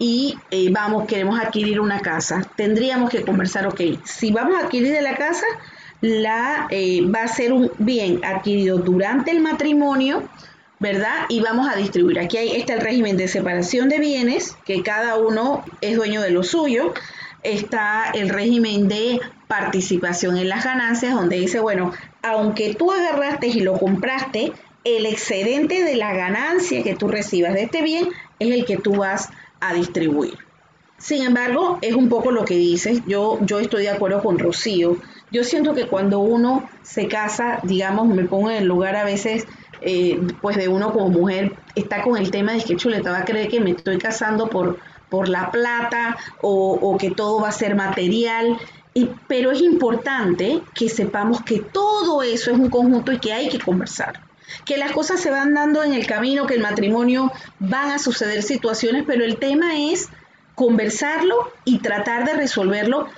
y 0.00 0.34
eh, 0.50 0.70
vamos, 0.70 1.06
queremos 1.06 1.38
adquirir 1.38 1.78
una 1.78 2.00
casa, 2.00 2.42
tendríamos 2.56 3.10
que 3.10 3.22
conversar, 3.22 3.66
ok, 3.66 3.82
si 4.02 4.32
vamos 4.32 4.56
a 4.56 4.64
adquirir 4.64 4.94
de 4.94 5.02
la 5.02 5.14
casa, 5.14 5.44
la, 6.00 6.68
eh, 6.70 7.02
va 7.02 7.24
a 7.24 7.28
ser 7.28 7.52
un 7.52 7.70
bien 7.78 8.24
adquirido 8.24 8.78
durante 8.78 9.30
el 9.30 9.40
matrimonio, 9.40 10.22
¿verdad? 10.78 11.26
Y 11.28 11.40
vamos 11.42 11.68
a 11.68 11.76
distribuir. 11.76 12.18
Aquí 12.18 12.38
hay, 12.38 12.56
está 12.56 12.72
el 12.72 12.80
régimen 12.80 13.18
de 13.18 13.28
separación 13.28 13.90
de 13.90 13.98
bienes, 13.98 14.56
que 14.64 14.82
cada 14.82 15.18
uno 15.18 15.62
es 15.82 15.96
dueño 15.96 16.22
de 16.22 16.30
lo 16.30 16.44
suyo. 16.44 16.94
Está 17.42 18.10
el 18.14 18.30
régimen 18.30 18.88
de 18.88 19.20
participación 19.48 20.38
en 20.38 20.48
las 20.48 20.64
ganancias, 20.64 21.14
donde 21.14 21.36
dice, 21.36 21.60
bueno, 21.60 21.92
aunque 22.22 22.74
tú 22.74 22.90
agarraste 22.90 23.48
y 23.48 23.60
lo 23.60 23.74
compraste, 23.74 24.54
el 24.84 25.04
excedente 25.04 25.84
de 25.84 25.96
la 25.96 26.14
ganancia 26.14 26.82
que 26.82 26.94
tú 26.94 27.06
recibas 27.06 27.52
de 27.52 27.64
este 27.64 27.82
bien 27.82 28.08
es 28.38 28.50
el 28.50 28.64
que 28.64 28.78
tú 28.78 28.94
vas 28.94 29.28
a 29.28 29.32
distribuir. 29.74 30.38
Sin 30.98 31.22
embargo, 31.22 31.78
es 31.80 31.94
un 31.94 32.08
poco 32.08 32.30
lo 32.30 32.44
que 32.44 32.56
dices, 32.56 33.00
yo, 33.06 33.38
yo 33.42 33.58
estoy 33.58 33.84
de 33.84 33.90
acuerdo 33.90 34.22
con 34.22 34.38
Rocío. 34.38 34.98
Yo 35.30 35.44
siento 35.44 35.74
que 35.74 35.86
cuando 35.86 36.20
uno 36.20 36.68
se 36.82 37.08
casa, 37.08 37.60
digamos, 37.62 38.08
me 38.08 38.24
pongo 38.24 38.50
en 38.50 38.58
el 38.58 38.66
lugar 38.66 38.96
a 38.96 39.04
veces, 39.04 39.46
eh, 39.80 40.20
pues 40.42 40.56
de 40.56 40.68
uno 40.68 40.92
como 40.92 41.08
mujer, 41.08 41.56
está 41.74 42.02
con 42.02 42.18
el 42.18 42.30
tema 42.30 42.52
de 42.52 42.62
que 42.62 42.76
chuleta 42.76 43.12
va 43.12 43.18
a 43.18 43.24
creer 43.24 43.48
que 43.48 43.60
me 43.60 43.70
estoy 43.70 43.96
casando 43.96 44.50
por, 44.50 44.78
por 45.08 45.28
la 45.28 45.50
plata 45.50 46.18
o 46.42 46.96
que 46.98 47.10
todo 47.10 47.40
va 47.40 47.48
a 47.48 47.52
ser 47.52 47.74
material 47.74 48.58
pero 49.28 49.52
es 49.52 49.60
importante 49.60 50.62
que 50.74 50.88
sepamos 50.88 51.42
que 51.42 51.60
todo 51.60 52.22
eso 52.22 52.50
es 52.50 52.58
un 52.58 52.70
conjunto 52.70 53.12
y 53.12 53.18
que 53.18 53.32
hay 53.32 53.48
que 53.48 53.58
conversar. 53.58 54.20
Que 54.64 54.76
las 54.76 54.92
cosas 54.92 55.20
se 55.20 55.30
van 55.30 55.54
dando 55.54 55.82
en 55.82 55.92
el 55.92 56.06
camino, 56.06 56.46
que 56.46 56.54
el 56.54 56.60
matrimonio 56.60 57.32
van 57.58 57.90
a 57.90 57.98
suceder 57.98 58.42
situaciones, 58.42 59.04
pero 59.06 59.24
el 59.24 59.38
tema 59.38 59.78
es 59.78 60.08
conversarlo 60.54 61.52
y 61.64 61.78
tratar 61.78 62.24
de 62.26 62.34
resolverlo 62.34 63.08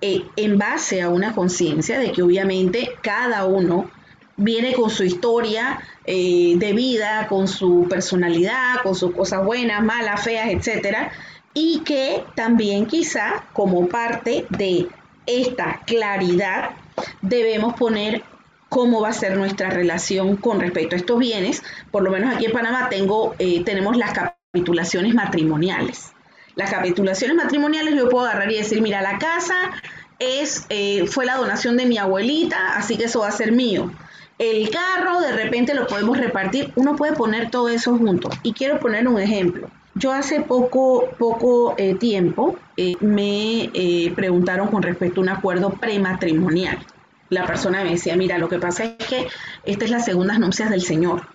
eh, 0.00 0.24
en 0.36 0.58
base 0.58 1.02
a 1.02 1.08
una 1.08 1.34
conciencia 1.34 1.98
de 1.98 2.12
que 2.12 2.22
obviamente 2.22 2.90
cada 3.02 3.44
uno 3.44 3.90
viene 4.36 4.72
con 4.72 4.90
su 4.90 5.04
historia 5.04 5.80
eh, 6.04 6.54
de 6.56 6.72
vida, 6.72 7.26
con 7.28 7.48
su 7.48 7.86
personalidad, 7.88 8.82
con 8.82 8.94
sus 8.94 9.14
cosas 9.14 9.44
buenas, 9.44 9.82
malas, 9.82 10.22
feas, 10.24 10.48
etcétera, 10.50 11.12
y 11.54 11.80
que 11.80 12.24
también 12.34 12.86
quizá 12.86 13.44
como 13.52 13.88
parte 13.88 14.46
de 14.50 14.88
esta 15.26 15.80
claridad, 15.86 16.70
debemos 17.20 17.74
poner 17.74 18.22
cómo 18.72 19.02
va 19.02 19.10
a 19.10 19.12
ser 19.12 19.36
nuestra 19.36 19.68
relación 19.68 20.36
con 20.36 20.58
respecto 20.58 20.96
a 20.96 20.98
estos 20.98 21.18
bienes. 21.18 21.62
Por 21.90 22.02
lo 22.02 22.10
menos 22.10 22.34
aquí 22.34 22.46
en 22.46 22.52
Panamá 22.52 22.88
tengo, 22.88 23.34
eh, 23.38 23.62
tenemos 23.64 23.98
las 23.98 24.14
capitulaciones 24.14 25.12
matrimoniales. 25.14 26.12
Las 26.54 26.70
capitulaciones 26.70 27.36
matrimoniales 27.36 27.94
yo 27.94 28.08
puedo 28.08 28.24
agarrar 28.24 28.50
y 28.50 28.56
decir, 28.56 28.80
mira, 28.80 29.02
la 29.02 29.18
casa 29.18 29.72
es, 30.18 30.64
eh, 30.70 31.06
fue 31.06 31.26
la 31.26 31.36
donación 31.36 31.76
de 31.76 31.84
mi 31.84 31.98
abuelita, 31.98 32.74
así 32.74 32.96
que 32.96 33.04
eso 33.04 33.20
va 33.20 33.28
a 33.28 33.32
ser 33.32 33.52
mío. 33.52 33.92
El 34.38 34.70
carro 34.70 35.20
de 35.20 35.32
repente 35.32 35.74
lo 35.74 35.86
podemos 35.86 36.16
repartir, 36.16 36.72
uno 36.74 36.96
puede 36.96 37.12
poner 37.12 37.50
todo 37.50 37.68
eso 37.68 37.98
junto. 37.98 38.30
Y 38.42 38.54
quiero 38.54 38.80
poner 38.80 39.06
un 39.06 39.20
ejemplo. 39.20 39.68
Yo 39.96 40.12
hace 40.12 40.40
poco, 40.40 41.10
poco 41.18 41.74
eh, 41.76 41.94
tiempo 41.96 42.56
me 43.00 43.70
preguntaron 44.16 44.68
con 44.68 44.82
respecto 44.82 45.20
a 45.20 45.24
un 45.24 45.28
acuerdo 45.28 45.68
prematrimonial. 45.68 46.78
La 47.32 47.46
persona 47.46 47.82
me 47.82 47.92
decía, 47.92 48.14
mira, 48.14 48.36
lo 48.36 48.50
que 48.50 48.58
pasa 48.58 48.84
es 48.84 49.06
que 49.06 49.26
esta 49.64 49.86
es 49.86 49.90
la 49.90 50.00
segunda 50.00 50.36
nupcias 50.38 50.68
del 50.68 50.82
Señor, 50.82 51.26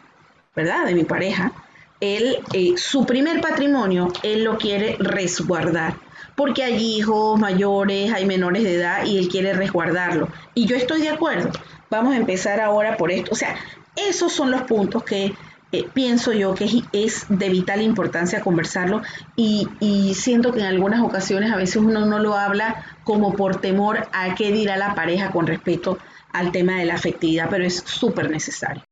¿verdad? 0.56 0.86
De 0.86 0.94
mi 0.94 1.06
pareja. 1.06 1.54
Él, 2.00 2.38
su 2.76 3.08
primer 3.08 3.42
patrimonio, 3.42 4.14
él 4.22 4.44
lo 4.44 4.60
quiere 4.60 4.96
resguardar, 5.00 5.96
porque 6.36 6.64
hay 6.64 6.76
hijos 6.76 7.40
mayores, 7.40 8.14
hay 8.14 8.28
menores 8.28 8.62
de 8.62 8.76
edad 8.76 9.06
y 9.06 9.18
él 9.18 9.28
quiere 9.28 9.54
resguardarlo. 9.54 10.30
Y 10.54 10.68
yo 10.68 10.76
estoy 10.76 11.02
de 11.02 11.10
acuerdo. 11.10 11.50
Vamos 11.90 12.14
a 12.14 12.18
empezar 12.18 12.62
ahora 12.62 12.96
por 12.96 13.12
esto. 13.12 13.32
O 13.32 13.36
sea, 13.36 13.56
esos 13.96 14.32
son 14.32 14.52
los 14.52 14.62
puntos 14.62 15.04
que 15.04 15.34
eh, 15.72 15.86
pienso 15.92 16.32
yo 16.32 16.54
que 16.54 16.84
es 16.94 17.26
de 17.28 17.50
vital 17.50 17.82
importancia 17.82 18.40
conversarlo 18.40 19.02
y, 19.36 19.68
siento 20.14 20.54
que 20.54 20.60
en 20.60 20.68
algunas 20.68 21.02
ocasiones 21.02 21.52
a 21.52 21.58
veces 21.58 21.78
uno 21.78 22.06
no 22.06 22.20
lo 22.20 22.36
habla 22.36 22.86
como 23.08 23.34
por 23.34 23.62
temor 23.62 24.06
a 24.12 24.36
qué 24.36 24.52
dirá 24.52 24.76
la 24.76 24.94
pareja 24.94 25.32
con 25.32 25.48
respecto 25.48 25.98
al 26.34 26.52
tema 26.52 26.76
de 26.80 26.86
la 26.86 26.96
afectividad, 26.96 27.50
pero 27.50 27.64
es 27.66 27.78
súper 27.86 28.30
necesario. 28.30 28.84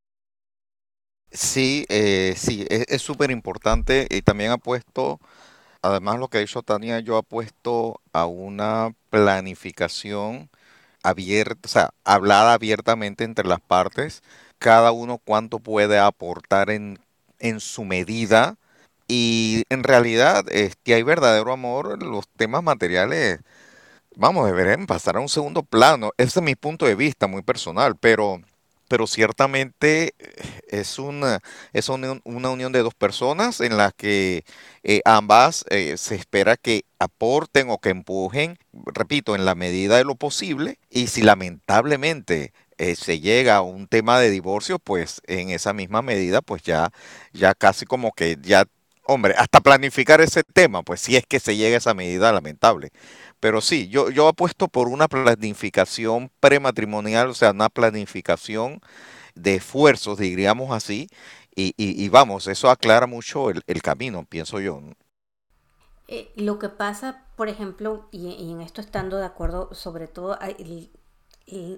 Sí, 1.31 1.85
eh, 1.89 2.33
sí, 2.37 2.65
es 2.69 3.01
súper 3.01 3.29
importante 3.31 4.07
y 4.09 4.21
también 4.21 4.51
ha 4.51 4.57
puesto, 4.57 5.19
además 5.81 6.19
lo 6.19 6.29
que 6.29 6.37
ha 6.39 6.41
dicho 6.41 6.63
Tania, 6.63 6.99
yo 7.01 7.17
apuesto 7.17 8.01
a 8.13 8.25
una 8.27 8.93
planificación 9.11 10.49
abierta, 11.03 11.61
o 11.65 11.69
sea, 11.69 11.91
hablada 12.05 12.53
abiertamente 12.53 13.23
entre 13.25 13.47
las 13.47 13.61
partes 13.61 14.23
cada 14.59 14.91
uno 14.93 15.19
cuánto 15.23 15.59
puede 15.59 15.99
aportar 15.99 16.69
en, 16.71 16.99
en 17.39 17.59
su 17.61 17.85
medida. 17.85 18.57
Y 19.07 19.63
en 19.69 19.83
realidad, 19.83 20.45
este, 20.51 20.95
hay 20.95 21.03
verdadero 21.03 21.53
amor, 21.53 22.03
los 22.03 22.27
temas 22.37 22.63
materiales, 22.63 23.39
vamos, 24.15 24.45
deberían 24.45 24.87
pasar 24.87 25.17
a 25.17 25.19
un 25.19 25.29
segundo 25.29 25.63
plano. 25.63 26.11
Ese 26.17 26.39
es 26.39 26.43
mi 26.43 26.55
punto 26.55 26.85
de 26.85 26.95
vista 26.95 27.27
muy 27.27 27.41
personal, 27.41 27.95
pero 27.97 28.41
pero 28.87 29.07
ciertamente 29.07 30.13
eh, 30.19 30.61
es 30.67 30.99
una, 30.99 31.39
es 31.73 31.89
una, 31.89 32.19
unión 32.23 32.71
de 32.71 32.83
dos 32.83 32.93
personas 32.93 33.61
en 33.61 33.77
la 33.77 33.91
que 33.91 34.45
eh, 34.83 35.01
ambas 35.05 35.65
eh, 35.69 35.97
se 35.97 36.15
espera 36.15 36.57
que 36.57 36.85
aporten 36.99 37.69
o 37.69 37.79
que 37.79 37.89
empujen, 37.89 38.57
repito, 38.85 39.35
en 39.35 39.45
la 39.45 39.55
medida 39.55 39.97
de 39.97 40.03
lo 40.03 40.15
posible, 40.15 40.79
y 40.89 41.07
si 41.07 41.21
lamentablemente 41.21 42.53
se 42.77 43.21
llega 43.21 43.55
a 43.55 43.61
un 43.61 43.87
tema 43.87 44.19
de 44.19 44.29
divorcio, 44.29 44.79
pues 44.79 45.21
en 45.27 45.49
esa 45.49 45.71
misma 45.71 46.01
medida, 46.01 46.41
pues 46.41 46.61
ya, 46.61 46.91
ya 47.31 47.53
casi 47.53 47.85
como 47.85 48.11
que 48.11 48.37
ya 48.41 48.65
hombre, 49.05 49.35
hasta 49.37 49.61
planificar 49.61 50.21
ese 50.21 50.43
tema, 50.43 50.83
pues 50.83 51.01
si 51.01 51.15
es 51.15 51.25
que 51.25 51.39
se 51.39 51.55
llega 51.55 51.75
a 51.75 51.77
esa 51.77 51.93
medida 51.93 52.31
lamentable. 52.31 52.91
Pero 53.39 53.61
sí, 53.61 53.87
yo, 53.87 54.09
yo 54.09 54.27
apuesto 54.27 54.67
por 54.67 54.87
una 54.87 55.07
planificación 55.07 56.31
prematrimonial, 56.39 57.29
o 57.29 57.33
sea, 57.33 57.51
una 57.51 57.69
planificación 57.69 58.81
de 59.35 59.55
esfuerzos, 59.55 60.17
diríamos 60.17 60.71
así, 60.71 61.07
y, 61.57 62.09
vamos, 62.09 62.47
eso 62.47 62.69
aclara 62.69 63.07
mucho 63.07 63.49
el, 63.49 63.81
camino, 63.81 64.25
pienso 64.25 64.59
yo. 64.59 64.81
Eh, 66.07 66.31
lo 66.35 66.59
que 66.59 66.67
pasa, 66.67 67.23
por 67.37 67.47
ejemplo, 67.47 68.09
y, 68.11 68.51
en 68.51 68.59
esto 68.59 68.81
estando 68.81 69.17
de 69.17 69.25
acuerdo, 69.25 69.73
sobre 69.73 70.07
todo 70.07 70.37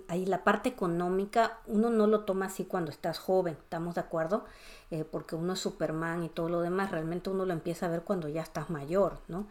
hay, 0.07 0.25
la 0.25 0.43
parte 0.43 0.69
económica, 0.69 1.59
uno 1.67 1.89
no 1.89 2.07
lo 2.07 2.21
toma 2.21 2.45
así 2.45 2.65
cuando 2.65 2.91
estás 2.91 3.19
joven, 3.19 3.57
¿estamos 3.61 3.95
de 3.95 4.01
acuerdo? 4.01 4.45
Eh, 4.91 5.03
porque 5.03 5.35
uno 5.35 5.53
es 5.53 5.59
Superman 5.59 6.23
y 6.23 6.29
todo 6.29 6.47
lo 6.47 6.61
demás, 6.61 6.91
realmente 6.91 7.29
uno 7.29 7.45
lo 7.45 7.53
empieza 7.53 7.87
a 7.87 7.89
ver 7.89 8.03
cuando 8.03 8.29
ya 8.29 8.41
estás 8.41 8.69
mayor, 8.69 9.19
¿no? 9.27 9.47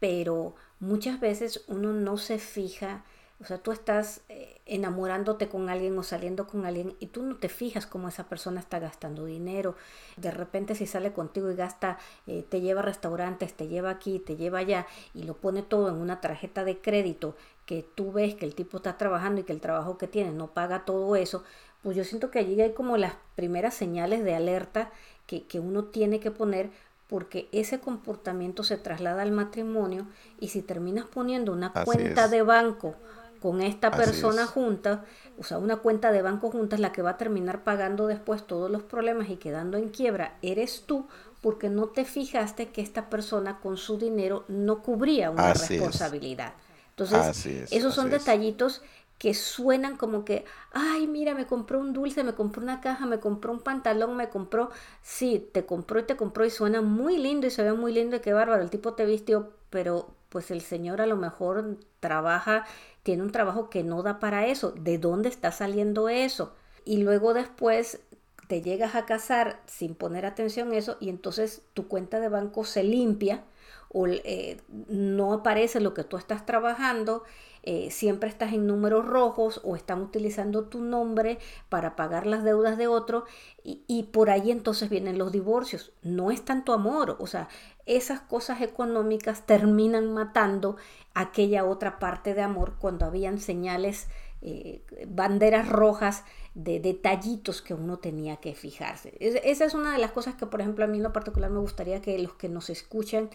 Pero 0.00 0.54
muchas 0.80 1.20
veces 1.20 1.64
uno 1.68 1.92
no 1.92 2.16
se 2.16 2.38
fija, 2.38 3.04
o 3.40 3.44
sea, 3.44 3.58
tú 3.58 3.70
estás 3.70 4.22
eh, 4.28 4.60
enamorándote 4.64 5.48
con 5.48 5.68
alguien 5.68 5.96
o 5.98 6.02
saliendo 6.02 6.46
con 6.46 6.64
alguien 6.64 6.96
y 6.98 7.06
tú 7.06 7.22
no 7.22 7.36
te 7.36 7.48
fijas 7.48 7.86
cómo 7.86 8.08
esa 8.08 8.28
persona 8.28 8.60
está 8.60 8.78
gastando 8.78 9.26
dinero. 9.26 9.76
De 10.16 10.30
repente 10.30 10.74
si 10.74 10.86
sale 10.86 11.12
contigo 11.12 11.50
y 11.50 11.56
gasta, 11.56 11.98
eh, 12.26 12.44
te 12.48 12.60
lleva 12.60 12.80
a 12.80 12.84
restaurantes, 12.84 13.54
te 13.54 13.68
lleva 13.68 13.90
aquí, 13.90 14.18
te 14.18 14.36
lleva 14.36 14.58
allá 14.60 14.86
y 15.14 15.24
lo 15.24 15.36
pone 15.36 15.62
todo 15.62 15.88
en 15.88 15.96
una 15.96 16.20
tarjeta 16.20 16.64
de 16.64 16.80
crédito 16.80 17.36
que 17.68 17.86
tú 17.94 18.12
ves 18.12 18.34
que 18.34 18.46
el 18.46 18.54
tipo 18.54 18.78
está 18.78 18.96
trabajando 18.96 19.42
y 19.42 19.44
que 19.44 19.52
el 19.52 19.60
trabajo 19.60 19.98
que 19.98 20.08
tiene 20.08 20.32
no 20.32 20.46
paga 20.46 20.86
todo 20.86 21.16
eso, 21.16 21.44
pues 21.82 21.98
yo 21.98 22.02
siento 22.02 22.30
que 22.30 22.38
allí 22.38 22.58
hay 22.62 22.72
como 22.72 22.96
las 22.96 23.12
primeras 23.36 23.74
señales 23.74 24.24
de 24.24 24.34
alerta 24.34 24.90
que, 25.26 25.44
que 25.44 25.60
uno 25.60 25.84
tiene 25.84 26.18
que 26.18 26.30
poner 26.30 26.70
porque 27.10 27.46
ese 27.52 27.78
comportamiento 27.78 28.64
se 28.64 28.78
traslada 28.78 29.20
al 29.20 29.32
matrimonio 29.32 30.06
y 30.40 30.48
si 30.48 30.62
terminas 30.62 31.04
poniendo 31.04 31.52
una 31.52 31.74
cuenta 31.84 32.26
de 32.28 32.40
banco 32.40 32.94
con 33.42 33.60
esta 33.60 33.90
persona 33.90 34.46
junta, 34.46 35.04
o 35.38 35.44
sea, 35.44 35.58
una 35.58 35.76
cuenta 35.76 36.10
de 36.10 36.22
banco 36.22 36.50
junta 36.50 36.76
es 36.76 36.80
la 36.80 36.92
que 36.92 37.02
va 37.02 37.10
a 37.10 37.16
terminar 37.18 37.64
pagando 37.64 38.06
después 38.06 38.46
todos 38.46 38.70
los 38.70 38.82
problemas 38.82 39.28
y 39.28 39.36
quedando 39.36 39.76
en 39.76 39.90
quiebra, 39.90 40.38
eres 40.40 40.84
tú 40.86 41.06
porque 41.42 41.68
no 41.68 41.88
te 41.88 42.06
fijaste 42.06 42.68
que 42.70 42.80
esta 42.80 43.10
persona 43.10 43.60
con 43.60 43.76
su 43.76 43.98
dinero 43.98 44.46
no 44.48 44.82
cubría 44.82 45.30
una 45.30 45.52
responsabilidad. 45.52 46.54
Entonces, 46.98 47.36
esos 47.70 47.94
son 47.94 48.10
detallitos 48.10 48.82
que 49.18 49.34
suenan 49.34 49.96
como 49.96 50.24
que, 50.24 50.44
ay, 50.72 51.06
mira, 51.06 51.34
me 51.34 51.46
compró 51.46 51.78
un 51.80 51.92
dulce, 51.92 52.24
me 52.24 52.34
compró 52.34 52.62
una 52.62 52.80
caja, 52.80 53.06
me 53.06 53.20
compró 53.20 53.52
un 53.52 53.60
pantalón, 53.60 54.16
me 54.16 54.30
compró, 54.30 54.70
sí, 55.02 55.48
te 55.52 55.64
compró 55.64 56.00
y 56.00 56.04
te 56.04 56.16
compró 56.16 56.44
y 56.44 56.50
suena 56.50 56.82
muy 56.82 57.18
lindo 57.18 57.46
y 57.46 57.50
se 57.50 57.62
ve 57.62 57.72
muy 57.72 57.92
lindo 57.92 58.16
y 58.16 58.20
qué 58.20 58.32
bárbaro, 58.32 58.62
el 58.62 58.70
tipo 58.70 58.94
te 58.94 59.06
vistió, 59.06 59.52
pero 59.70 60.08
pues 60.28 60.50
el 60.50 60.60
señor 60.60 61.00
a 61.00 61.06
lo 61.06 61.16
mejor 61.16 61.78
trabaja, 62.00 62.64
tiene 63.02 63.22
un 63.22 63.32
trabajo 63.32 63.70
que 63.70 63.82
no 63.82 64.02
da 64.02 64.18
para 64.20 64.46
eso, 64.46 64.72
¿de 64.72 64.98
dónde 64.98 65.28
está 65.28 65.50
saliendo 65.52 66.08
eso? 66.08 66.54
Y 66.84 66.98
luego 66.98 67.34
después 67.34 68.00
te 68.48 68.62
llegas 68.62 68.94
a 68.94 69.06
casar 69.06 69.60
sin 69.66 69.94
poner 69.94 70.26
atención 70.26 70.72
a 70.72 70.76
eso 70.76 70.96
y 71.00 71.10
entonces 71.10 71.62
tu 71.74 71.88
cuenta 71.88 72.20
de 72.20 72.28
banco 72.28 72.64
se 72.64 72.82
limpia 72.82 73.44
o 73.90 74.06
eh, 74.06 74.60
no 74.88 75.32
aparece 75.32 75.80
lo 75.80 75.94
que 75.94 76.04
tú 76.04 76.16
estás 76.16 76.44
trabajando 76.46 77.24
eh, 77.70 77.90
siempre 77.90 78.28
estás 78.28 78.52
en 78.52 78.66
números 78.66 79.04
rojos 79.04 79.60
o 79.64 79.76
están 79.76 80.00
utilizando 80.00 80.64
tu 80.64 80.80
nombre 80.80 81.38
para 81.68 81.96
pagar 81.96 82.26
las 82.26 82.44
deudas 82.44 82.78
de 82.78 82.86
otro 82.86 83.24
y, 83.62 84.04
por 84.04 84.30
ahí 84.30 84.50
entonces 84.50 84.88
vienen 84.88 85.18
los 85.18 85.32
divorcios. 85.32 85.92
No 86.02 86.30
es 86.30 86.42
tanto 86.42 86.72
amor, 86.72 87.16
o 87.18 87.26
sea, 87.26 87.48
esas 87.84 88.20
cosas 88.20 88.62
económicas 88.62 89.44
terminan 89.44 90.14
matando 90.14 90.76
aquella 91.12 91.66
otra 91.66 91.98
parte 91.98 92.32
de 92.32 92.40
amor 92.40 92.76
cuando 92.78 93.04
habían 93.04 93.38
señales, 93.38 94.08
eh, 94.40 94.82
banderas 95.06 95.68
rojas 95.68 96.24
de 96.54 96.80
detallitos 96.80 97.60
que 97.60 97.74
uno 97.74 97.98
tenía 97.98 98.36
que 98.36 98.54
fijarse. 98.54 99.14
esa 99.20 99.66
es 99.66 99.74
una 99.74 99.92
de 99.92 99.98
las 99.98 100.12
cosas 100.12 100.36
que, 100.36 100.46
por 100.46 100.62
ejemplo, 100.62 100.86
a 100.86 100.88
mí 100.88 100.96
en 100.96 101.02
lo 101.02 101.12
particular 101.12 101.50
me 101.50 101.60
gustaría 101.60 102.00
que 102.00 102.18
los 102.18 102.32
que 102.32 102.48
nos 102.48 102.70
escuchan 102.70 103.28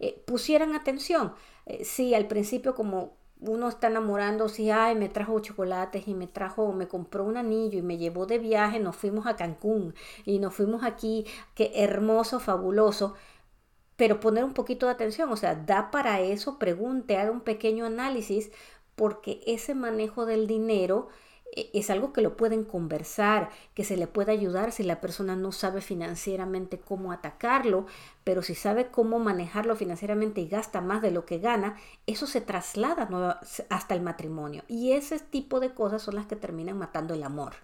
eh, 0.00 0.22
pusieran 0.26 0.74
atención. 0.74 1.34
sí, 1.84 2.14
al 2.14 2.26
principio 2.26 2.74
como 2.74 3.20
uno 3.40 3.68
está 3.68 3.88
enamorando, 3.88 4.48
si, 4.48 4.70
ay, 4.70 4.94
me 4.94 5.08
trajo 5.08 5.40
chocolates 5.40 6.06
y 6.08 6.14
me 6.14 6.26
trajo, 6.26 6.72
me 6.72 6.88
compró 6.88 7.24
un 7.24 7.36
anillo 7.36 7.78
y 7.78 7.82
me 7.82 7.96
llevó 7.96 8.26
de 8.26 8.38
viaje, 8.38 8.78
nos 8.80 8.96
fuimos 8.96 9.26
a 9.26 9.36
Cancún 9.36 9.94
y 10.24 10.38
nos 10.38 10.54
fuimos 10.54 10.84
aquí, 10.84 11.26
qué 11.54 11.72
hermoso, 11.76 12.40
fabuloso, 12.40 13.14
pero 13.96 14.20
poner 14.20 14.44
un 14.44 14.54
poquito 14.54 14.86
de 14.86 14.92
atención, 14.92 15.30
o 15.30 15.36
sea, 15.36 15.54
da 15.54 15.90
para 15.90 16.20
eso, 16.20 16.58
pregunte, 16.58 17.16
haga 17.16 17.30
un 17.30 17.40
pequeño 17.42 17.86
análisis, 17.86 18.50
porque 18.94 19.40
ese 19.46 19.74
manejo 19.74 20.26
del 20.26 20.46
dinero 20.46 21.08
es 21.52 21.90
algo 21.90 22.12
que 22.12 22.20
lo 22.20 22.36
pueden 22.36 22.64
conversar, 22.64 23.50
que 23.74 23.84
se 23.84 23.96
le 23.96 24.06
puede 24.06 24.32
ayudar 24.32 24.72
si 24.72 24.82
la 24.82 25.00
persona 25.00 25.36
no 25.36 25.52
sabe 25.52 25.80
financieramente 25.80 26.78
cómo 26.78 27.12
atacarlo, 27.12 27.86
pero 28.24 28.42
si 28.42 28.54
sabe 28.54 28.88
cómo 28.90 29.18
manejarlo 29.18 29.74
financieramente 29.76 30.40
y 30.40 30.48
gasta 30.48 30.80
más 30.80 31.02
de 31.02 31.10
lo 31.10 31.26
que 31.26 31.38
gana, 31.38 31.76
eso 32.06 32.26
se 32.26 32.40
traslada 32.40 33.08
hasta 33.68 33.94
el 33.94 34.02
matrimonio. 34.02 34.62
Y 34.68 34.92
ese 34.92 35.18
tipo 35.18 35.60
de 35.60 35.74
cosas 35.74 36.02
son 36.02 36.14
las 36.14 36.26
que 36.26 36.36
terminan 36.36 36.78
matando 36.78 37.14
el 37.14 37.22
amor. 37.22 37.54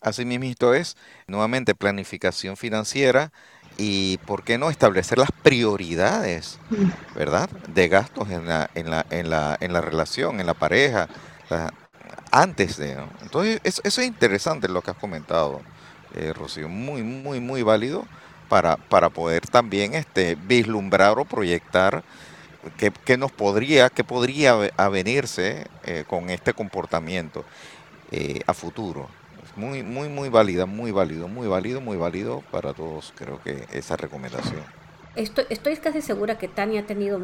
Así 0.00 0.24
mismo 0.24 0.72
es, 0.74 0.96
nuevamente, 1.26 1.74
planificación 1.74 2.56
financiera 2.56 3.32
y, 3.76 4.18
¿por 4.18 4.44
qué 4.44 4.58
no 4.58 4.70
establecer 4.70 5.18
las 5.18 5.32
prioridades, 5.32 6.60
verdad? 7.14 7.50
De 7.68 7.88
gastos 7.88 8.30
en 8.30 8.46
la, 8.46 8.70
en 8.74 8.90
la, 8.90 9.04
en 9.10 9.30
la, 9.30 9.56
en 9.58 9.72
la 9.72 9.80
relación, 9.80 10.38
en 10.38 10.46
la 10.46 10.54
pareja 10.54 11.08
antes 12.42 12.76
de, 12.76 12.98
Entonces, 13.22 13.60
eso, 13.64 13.80
es 13.82 13.98
interesante 13.98 14.68
lo 14.68 14.82
que 14.82 14.90
has 14.90 14.96
comentado, 14.96 15.62
eh, 16.14 16.34
Rocío, 16.34 16.68
muy, 16.68 17.02
muy, 17.02 17.40
muy 17.40 17.62
válido 17.62 18.04
para, 18.48 18.76
para 18.76 19.08
poder 19.08 19.46
también 19.46 19.94
este, 19.94 20.36
vislumbrar 20.46 21.18
o 21.18 21.24
proyectar 21.24 22.04
qué, 22.76 23.16
nos 23.16 23.32
podría, 23.32 23.88
qué 23.88 24.04
podría 24.04 24.70
avenirse 24.76 25.66
eh, 25.84 26.04
con 26.06 26.28
este 26.28 26.52
comportamiento 26.52 27.44
eh, 28.10 28.40
a 28.46 28.52
futuro. 28.52 29.08
muy, 29.56 29.82
muy, 29.82 30.10
muy 30.10 30.28
válida, 30.28 30.66
muy 30.66 30.90
válido, 30.90 31.28
muy 31.28 31.48
válido, 31.48 31.80
muy 31.80 31.96
válido 31.96 32.42
para 32.50 32.74
todos, 32.74 33.14
creo 33.16 33.42
que 33.42 33.66
esa 33.72 33.96
recomendación. 33.96 34.62
Estoy, 35.14 35.46
estoy 35.48 35.76
casi 35.78 36.02
segura 36.02 36.36
que 36.36 36.48
Tania 36.48 36.80
ha 36.82 36.86
tenido 36.86 37.18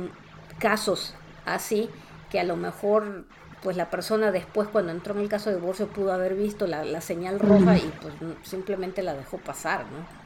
casos 0.58 1.14
así 1.44 1.90
que 2.30 2.40
a 2.40 2.44
lo 2.44 2.56
mejor 2.56 3.26
pues 3.62 3.76
la 3.76 3.90
persona 3.90 4.32
después 4.32 4.68
cuando 4.68 4.92
entró 4.92 5.14
en 5.14 5.20
el 5.20 5.28
caso 5.28 5.50
de 5.50 5.56
divorcio 5.56 5.86
pudo 5.86 6.12
haber 6.12 6.34
visto 6.34 6.66
la, 6.66 7.00
señal 7.00 7.38
roja 7.38 7.76
y 7.76 7.92
pues 8.00 8.14
simplemente 8.42 9.02
la 9.02 9.14
dejó 9.14 9.38
pasar, 9.38 9.84
¿no? 9.86 10.22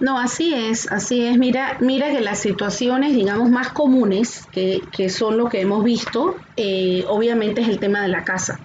No, 0.00 0.18
así 0.18 0.54
es, 0.54 0.90
así 0.90 1.26
es. 1.26 1.38
Mira, 1.38 1.76
mira 1.80 2.10
que 2.10 2.20
las 2.20 2.38
situaciones, 2.38 3.14
digamos, 3.14 3.50
más 3.50 3.70
comunes, 3.70 4.46
que, 4.52 4.82
que 4.92 5.08
son 5.10 5.36
lo 5.36 5.48
que 5.48 5.60
hemos 5.60 5.84
visto, 5.84 6.36
eh, 6.56 7.04
obviamente 7.08 7.60
es 7.60 7.68
el 7.68 7.78
tema 7.78 8.02
de 8.02 8.08
la 8.08 8.24
casa. 8.24 8.60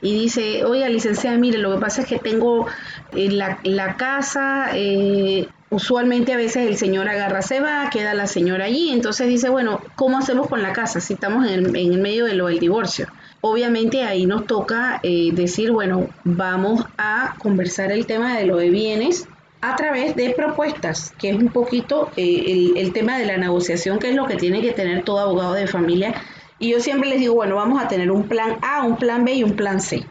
Y 0.00 0.14
dice, 0.14 0.64
oiga, 0.64 0.88
licenciada, 0.88 1.36
mire, 1.38 1.58
lo 1.58 1.74
que 1.74 1.80
pasa 1.80 2.02
es 2.02 2.06
que 2.06 2.18
tengo 2.18 2.66
eh, 3.12 3.30
la, 3.30 3.58
la, 3.64 3.96
casa, 3.96 4.68
eh, 4.72 5.48
usualmente 5.74 6.32
a 6.32 6.36
veces 6.36 6.68
el 6.68 6.76
señor 6.76 7.08
agarra, 7.08 7.42
se 7.42 7.60
va, 7.60 7.90
queda 7.90 8.14
la 8.14 8.28
señora 8.28 8.66
allí, 8.66 8.90
entonces 8.90 9.28
dice, 9.28 9.48
bueno, 9.48 9.80
¿cómo 9.96 10.18
hacemos 10.18 10.48
con 10.48 10.62
la 10.62 10.72
casa 10.72 11.00
si 11.00 11.14
estamos 11.14 11.46
en 11.46 11.66
el, 11.66 11.76
en 11.76 12.00
medio 12.00 12.26
de 12.26 12.34
lo 12.34 12.46
del 12.46 12.60
divorcio? 12.60 13.08
Obviamente 13.40 14.04
ahí 14.04 14.24
nos 14.24 14.46
toca 14.46 15.00
eh, 15.02 15.30
decir, 15.32 15.72
bueno, 15.72 16.08
vamos 16.22 16.84
a 16.96 17.34
conversar 17.38 17.90
el 17.90 18.06
tema 18.06 18.38
de 18.38 18.46
lo 18.46 18.56
de 18.56 18.70
bienes 18.70 19.26
a 19.60 19.74
través 19.74 20.14
de 20.14 20.30
propuestas, 20.30 21.12
que 21.18 21.30
es 21.30 21.36
un 21.36 21.48
poquito 21.48 22.10
eh, 22.16 22.44
el, 22.46 22.76
el 22.76 22.92
tema 22.92 23.18
de 23.18 23.26
la 23.26 23.36
negociación, 23.36 23.98
que 23.98 24.10
es 24.10 24.14
lo 24.14 24.26
que 24.26 24.36
tiene 24.36 24.60
que 24.60 24.72
tener 24.72 25.02
todo 25.02 25.18
abogado 25.18 25.54
de 25.54 25.66
familia. 25.66 26.14
Y 26.58 26.70
yo 26.70 26.80
siempre 26.80 27.08
les 27.10 27.18
digo, 27.18 27.34
bueno, 27.34 27.56
vamos 27.56 27.82
a 27.82 27.88
tener 27.88 28.12
un 28.12 28.28
plan 28.28 28.58
A, 28.62 28.84
un 28.84 28.96
plan 28.96 29.24
B 29.24 29.34
y 29.34 29.42
un 29.42 29.56
plan 29.56 29.80
C. 29.80 30.06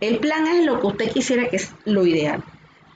El 0.00 0.18
plan 0.18 0.44
A 0.46 0.58
es 0.58 0.66
lo 0.66 0.78
que 0.78 0.86
usted 0.86 1.10
quisiera 1.10 1.48
que 1.48 1.56
es 1.56 1.72
lo 1.86 2.04
ideal. 2.04 2.44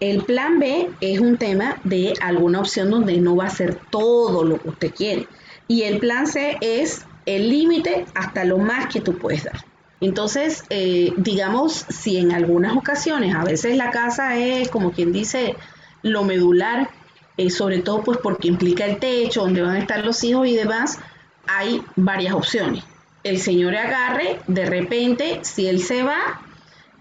El 0.01 0.25
plan 0.25 0.59
B 0.59 0.89
es 1.03 1.21
un 1.21 1.37
tema 1.37 1.77
de 1.85 2.15
alguna 2.23 2.61
opción 2.61 2.91
donde 2.91 3.21
no 3.21 3.37
va 3.37 3.45
a 3.45 3.51
ser 3.51 3.79
todo 3.91 4.45
lo 4.45 4.59
que 4.59 4.71
usted 4.71 4.95
quiere. 4.95 5.29
Y 5.69 5.83
el 5.83 5.99
plan 5.99 6.27
C 6.27 6.57
es 6.63 7.05
el 7.27 7.51
límite 7.51 8.07
hasta 8.15 8.45
lo 8.45 8.57
más 8.57 8.87
que 8.87 9.03
tú 9.03 9.19
puedes 9.19 9.45
dar. 9.45 9.63
Entonces, 10.01 10.65
eh, 10.71 11.13
digamos, 11.19 11.85
si 11.91 12.17
en 12.17 12.33
algunas 12.33 12.75
ocasiones, 12.77 13.35
a 13.35 13.45
veces 13.45 13.77
la 13.77 13.91
casa 13.91 14.37
es 14.37 14.71
como 14.71 14.93
quien 14.93 15.13
dice 15.13 15.55
lo 16.03 16.25
medular, 16.25 16.89
eh, 17.37 17.51
sobre 17.51 17.81
todo 17.81 18.03
pues 18.03 18.19
porque 18.23 18.49
implica 18.49 18.87
el 18.87 18.99
techo, 18.99 19.43
donde 19.43 19.61
van 19.61 19.77
a 19.77 19.79
estar 19.81 20.03
los 20.05 20.25
hijos 20.25 20.49
y 20.49 20.57
demás, 20.57 20.99
hay 21.47 21.83
varias 21.97 22.33
opciones. 22.33 22.85
El 23.23 23.39
señor 23.39 23.77
agarre, 23.77 24.41
de 24.47 24.65
repente, 24.65 25.41
si 25.43 25.67
él 25.67 25.83
se 25.83 26.03
va, 26.03 26.41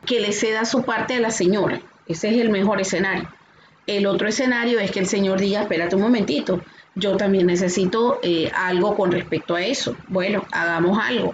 que 0.05 0.19
le 0.19 0.33
ceda 0.33 0.65
su 0.65 0.83
parte 0.83 1.15
a 1.15 1.21
la 1.21 1.31
señora. 1.31 1.81
Ese 2.09 2.29
es 2.29 2.41
el 2.41 2.49
mejor 2.49 2.81
escenario. 2.81 3.29
El 3.87 4.05
otro 4.05 4.27
escenario 4.27 4.79
es 4.79 4.91
que 4.91 4.99
el 4.99 5.07
señor 5.07 5.39
diga, 5.39 5.61
espérate 5.61 5.95
un 5.95 6.01
momentito, 6.01 6.61
yo 6.95 7.15
también 7.15 7.47
necesito 7.47 8.19
eh, 8.21 8.51
algo 8.53 8.95
con 8.95 9.11
respecto 9.11 9.55
a 9.55 9.61
eso. 9.61 9.95
Bueno, 10.09 10.43
hagamos 10.51 10.99
algo. 11.01 11.33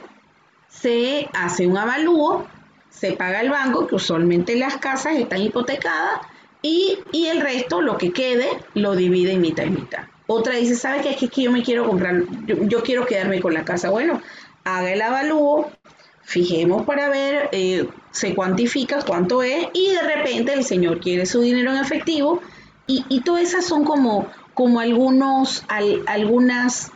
Se 0.70 1.28
hace 1.34 1.66
un 1.66 1.78
avalúo, 1.78 2.46
se 2.90 3.14
paga 3.14 3.42
el 3.42 3.50
banco, 3.50 3.88
que 3.88 3.96
usualmente 3.96 4.56
las 4.56 4.78
casas 4.78 5.16
están 5.16 5.42
hipotecadas, 5.42 6.22
y, 6.62 6.98
el 7.28 7.42
resto, 7.42 7.82
lo 7.82 7.98
que 7.98 8.12
quede, 8.12 8.50
lo 8.74 8.96
divide 8.96 9.34
en 9.34 9.42
mitad 9.42 9.66
y 9.66 9.70
mitad. 9.70 10.06
Otra 10.26 10.56
dice, 10.56 10.76
¿sabe 10.76 11.02
qué? 11.02 11.12
Es 11.12 11.30
que 11.30 11.44
yo 11.44 11.52
me 11.52 11.62
quiero 11.62 11.86
comprar, 11.86 12.24
yo, 12.48 12.82
quiero 12.82 13.06
quedarme 13.06 13.40
con 13.40 13.54
la 13.54 13.64
casa. 13.64 13.92
Bueno, 13.92 14.22
haga 14.64 14.92
el 14.92 15.02
avalúo, 15.02 15.70
fijemos 16.26 16.86
para 16.86 17.08
ver, 17.10 17.50
eh, 17.52 17.88
se 18.12 18.34
cuantifica 18.34 19.02
cuánto 19.04 19.44
es 19.44 19.68
y 19.74 19.92
de 19.92 20.02
repente 20.02 20.54
el 20.54 20.66
señor 20.66 21.00
quiere 21.00 21.26
su 21.26 21.42
dinero 21.42 21.72
en 21.72 21.78
efectivo 21.78 22.42
y, 22.88 23.06
y 23.10 23.22
todas 23.22 23.44
esas 23.44 23.66
son 23.66 23.86
como, 23.86 24.28
como 24.54 24.80
algunos, 24.80 25.64
algunas 26.08 26.92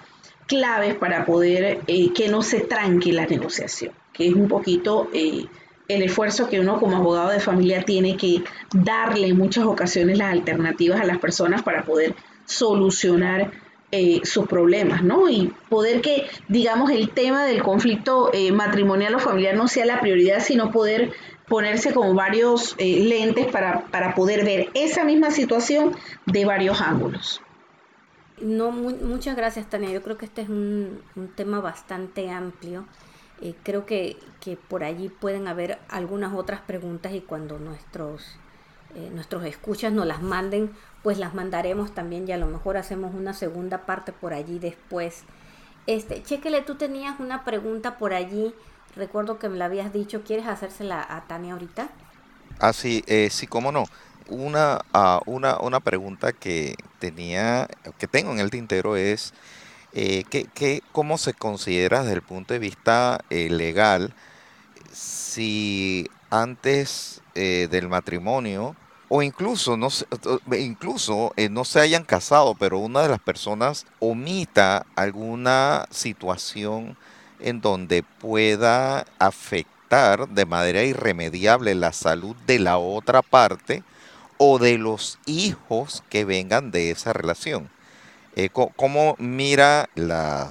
claves 0.47 0.95
para 0.95 1.25
poder 1.25 1.82
eh, 1.86 2.11
que 2.11 2.27
no 2.27 2.41
se 2.41 2.61
tranque 2.61 3.13
la 3.13 3.27
negociación, 3.27 3.93
que 4.11 4.27
es 4.27 4.34
un 4.34 4.47
poquito 4.47 5.09
eh, 5.13 5.45
el 5.88 6.01
esfuerzo 6.01 6.49
que 6.49 6.59
uno 6.59 6.80
como 6.80 6.97
abogado 6.97 7.30
de 7.30 7.39
familia 7.39 7.84
tiene 7.84 8.17
que 8.17 8.43
darle 8.73 9.27
en 9.27 9.38
muchas 9.38 9.65
ocasiones 9.65 10.17
las 10.17 10.32
alternativas 10.32 11.01
a 11.01 11.05
las 11.05 11.19
personas 11.19 11.61
para 11.61 11.84
poder 11.84 12.15
solucionar 12.45 13.51
eh, 13.91 14.21
sus 14.23 14.45
problemas, 14.45 15.03
¿no? 15.03 15.29
Y 15.29 15.51
poder 15.67 16.01
que, 16.01 16.27
digamos, 16.47 16.91
el 16.91 17.09
tema 17.09 17.45
del 17.45 17.63
conflicto 17.63 18.29
eh, 18.33 18.51
matrimonial 18.51 19.15
o 19.15 19.19
familiar 19.19 19.55
no 19.55 19.67
sea 19.67 19.83
la 19.87 19.99
prioridad, 19.99 20.41
sino 20.41 20.69
poder 20.69 21.11
ponerse 21.47 21.91
como 21.91 22.13
varios 22.13 22.75
eh, 22.77 22.99
lentes 22.99 23.47
para, 23.47 23.87
para, 23.87 24.13
poder 24.13 24.45
ver 24.45 24.69
esa 24.75 25.03
misma 25.05 25.31
situación 25.31 25.95
de 26.27 26.45
varios 26.45 26.81
ángulos. 26.81 27.41
No, 28.39 28.69
muchas 28.71 29.35
gracias, 29.35 29.67
Tania. 29.67 29.89
Yo 29.89 30.03
creo 30.03 30.19
que 30.19 30.25
este 30.25 30.43
es 30.43 30.49
un, 30.49 31.01
un 31.15 31.29
tema 31.29 31.59
bastante 31.59 32.29
amplio. 32.29 32.85
creo 33.63 33.87
que, 33.87 34.17
que, 34.39 34.55
por 34.55 34.83
allí 34.83 35.09
pueden 35.09 35.47
haber 35.47 35.79
algunas 35.89 36.35
otras 36.35 36.61
preguntas 36.61 37.11
y 37.15 37.21
cuando 37.21 37.57
nuestros, 37.57 38.37
nuestros 39.11 39.45
escuchas 39.45 39.93
nos 39.93 40.05
las 40.05 40.21
manden, 40.21 40.71
pues 41.03 41.17
las 41.17 41.33
mandaremos 41.33 41.93
también 41.93 42.27
y 42.27 42.31
a 42.31 42.37
lo 42.37 42.47
mejor 42.47 42.77
hacemos 42.77 43.13
una 43.13 43.33
segunda 43.33 43.85
parte 43.85 44.11
por 44.11 44.33
allí 44.33 44.59
después. 44.59 45.23
Este, 45.87 46.21
Chequele, 46.21 46.61
tú 46.61 46.75
tenías 46.75 47.19
una 47.19 47.43
pregunta 47.43 47.97
por 47.97 48.13
allí, 48.13 48.53
recuerdo 48.95 49.39
que 49.39 49.49
me 49.49 49.57
la 49.57 49.65
habías 49.65 49.93
dicho, 49.93 50.23
¿quieres 50.23 50.47
hacérsela 50.47 51.05
a 51.07 51.25
Tania 51.27 51.53
ahorita? 51.53 51.89
Ah, 52.59 52.73
sí, 52.73 53.03
eh, 53.07 53.29
sí, 53.31 53.47
cómo 53.47 53.71
no. 53.71 53.85
Una, 54.27 54.81
uh, 54.93 55.19
una, 55.25 55.57
una 55.59 55.79
pregunta 55.79 56.33
que 56.33 56.75
tenía, 56.99 57.67
que 57.97 58.07
tengo 58.07 58.31
en 58.31 58.39
el 58.39 58.51
tintero 58.51 58.95
es, 58.95 59.33
eh, 59.93 60.23
¿qué, 60.29 60.83
cómo 60.91 61.17
se 61.17 61.33
considera 61.33 62.01
desde 62.01 62.15
el 62.15 62.21
punto 62.21 62.53
de 62.53 62.59
vista 62.59 63.21
eh, 63.29 63.49
legal 63.49 64.13
si 64.91 66.09
antes 66.30 67.21
eh, 67.36 67.67
del 67.69 67.89
matrimonio 67.89 68.75
o 69.07 69.23
incluso 69.23 69.75
no 69.75 69.89
incluso 70.55 71.34
eh, 71.36 71.49
no 71.49 71.65
se 71.65 71.80
hayan 71.80 72.03
casado, 72.03 72.55
pero 72.55 72.77
una 72.77 73.01
de 73.01 73.09
las 73.09 73.19
personas 73.19 73.86
omita 73.99 74.86
alguna 74.95 75.88
situación 75.89 76.95
en 77.39 77.61
donde 77.61 78.03
pueda 78.03 79.05
afectar 79.17 80.30
de 80.30 80.45
manera 80.45 80.84
irremediable 80.84 81.73
la 81.73 81.93
salud 81.93 82.36
de 82.45 82.59
la 82.59 82.77
otra 82.77 83.21
parte 83.23 83.84
o 84.38 84.59
de 84.59 84.77
los 84.77 85.17
hijos 85.25 86.03
que 86.09 86.25
vengan 86.25 86.71
de 86.71 86.91
esa 86.91 87.11
relación. 87.13 87.69
Eh, 88.36 88.49
¿Cómo 88.49 89.15
mira 89.17 89.89
la, 89.95 90.49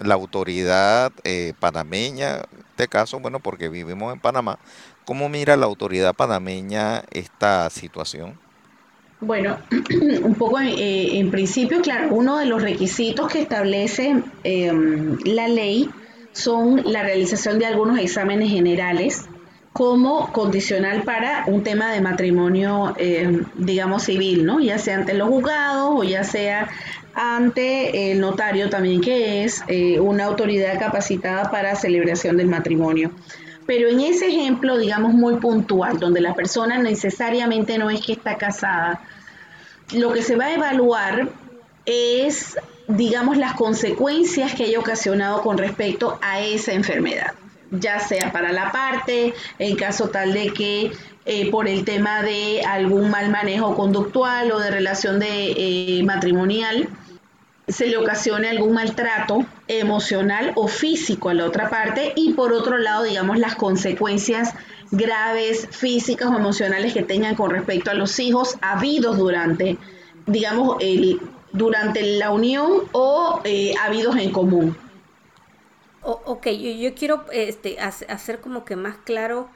la 0.00 0.14
autoridad 0.14 1.12
eh, 1.22 1.54
panameña, 1.60 2.42
este 2.74 2.88
caso, 2.88 3.20
bueno, 3.20 3.40
porque 3.40 3.68
vivimos 3.68 4.12
en 4.12 4.20
Panamá, 4.20 4.58
¿Cómo 5.04 5.28
mira 5.28 5.56
la 5.56 5.66
autoridad 5.66 6.14
panameña 6.14 7.02
esta 7.10 7.68
situación? 7.68 8.38
Bueno, 9.20 9.58
un 10.22 10.34
poco 10.34 10.58
eh, 10.60 11.18
en 11.18 11.30
principio, 11.30 11.82
claro, 11.82 12.08
uno 12.14 12.38
de 12.38 12.46
los 12.46 12.62
requisitos 12.62 13.30
que 13.30 13.42
establece 13.42 14.22
em, 14.44 15.18
la 15.24 15.48
ley 15.48 15.90
son 16.32 16.82
la 16.86 17.02
realización 17.02 17.58
de 17.58 17.66
algunos 17.66 17.98
exámenes 17.98 18.50
generales 18.50 19.26
como 19.74 20.32
condicional 20.32 21.02
para 21.02 21.44
un 21.48 21.62
tema 21.62 21.92
de 21.92 22.00
matrimonio, 22.00 22.94
em, 22.96 23.44
digamos, 23.56 24.04
civil, 24.04 24.46
¿no? 24.46 24.60
Ya 24.60 24.78
sea 24.78 24.96
ante 24.96 25.14
los 25.14 25.28
juzgados 25.28 25.90
o 25.96 26.04
ya 26.04 26.24
sea 26.24 26.70
ante 27.14 28.10
el 28.12 28.20
notario 28.20 28.68
también, 28.68 29.00
que 29.00 29.44
es 29.44 29.62
eh, 29.68 30.00
una 30.00 30.24
autoridad 30.24 30.78
capacitada 30.78 31.50
para 31.50 31.76
celebración 31.76 32.36
del 32.36 32.48
matrimonio. 32.48 33.10
Pero 33.66 33.88
en 33.88 34.00
ese 34.00 34.28
ejemplo, 34.28 34.76
digamos, 34.76 35.14
muy 35.14 35.36
puntual, 35.36 35.98
donde 35.98 36.20
la 36.20 36.34
persona 36.34 36.78
necesariamente 36.78 37.78
no 37.78 37.88
es 37.88 38.04
que 38.04 38.12
está 38.12 38.36
casada, 38.36 39.00
lo 39.92 40.12
que 40.12 40.22
se 40.22 40.36
va 40.36 40.46
a 40.46 40.54
evaluar 40.54 41.28
es, 41.86 42.56
digamos, 42.88 43.36
las 43.36 43.54
consecuencias 43.54 44.54
que 44.54 44.64
haya 44.64 44.78
ocasionado 44.78 45.42
con 45.42 45.56
respecto 45.56 46.18
a 46.20 46.40
esa 46.40 46.72
enfermedad, 46.72 47.32
ya 47.70 48.00
sea 48.00 48.32
para 48.32 48.52
la 48.52 48.70
parte, 48.72 49.34
en 49.58 49.76
caso 49.76 50.08
tal 50.08 50.32
de 50.32 50.52
que 50.52 50.92
eh, 51.26 51.50
por 51.50 51.68
el 51.68 51.84
tema 51.84 52.22
de 52.22 52.62
algún 52.66 53.10
mal 53.10 53.30
manejo 53.30 53.74
conductual 53.74 54.52
o 54.52 54.58
de 54.58 54.70
relación 54.70 55.18
de, 55.18 55.52
eh, 55.56 56.02
matrimonial, 56.02 56.88
se 57.66 57.86
le 57.86 57.96
ocasione 57.96 58.48
algún 58.48 58.74
maltrato 58.74 59.46
emocional 59.68 60.52
o 60.54 60.68
físico 60.68 61.30
a 61.30 61.34
la 61.34 61.46
otra 61.46 61.70
parte 61.70 62.12
y 62.14 62.34
por 62.34 62.52
otro 62.52 62.76
lado, 62.78 63.04
digamos, 63.04 63.38
las 63.38 63.54
consecuencias 63.54 64.54
graves 64.90 65.66
físicas 65.70 66.28
o 66.28 66.36
emocionales 66.36 66.92
que 66.92 67.02
tengan 67.02 67.34
con 67.34 67.50
respecto 67.50 67.90
a 67.90 67.94
los 67.94 68.18
hijos 68.18 68.56
habidos 68.60 69.16
durante, 69.16 69.78
digamos, 70.26 70.76
el, 70.80 71.20
durante 71.52 72.02
la 72.02 72.30
unión 72.30 72.82
o 72.92 73.40
eh, 73.44 73.74
habidos 73.80 74.16
en 74.16 74.30
común. 74.30 74.76
ok, 76.02 76.48
yo, 76.48 76.94
quiero 76.94 77.24
este, 77.32 77.80
hacer 77.80 78.40
como 78.40 78.64
que 78.66 78.76
más 78.76 78.96
claro 78.98 79.48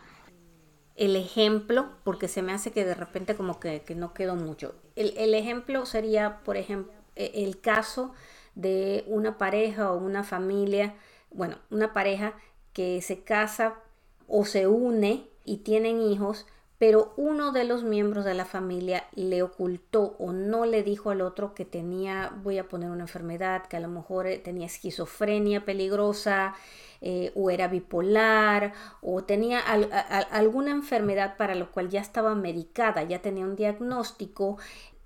el 0.96 1.14
ejemplo, 1.14 1.90
porque 2.04 2.26
se 2.26 2.42
me 2.42 2.52
hace 2.52 2.72
que 2.72 2.84
de 2.84 2.94
repente 2.94 3.36
como 3.36 3.60
que, 3.60 3.82
no 3.94 4.14
quedó 4.14 4.34
mucho. 4.34 4.74
El, 4.96 5.12
el 5.16 5.34
ejemplo 5.34 5.86
sería, 5.86 6.38
por 6.38 6.56
ejemplo, 6.56 6.97
el 7.18 7.60
caso 7.60 8.12
de 8.54 9.04
una 9.06 9.38
pareja 9.38 9.92
o 9.92 9.98
una 9.98 10.24
familia, 10.24 10.94
bueno, 11.30 11.58
una 11.70 11.92
pareja 11.92 12.34
que 12.72 13.00
se 13.02 13.22
casa 13.22 13.74
o 14.26 14.44
se 14.44 14.66
une 14.66 15.28
y 15.44 15.58
tienen 15.58 16.00
hijos, 16.00 16.46
pero 16.78 17.12
uno 17.16 17.50
de 17.50 17.64
los 17.64 17.82
miembros 17.82 18.24
de 18.24 18.34
la 18.34 18.44
familia 18.44 19.04
le 19.14 19.42
ocultó 19.42 20.14
o 20.18 20.32
no 20.32 20.64
le 20.64 20.84
dijo 20.84 21.10
al 21.10 21.22
otro 21.22 21.54
que 21.54 21.64
tenía, 21.64 22.32
voy 22.42 22.58
a 22.58 22.68
poner 22.68 22.90
una 22.90 23.02
enfermedad, 23.02 23.66
que 23.66 23.76
a 23.76 23.80
lo 23.80 23.88
mejor 23.88 24.28
eh, 24.28 24.38
tenía 24.38 24.66
esquizofrenia 24.66 25.64
peligrosa 25.64 26.54
eh, 27.00 27.32
o 27.34 27.50
era 27.50 27.68
bipolar 27.68 28.72
o 29.02 29.24
tenía 29.24 29.60
alguna 29.60 30.70
enfermedad 30.70 31.36
para 31.36 31.54
lo 31.54 31.70
cual 31.72 31.88
ya 31.90 32.00
estaba 32.00 32.34
medicada, 32.36 33.02
ya 33.02 33.22
tenía 33.22 33.44
un 33.44 33.56
diagnóstico 33.56 34.58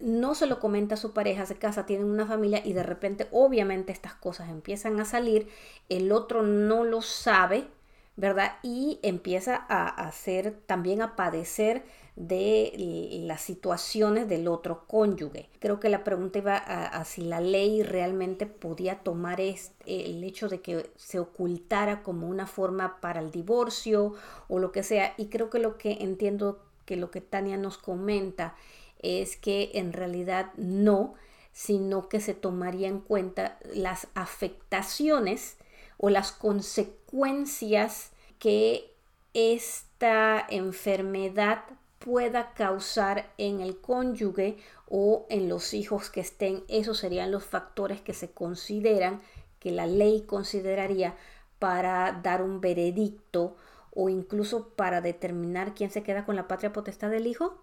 no 0.02 0.34
se 0.34 0.46
lo 0.46 0.58
comenta 0.58 0.96
a 0.96 0.98
su 0.98 1.12
pareja, 1.12 1.46
se 1.46 1.54
casa, 1.54 1.86
tienen 1.86 2.10
una 2.10 2.26
familia 2.26 2.60
y 2.64 2.72
de 2.72 2.82
repente 2.82 3.28
obviamente 3.30 3.92
estas 3.92 4.14
cosas 4.14 4.50
empiezan 4.50 4.98
a 4.98 5.04
salir, 5.04 5.48
el 5.88 6.10
otro 6.10 6.42
no 6.42 6.82
lo 6.82 7.02
sabe, 7.02 7.68
¿verdad? 8.16 8.56
Y 8.62 8.98
empieza 9.02 9.64
a 9.68 9.86
hacer 9.86 10.60
también 10.66 11.02
a 11.02 11.14
padecer 11.14 11.84
de 12.16 13.22
las 13.26 13.40
situaciones 13.40 14.28
del 14.28 14.48
otro 14.48 14.86
cónyuge. 14.86 15.48
Creo 15.60 15.80
que 15.80 15.88
la 15.88 16.04
pregunta 16.04 16.40
iba 16.40 16.56
a, 16.56 17.04
si 17.04 17.22
la 17.22 17.40
ley 17.40 17.82
realmente 17.82 18.44
podía 18.46 18.98
tomar 18.98 19.40
este, 19.40 20.10
el 20.10 20.22
hecho 20.24 20.48
de 20.48 20.60
que 20.60 20.90
se 20.96 21.20
ocultara 21.20 22.02
como 22.02 22.28
una 22.28 22.46
forma 22.46 23.00
para 23.00 23.20
el 23.20 23.30
divorcio 23.30 24.14
o 24.48 24.58
lo 24.58 24.72
que 24.72 24.82
sea. 24.82 25.14
Y 25.16 25.26
creo 25.26 25.48
que 25.48 25.58
lo 25.58 25.78
que 25.78 25.98
entiendo 26.00 26.60
que 26.84 26.96
lo 26.96 27.10
que 27.10 27.20
Tania 27.20 27.56
nos 27.56 27.78
comenta 27.78 28.56
es 29.02 29.36
que 29.36 29.72
en 29.74 29.92
realidad 29.92 30.52
no, 30.56 31.14
sino 31.52 32.08
que 32.08 32.20
se 32.20 32.34
tomaría 32.34 32.88
en 32.88 33.00
cuenta 33.00 33.58
las 33.74 34.08
afectaciones 34.14 35.56
o 35.98 36.08
las 36.08 36.32
consecuencias 36.32 38.10
que 38.38 38.94
esta 39.34 40.44
enfermedad 40.48 41.64
pueda 41.98 42.52
causar 42.54 43.32
en 43.38 43.60
el 43.60 43.80
cónyuge 43.80 44.56
o 44.88 45.26
en 45.30 45.48
los 45.48 45.74
hijos 45.74 46.10
que 46.10 46.20
estén. 46.20 46.64
Esos 46.68 46.98
serían 46.98 47.30
los 47.30 47.44
factores 47.44 48.00
que 48.00 48.14
se 48.14 48.30
consideran, 48.30 49.20
que 49.58 49.70
la 49.70 49.86
ley 49.86 50.22
consideraría 50.22 51.14
para 51.58 52.20
dar 52.22 52.42
un 52.42 52.60
veredicto 52.60 53.56
o 53.94 54.08
incluso 54.08 54.70
para 54.70 55.00
determinar 55.00 55.74
quién 55.74 55.90
se 55.90 56.02
queda 56.02 56.24
con 56.24 56.34
la 56.34 56.48
patria 56.48 56.72
potestad 56.72 57.10
del 57.10 57.26
hijo? 57.26 57.62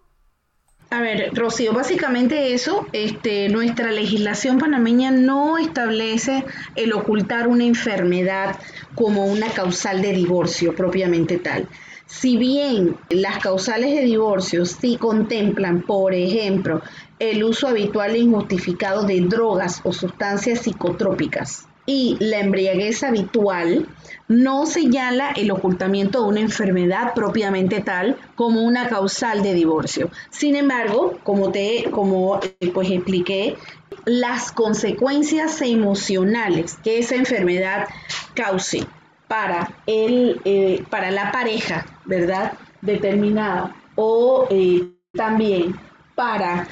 A 0.92 1.00
ver, 1.00 1.30
Rocío, 1.36 1.72
básicamente 1.72 2.52
eso, 2.52 2.84
este, 2.92 3.48
nuestra 3.48 3.92
legislación 3.92 4.58
panameña 4.58 5.12
no 5.12 5.56
establece 5.56 6.44
el 6.74 6.92
ocultar 6.92 7.46
una 7.46 7.62
enfermedad 7.62 8.58
como 8.96 9.26
una 9.26 9.50
causal 9.50 10.02
de 10.02 10.12
divorcio 10.12 10.74
propiamente 10.74 11.38
tal. 11.38 11.68
Si 12.06 12.36
bien 12.36 12.96
las 13.08 13.38
causales 13.38 13.94
de 13.94 14.02
divorcio 14.02 14.66
sí 14.66 14.96
contemplan, 14.96 15.82
por 15.82 16.12
ejemplo, 16.12 16.82
el 17.20 17.44
uso 17.44 17.68
habitual 17.68 18.16
e 18.16 18.18
injustificado 18.18 19.04
de 19.04 19.20
drogas 19.20 19.82
o 19.84 19.92
sustancias 19.92 20.62
psicotrópicas 20.62 21.68
y 21.86 22.16
la 22.20 22.40
embriaguez 22.40 23.02
habitual, 23.02 23.86
no 24.28 24.64
señala 24.64 25.30
el 25.30 25.50
ocultamiento 25.50 26.22
de 26.22 26.28
una 26.28 26.40
enfermedad 26.40 27.14
propiamente 27.14 27.80
tal 27.80 28.16
como 28.36 28.62
una 28.62 28.88
causal 28.88 29.42
de 29.42 29.54
divorcio. 29.54 30.08
Sin 30.30 30.54
embargo, 30.54 31.18
como 31.24 31.50
te 31.50 31.90
como 31.90 32.38
eh, 32.38 32.70
pues 32.72 32.90
expliqué, 32.90 33.56
las 34.04 34.52
consecuencias 34.52 35.60
emocionales 35.62 36.78
que 36.84 37.00
esa 37.00 37.16
enfermedad 37.16 37.88
cause 38.34 38.86
para, 39.26 39.74
el, 39.86 40.40
eh, 40.44 40.84
para 40.90 41.10
la 41.10 41.32
pareja, 41.32 41.86
¿verdad? 42.04 42.52
Determinada 42.82 43.74
o 43.96 44.46
eh, 44.50 44.90
también 45.12 45.74
para, 46.14 46.68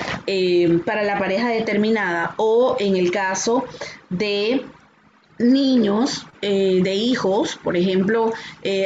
para 0.85 1.03
la 1.03 1.19
pareja 1.19 1.49
determinada 1.49 2.35
o 2.37 2.77
en 2.79 2.97
el 2.97 3.11
caso 3.11 3.65
de 4.11 4.65
niños, 5.39 6.26
de 6.41 6.95
hijos, 6.95 7.59
por 7.62 7.76
ejemplo, 7.76 8.32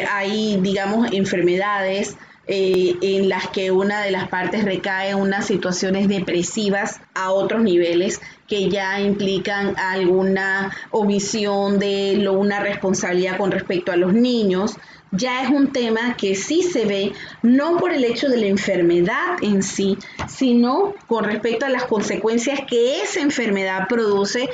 hay, 0.09 0.59
digamos, 0.61 1.13
enfermedades 1.13 2.17
eh, 2.49 2.97
en 3.03 3.29
las 3.29 3.49
que 3.51 3.71
una 3.71 4.03
de 4.03 4.11
las 4.11 4.29
partes 4.29 4.65
recae 4.65 5.11
en 5.11 5.19
unas 5.19 5.47
situaciones 5.47 6.09
depresivas 6.09 7.01
a 7.15 7.31
otros 7.31 7.63
niveles 7.63 8.21
que 8.49 8.69
ya 8.69 9.01
implican 9.01 9.77
alguna 9.79 10.77
omisión 10.91 11.79
de 11.79 12.17
lo, 12.19 12.33
una 12.33 12.59
responsabilidad 12.59 13.37
con 13.37 13.53
respecto 13.53 13.93
a 13.93 13.97
los 13.97 14.13
niños, 14.13 14.77
ya 15.13 15.45
es 15.45 15.51
un 15.51 15.73
tema 15.73 16.17
que 16.17 16.35
sí 16.35 16.65
se 16.65 16.85
ve, 16.85 17.13
no 17.43 17.77
por 17.77 17.93
el 17.93 18.03
hecho 18.03 18.29
de 18.29 18.39
la 18.39 18.47
enfermedad 18.47 19.37
en 19.41 19.63
sí, 19.63 19.97
sino 20.27 20.95
con 21.07 21.23
respecto 21.23 21.67
a 21.67 21.69
las 21.69 21.85
consecuencias 21.85 22.59
que 22.69 23.03
esa 23.03 23.21
enfermedad 23.21 23.87
produce 23.89 24.49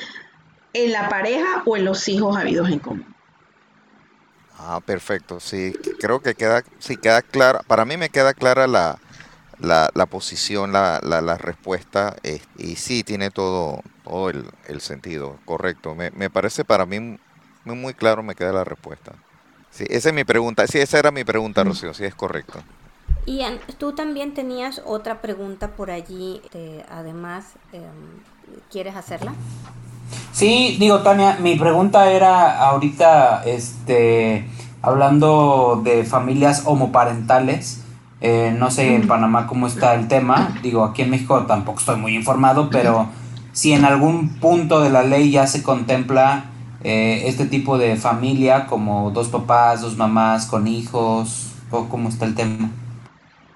en 0.73 0.93
la 0.93 1.09
pareja 1.09 1.62
o 1.64 1.77
en 1.77 1.85
los 1.85 2.09
hijos 2.09 2.37
habidos 2.37 2.71
en 2.71 2.79
común. 2.79 3.14
Ah, 4.59 4.81
perfecto. 4.85 5.39
Sí, 5.41 5.73
creo 6.01 6.21
que 6.21 6.35
queda, 6.35 6.64
sí 6.79 6.97
queda 6.97 7.23
clara. 7.23 7.61
Para 7.66 7.85
mí 7.85 7.97
me 7.97 8.11
queda 8.11 8.35
clara 8.35 8.66
la, 8.66 8.99
la, 9.61 10.07
posición, 10.07 10.73
la, 10.73 11.01
la, 11.03 11.39
respuesta. 11.39 12.16
Eh, 12.25 12.41
y 12.57 12.77
sí, 12.77 13.05
tiene 13.05 13.31
todo, 13.31 13.83
todo 14.05 14.31
el, 14.31 14.81
sentido. 14.81 15.39
Correcto. 15.45 15.95
Me, 15.95 16.11
me, 16.11 16.29
parece 16.29 16.64
para 16.64 16.87
mí 16.87 17.19
muy, 17.64 17.77
muy 17.77 17.95
claro, 17.95 18.23
me 18.23 18.35
queda 18.35 18.53
la 18.53 18.64
respuesta. 18.64 19.12
Sí, 19.71 19.85
esa 19.89 20.09
es 20.09 20.14
mi 20.14 20.25
pregunta. 20.25 20.66
Sí, 20.66 20.79
esa 20.79 20.99
era 20.99 21.12
mi 21.12 21.25
pregunta, 21.25 21.62
Rocío. 21.62 21.95
Sí, 21.95 22.05
es 22.05 22.14
correcto. 22.14 22.61
Y 23.27 23.43
tú 23.77 23.93
también 23.93 24.35
tenías 24.35 24.83
otra 24.85 25.21
pregunta 25.21 25.69
por 25.77 25.91
allí. 25.91 26.41
Eh, 26.53 26.85
además, 26.89 27.55
em, 27.73 27.83
¿quieres 28.71 28.97
hacerla? 28.97 29.35
Sí, 30.39 30.77
digo, 30.79 31.01
Tania, 31.01 31.37
mi 31.41 31.57
pregunta 31.57 32.13
era 32.13 32.61
ahorita, 32.61 33.43
este, 33.45 34.49
hablando 34.83 35.81
de 35.83 36.05
familias 36.05 36.63
homoparentales, 36.65 37.83
eh, 38.21 38.55
no 38.57 38.71
sé 38.71 38.95
en 38.95 39.09
Panamá 39.09 39.49
cómo 39.49 39.67
está 39.67 39.95
el 39.97 40.07
tema, 40.07 40.57
digo, 40.63 40.85
aquí 40.85 41.03
en 41.03 41.11
México 41.11 41.45
tampoco 41.47 41.81
estoy 41.81 41.97
muy 41.97 42.15
informado, 42.15 42.71
pero 42.71 43.09
si 43.53 43.73
en 43.73 43.85
algún 43.85 44.39
punto 44.39 44.81
de 44.81 44.91
la 44.91 45.03
ley 45.03 45.33
ya 45.33 45.49
se 45.49 45.65
contempla 45.65 46.45
eh, 46.85 47.23
este 47.27 47.47
tipo 47.47 47.77
de 47.77 47.97
familia, 47.97 48.67
como 48.67 49.11
dos 49.11 49.27
papás, 49.27 49.81
dos 49.81 49.97
mamás 49.97 50.47
con 50.47 50.69
hijos, 50.69 51.53
o 51.73 51.89
cómo 51.89 52.09
está 52.11 52.27
el 52.27 52.37
tema. 52.37 52.71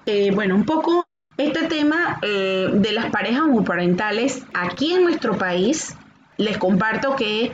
Eh, 0.05 0.31
bueno, 0.35 0.53
un 0.55 0.65
poco 0.65 1.05
este 1.37 1.63
tema 1.67 2.19
de 2.21 2.91
las 2.91 3.09
parejas 3.09 3.43
homoparentales 3.43 4.43
aquí 4.53 4.93
en 4.93 5.03
nuestro 5.03 5.37
país 5.37 5.95
les 6.37 6.57
comparto 6.57 7.15
que 7.15 7.53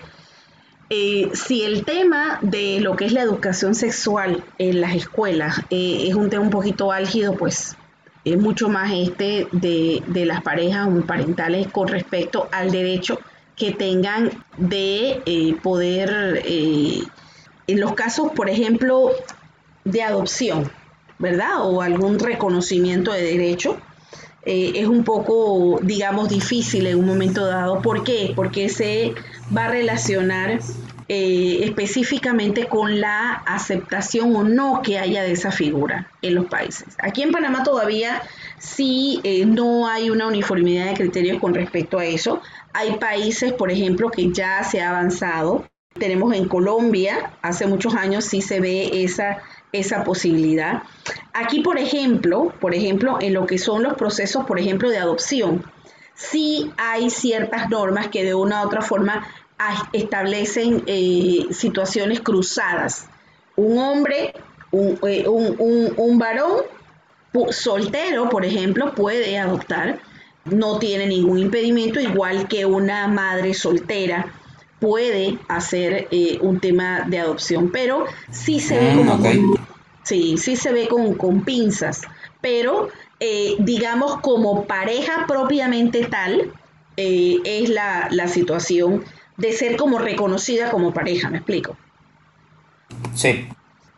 eh, 0.89 1.29
si 1.33 1.63
el 1.63 1.85
tema 1.85 2.39
de 2.41 2.79
lo 2.79 2.95
que 2.95 3.05
es 3.05 3.11
la 3.11 3.21
educación 3.21 3.75
sexual 3.75 4.43
en 4.57 4.81
las 4.81 4.95
escuelas 4.95 5.59
eh, 5.69 6.05
es 6.07 6.15
un 6.15 6.29
tema 6.31 6.43
un 6.43 6.49
poquito 6.49 6.91
álgido, 6.91 7.33
pues 7.35 7.75
es 8.25 8.37
mucho 8.37 8.69
más 8.69 8.91
este 8.91 9.47
de, 9.51 10.01
las 10.25 10.41
parejas 10.41 10.87
parentales 11.05 11.67
con 11.67 11.87
respecto 11.87 12.49
al 12.51 12.71
derecho 12.71 13.19
que 13.55 13.71
tengan 13.71 14.31
de 14.57 15.21
eh, 15.25 15.55
poder, 15.61 16.41
en 16.45 17.79
los 17.79 17.93
casos, 17.93 18.31
por 18.31 18.49
ejemplo, 18.49 19.11
de 19.83 20.01
adopción, 20.01 20.71
¿verdad? 21.19 21.61
O 21.61 21.81
algún 21.81 22.17
reconocimiento 22.17 23.11
de 23.11 23.21
derecho, 23.21 23.77
eh, 24.45 24.73
es 24.75 24.87
un 24.87 25.03
poco, 25.03 25.79
digamos, 25.81 26.29
difícil 26.29 26.87
en 26.87 26.99
un 26.99 27.05
momento 27.05 27.45
dado. 27.45 27.81
¿Por 27.81 28.03
qué? 28.03 28.33
Porque 28.35 28.69
se 28.69 29.13
va 29.55 29.65
a 29.65 29.69
relacionar 29.69 30.59
eh, 31.11 31.61
específicamente 31.63 32.67
con 32.67 33.01
la 33.01 33.31
aceptación 33.31 34.35
o 34.35 34.43
no 34.43 34.83
que 34.83 34.99
haya 34.99 35.23
de 35.23 35.31
esa 35.31 35.51
figura 35.51 36.07
en 36.21 36.35
los 36.35 36.45
países. 36.45 36.87
Aquí 36.99 37.23
en 37.23 37.31
Panamá 37.31 37.63
todavía 37.63 38.21
sí 38.59 39.19
eh, 39.23 39.43
no 39.45 39.87
hay 39.87 40.11
una 40.11 40.27
uniformidad 40.27 40.85
de 40.85 40.93
criterios 40.93 41.39
con 41.39 41.55
respecto 41.55 41.97
a 41.97 42.05
eso. 42.05 42.41
Hay 42.73 42.97
países, 42.97 43.53
por 43.53 43.71
ejemplo, 43.71 44.11
que 44.11 44.31
ya 44.31 44.63
se 44.63 44.81
ha 44.81 44.91
avanzado. 44.91 45.65
Tenemos 45.97 46.33
en 46.35 46.47
Colombia, 46.47 47.31
hace 47.41 47.65
muchos 47.65 47.95
años 47.95 48.25
sí 48.25 48.43
se 48.43 48.59
ve 48.59 49.03
esa 49.03 49.39
esa 49.71 50.03
posibilidad. 50.03 50.83
Aquí, 51.33 51.61
por 51.61 51.77
ejemplo, 51.77 52.53
por 52.59 52.73
ejemplo, 52.73 53.17
en 53.21 53.33
lo 53.33 53.45
que 53.45 53.57
son 53.57 53.83
los 53.83 53.93
procesos, 53.93 54.45
por 54.45 54.59
ejemplo, 54.59 54.89
de 54.89 54.97
adopción, 54.97 55.63
sí 56.15 56.71
hay 56.77 57.09
ciertas 57.09 57.69
normas 57.69 58.07
que 58.07 58.23
de 58.23 58.33
una 58.33 58.63
u 58.63 58.67
otra 58.67 58.81
forma 58.81 59.27
establecen 59.93 60.83
eh, 60.87 61.47
situaciones 61.51 62.21
cruzadas. 62.21 63.07
Un 63.55 63.77
hombre, 63.77 64.33
un, 64.71 64.97
eh, 65.03 65.27
un 65.27 66.17
varón 66.17 66.61
soltero, 67.51 68.29
por 68.29 68.45
ejemplo, 68.45 68.95
puede 68.95 69.37
adoptar, 69.37 69.99
no 70.45 70.79
tiene 70.79 71.05
ningún 71.05 71.37
impedimento, 71.37 71.99
igual 71.99 72.47
que 72.47 72.65
una 72.65 73.07
madre 73.07 73.53
soltera 73.53 74.38
puede 74.79 75.37
hacer 75.47 76.07
eh, 76.11 76.37
un 76.41 76.59
tema 76.59 77.05
de 77.07 77.19
adopción, 77.19 77.69
pero 77.71 78.05
sí 78.31 78.59
se 78.59 78.79
ve 78.79 78.93
mm, 78.93 78.97
como 78.97 79.17
con, 79.21 79.59
sí, 80.03 80.37
sí 80.37 80.55
se 80.55 80.71
ve 80.71 80.87
con, 80.87 81.43
pinzas, 81.43 82.01
pero 82.41 82.89
eh, 83.19 83.55
digamos 83.59 84.17
como 84.21 84.65
pareja 84.65 85.25
propiamente 85.27 86.05
tal 86.05 86.53
eh, 86.97 87.37
es 87.43 87.69
la, 87.69 88.27
situación 88.27 89.03
de 89.37 89.53
ser 89.53 89.75
como 89.75 89.99
reconocida 89.99 90.71
como 90.71 90.93
pareja, 90.93 91.29
¿me 91.29 91.37
explico? 91.37 91.77
Sí. 93.13 93.47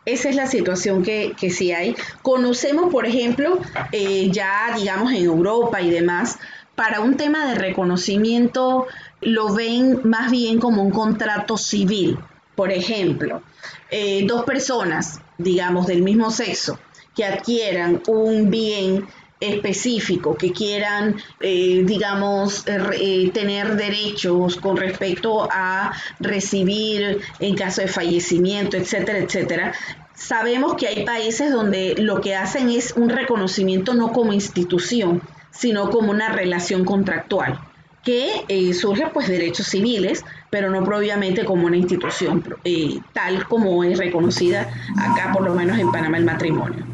Esa 0.04 0.30
es 0.30 0.36
la 0.36 0.48
situación 0.48 1.04
que, 1.04 1.32
que 1.38 1.50
sí 1.50 1.70
hay. 1.70 1.94
Conocemos, 2.22 2.92
por 2.92 3.06
ejemplo, 3.06 3.60
ya 3.92 4.74
digamos 4.76 5.12
en 5.12 5.24
Europa 5.24 5.80
y 5.80 5.90
demás, 5.90 6.38
para 6.74 7.00
un 7.00 7.16
tema 7.16 7.46
de 7.46 7.54
reconocimiento 7.54 8.86
lo 9.22 9.54
ven 9.54 10.00
más 10.04 10.30
bien 10.30 10.58
como 10.58 10.82
un 10.82 10.90
contrato 10.90 11.56
civil. 11.56 12.18
Por 12.54 12.70
ejemplo, 12.70 13.42
eh, 13.90 14.24
dos 14.26 14.44
personas, 14.44 15.20
digamos, 15.38 15.86
del 15.86 16.02
mismo 16.02 16.30
sexo, 16.30 16.78
que 17.14 17.24
adquieran 17.24 18.02
un 18.06 18.50
bien 18.50 19.06
específico, 19.40 20.36
que 20.36 20.52
quieran, 20.52 21.16
eh, 21.40 21.82
digamos, 21.84 22.64
eh, 22.66 23.30
tener 23.32 23.76
derechos 23.76 24.56
con 24.56 24.76
respecto 24.76 25.48
a 25.50 25.92
recibir 26.20 27.20
en 27.40 27.56
caso 27.56 27.80
de 27.80 27.88
fallecimiento, 27.88 28.76
etcétera, 28.76 29.18
etcétera. 29.18 29.72
Sabemos 30.14 30.76
que 30.76 30.86
hay 30.86 31.04
países 31.04 31.50
donde 31.50 31.96
lo 31.98 32.20
que 32.20 32.36
hacen 32.36 32.70
es 32.70 32.92
un 32.96 33.08
reconocimiento 33.08 33.94
no 33.94 34.12
como 34.12 34.32
institución, 34.32 35.22
sino 35.50 35.90
como 35.90 36.12
una 36.12 36.28
relación 36.28 36.84
contractual. 36.84 37.71
Que 38.02 38.44
eh, 38.48 38.74
surge 38.74 39.06
pues 39.12 39.28
derechos 39.28 39.66
civiles, 39.66 40.24
pero 40.50 40.70
no 40.70 40.84
propiamente 40.84 41.44
como 41.44 41.66
una 41.66 41.76
institución 41.76 42.44
eh, 42.64 43.00
tal 43.12 43.46
como 43.46 43.84
es 43.84 43.98
reconocida 43.98 44.68
acá, 44.98 45.32
por 45.32 45.42
lo 45.42 45.54
menos 45.54 45.78
en 45.78 45.90
Panamá, 45.90 46.18
el 46.18 46.24
matrimonio. 46.24 46.84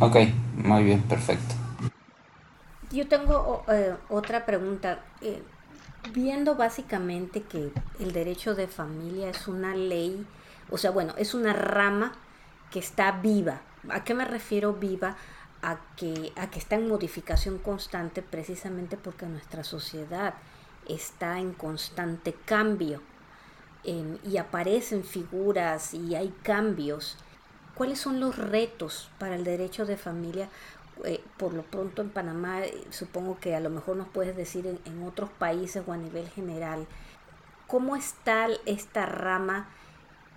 Ok, 0.00 0.16
muy 0.56 0.84
bien, 0.84 1.02
perfecto. 1.02 1.54
Yo 2.90 3.06
tengo 3.06 3.64
eh, 3.68 3.94
otra 4.08 4.46
pregunta. 4.46 5.00
viendo 6.14 6.54
básicamente 6.54 7.42
que 7.42 7.70
el 7.98 8.12
derecho 8.12 8.54
de 8.54 8.68
familia 8.68 9.28
es 9.28 9.48
una 9.48 9.74
ley, 9.74 10.24
o 10.70 10.78
sea, 10.78 10.90
bueno, 10.90 11.14
es 11.18 11.34
una 11.34 11.52
rama 11.52 12.12
que 12.70 12.78
está 12.78 13.12
viva. 13.12 13.60
¿A 13.90 14.04
qué 14.04 14.14
me 14.14 14.24
refiero 14.24 14.72
viva? 14.72 15.16
A 15.66 15.80
que, 15.96 16.32
a 16.36 16.48
que 16.48 16.60
está 16.60 16.76
en 16.76 16.86
modificación 16.86 17.58
constante 17.58 18.22
precisamente 18.22 18.96
porque 18.96 19.26
nuestra 19.26 19.64
sociedad 19.64 20.34
está 20.88 21.40
en 21.40 21.52
constante 21.54 22.36
cambio 22.44 23.02
em, 23.82 24.16
y 24.22 24.36
aparecen 24.36 25.02
figuras 25.02 25.92
y 25.92 26.14
hay 26.14 26.32
cambios. 26.44 27.18
¿Cuáles 27.74 27.98
son 27.98 28.20
los 28.20 28.38
retos 28.38 29.10
para 29.18 29.34
el 29.34 29.42
derecho 29.42 29.86
de 29.86 29.96
familia? 29.96 30.48
Eh, 31.04 31.20
por 31.36 31.52
lo 31.52 31.64
pronto 31.64 32.00
en 32.00 32.10
Panamá, 32.10 32.64
eh, 32.64 32.84
supongo 32.90 33.40
que 33.40 33.56
a 33.56 33.60
lo 33.60 33.68
mejor 33.68 33.96
nos 33.96 34.06
puedes 34.06 34.36
decir 34.36 34.68
en, 34.68 34.78
en 34.84 35.02
otros 35.02 35.30
países 35.30 35.82
o 35.84 35.92
a 35.92 35.96
nivel 35.96 36.28
general, 36.28 36.86
¿cómo 37.66 37.96
está 37.96 38.46
esta 38.66 39.04
rama? 39.04 39.68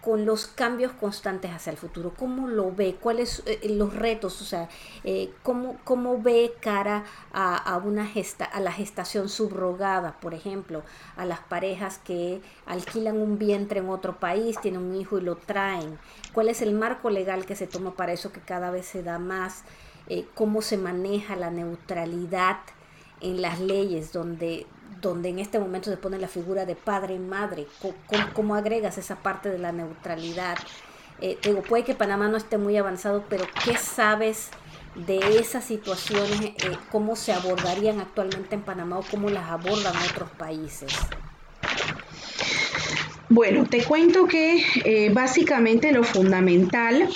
Con 0.02 0.26
los 0.26 0.48
cambios 0.48 0.92
constantes 0.94 1.52
hacia 1.52 1.72
el 1.72 1.78
futuro? 1.78 2.14
¿Cómo 2.18 2.48
lo 2.48 2.74
ve? 2.74 2.96
¿Cuáles 3.00 3.44
eh, 3.46 3.60
eh, 3.62 3.70
los 3.70 3.94
retos? 3.94 4.42
O 4.42 4.46
sea, 4.46 4.70
eh, 5.04 5.32
¿cómo, 5.44 5.78
¿cómo, 5.84 6.22
ve 6.22 6.54
cara 6.62 7.04
a, 7.34 7.56
a, 7.56 7.78
una 7.78 8.06
gesta, 8.06 8.46
a 8.46 8.60
la 8.60 8.72
gestación 8.72 9.30
subrogada, 9.30 10.20
por 10.20 10.34
ejemplo, 10.34 10.84
a 11.18 11.26
las 11.26 11.40
parejas 11.40 12.00
que 12.00 12.42
alquilan 12.66 13.18
un 13.18 13.38
vientre 13.38 13.80
en 13.80 13.90
otro 13.90 14.20
país, 14.20 14.60
tienen 14.62 14.82
un 14.82 14.96
hijo 14.96 15.18
y 15.18 15.22
lo 15.22 15.36
traen? 15.36 16.00
¿Cuál 16.34 16.50
es 16.50 16.62
el 16.62 16.74
marco 16.74 17.10
legal 17.10 17.46
que 17.46 17.56
se 17.56 17.68
toma 17.68 17.96
para 17.96 18.14
eso 18.14 18.32
que 18.32 18.42
cada 18.42 18.72
vez 18.72 18.86
se 18.86 19.04
da 19.04 19.20
más? 19.20 19.64
¿Cómo 20.34 20.64
se 20.64 20.78
maneja 20.78 21.36
la 21.36 21.52
neutralidad 21.52 22.58
en 23.22 23.42
las 23.42 23.60
leyes 23.60 24.12
donde 24.12 24.66
donde 25.02 25.30
en 25.30 25.40
este 25.40 25.60
momento 25.60 25.90
se 25.90 25.98
pone 25.98 26.18
la 26.18 26.28
figura 26.28 26.66
de 26.66 26.76
padre 26.76 27.16
y 27.16 27.20
madre, 27.20 27.68
¿cómo, 28.34 28.56
agregas 28.56 28.98
esa 28.98 29.16
parte 29.16 29.50
de 29.50 29.58
la 29.58 29.72
neutralidad? 29.72 30.58
Eh, 31.22 31.38
digo, 31.44 31.62
puede 31.62 31.84
que 31.84 31.94
Panamá 31.94 32.28
no 32.28 32.38
esté 32.38 32.58
muy 32.58 32.78
avanzado, 32.78 33.26
pero 33.30 33.46
¿qué 33.66 33.78
sabes 33.78 34.50
de 34.96 35.38
esas 35.40 35.66
situaciones? 35.66 36.42
Eh, 36.42 36.78
¿Cómo 36.92 37.16
se 37.16 37.34
abordarían 37.34 38.00
actualmente 38.00 38.56
en 38.56 38.62
Panamá 38.62 39.00
o 39.00 39.04
cómo 39.04 39.30
las 39.30 39.50
abordan 39.50 39.94
otros 40.12 40.30
países? 40.32 40.94
Bueno, 43.30 43.66
te 43.66 43.84
cuento 43.84 44.26
que 44.26 44.64
eh, 44.86 45.12
básicamente 45.14 45.92
lo 45.92 46.04
fundamental 46.04 47.08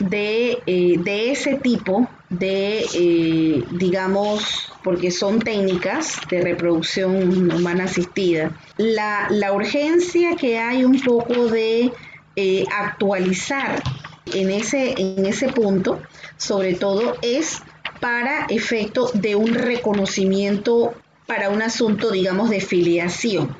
de, 0.00 0.62
de 0.66 1.30
ese 1.32 1.54
tipo 1.56 2.06
de, 2.28 3.64
digamos, 3.72 4.65
porque 4.86 5.10
son 5.10 5.40
técnicas 5.40 6.16
de 6.30 6.42
reproducción 6.42 7.50
humana 7.52 7.84
asistida. 7.86 8.52
La, 8.76 9.52
urgencia 9.52 10.36
que 10.36 10.60
hay 10.60 10.84
un 10.84 11.00
poco 11.00 11.48
de 11.48 11.90
eh, 12.36 12.64
actualizar 12.72 13.82
en 14.32 14.48
ese, 14.48 14.94
en 14.96 15.26
ese 15.26 15.48
punto, 15.48 16.00
sobre 16.36 16.74
todo, 16.74 17.16
es 17.20 17.62
para 17.98 18.46
efecto 18.48 19.10
de 19.12 19.34
un 19.34 19.54
reconocimiento 19.54 20.94
para 21.26 21.50
un 21.50 21.62
asunto, 21.62 22.12
digamos, 22.12 22.48
de 22.48 22.60
filiación 22.60 23.56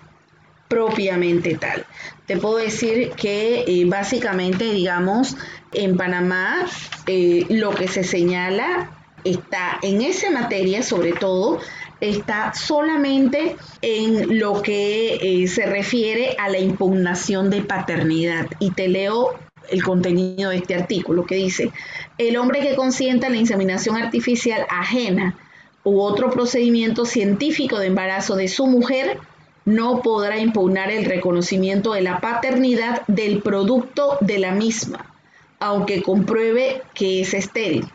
propiamente 0.68 1.56
tal. 1.56 1.86
Te 2.26 2.36
puedo 2.36 2.58
decir 2.58 3.10
que 3.16 3.64
eh, 3.66 3.84
básicamente, 3.86 4.72
digamos, 4.72 5.36
en 5.72 5.96
Panamá 5.96 6.66
eh, 7.08 7.46
lo 7.48 7.74
que 7.74 7.88
se 7.88 8.04
señala 8.04 8.95
está 9.30 9.78
en 9.82 10.02
esa 10.02 10.30
materia, 10.30 10.82
sobre 10.82 11.12
todo, 11.12 11.58
está 12.00 12.52
solamente 12.54 13.56
en 13.82 14.38
lo 14.38 14.62
que 14.62 15.14
eh, 15.14 15.48
se 15.48 15.66
refiere 15.66 16.36
a 16.38 16.48
la 16.48 16.58
impugnación 16.58 17.50
de 17.50 17.62
paternidad. 17.62 18.46
Y 18.58 18.70
te 18.70 18.88
leo 18.88 19.38
el 19.70 19.82
contenido 19.82 20.50
de 20.50 20.56
este 20.56 20.74
artículo 20.74 21.26
que 21.26 21.36
dice, 21.36 21.72
el 22.18 22.36
hombre 22.36 22.60
que 22.60 22.76
consienta 22.76 23.28
la 23.28 23.36
inseminación 23.36 23.96
artificial 23.96 24.66
ajena 24.68 25.36
u 25.84 26.00
otro 26.00 26.30
procedimiento 26.30 27.04
científico 27.04 27.78
de 27.78 27.86
embarazo 27.86 28.36
de 28.36 28.48
su 28.48 28.66
mujer 28.66 29.18
no 29.64 30.00
podrá 30.00 30.38
impugnar 30.38 30.90
el 30.90 31.04
reconocimiento 31.04 31.92
de 31.92 32.02
la 32.02 32.20
paternidad 32.20 33.02
del 33.08 33.42
producto 33.42 34.16
de 34.20 34.38
la 34.38 34.52
misma, 34.52 35.12
aunque 35.58 36.02
compruebe 36.02 36.82
que 36.94 37.20
es 37.20 37.34
estéril. 37.34 37.86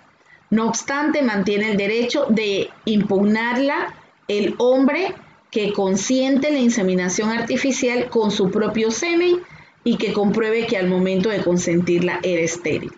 No 0.52 0.68
obstante, 0.68 1.24
mantiene 1.24 1.72
el 1.72 1.78
derecho 1.78 2.28
de 2.30 2.70
impugnarla 2.86 3.95
el 4.28 4.54
hombre 4.60 5.16
que 5.49 5.74
consiente 5.74 6.52
la 6.52 6.60
inseminación 6.60 7.30
artificial 7.30 8.10
con 8.10 8.32
su 8.32 8.52
propio 8.52 8.91
semen 8.91 9.41
y 9.84 9.97
que 9.97 10.14
compruebe 10.14 10.68
que 10.68 10.78
al 10.78 10.88
momento 10.88 11.30
de 11.30 11.41
consentirla 11.41 12.20
era 12.22 12.41
estéril. 12.41 12.91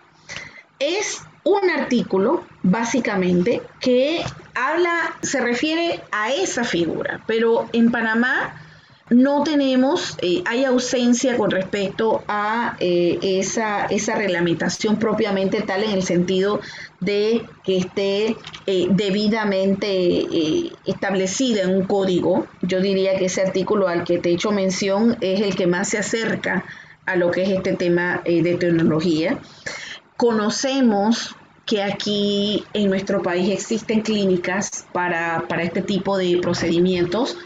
Es 0.78 1.22
un 1.44 1.70
artículo, 1.70 2.44
básicamente, 2.62 3.62
que 3.80 4.22
habla, 4.54 5.16
se 5.22 5.40
refiere 5.40 6.02
a 6.10 6.32
esa 6.32 6.64
figura, 6.64 7.22
pero 7.26 7.68
en 7.72 7.90
Panamá 7.90 8.60
no 9.10 9.42
tenemos, 9.42 10.16
eh, 10.22 10.42
hay 10.46 10.64
ausencia 10.64 11.36
con 11.36 11.50
respecto 11.50 12.24
a 12.26 12.76
eh, 12.80 13.18
esa, 13.22 13.84
esa 13.86 14.14
reglamentación 14.14 14.98
propiamente 14.98 15.60
tal 15.60 15.84
en 15.84 15.90
el 15.90 16.02
sentido 16.02 16.60
de 17.04 17.46
que 17.62 17.78
esté 17.78 18.36
eh, 18.66 18.86
debidamente 18.90 20.72
establecida 20.86 21.62
en 21.62 21.70
un 21.70 21.86
código. 21.86 22.46
Yo 22.62 22.80
diría 22.80 23.16
que 23.16 23.26
ese 23.26 23.42
artículo 23.42 23.88
al 23.88 24.04
que 24.04 24.18
te 24.18 24.30
he 24.30 24.32
hecho 24.34 24.50
mención 24.50 25.16
es 25.20 25.40
el 25.40 25.54
que 25.54 25.66
más 25.66 25.88
se 25.88 25.98
acerca 25.98 26.64
a 27.06 27.16
lo 27.16 27.30
que 27.30 27.42
es 27.42 27.50
este 27.50 27.74
tema 27.74 28.22
de 28.24 28.56
tecnología. 28.58 29.38
Conocemos 30.16 31.36
que 31.66 31.82
aquí 31.82 32.64
en 32.72 32.88
nuestro 32.88 33.22
país 33.22 33.50
existen 33.50 34.02
clínicas 34.02 34.86
para, 34.92 35.44
para 35.48 35.62
este 35.62 35.82
tipo 35.82 36.18
de 36.18 36.38
procedimientos 36.40 37.36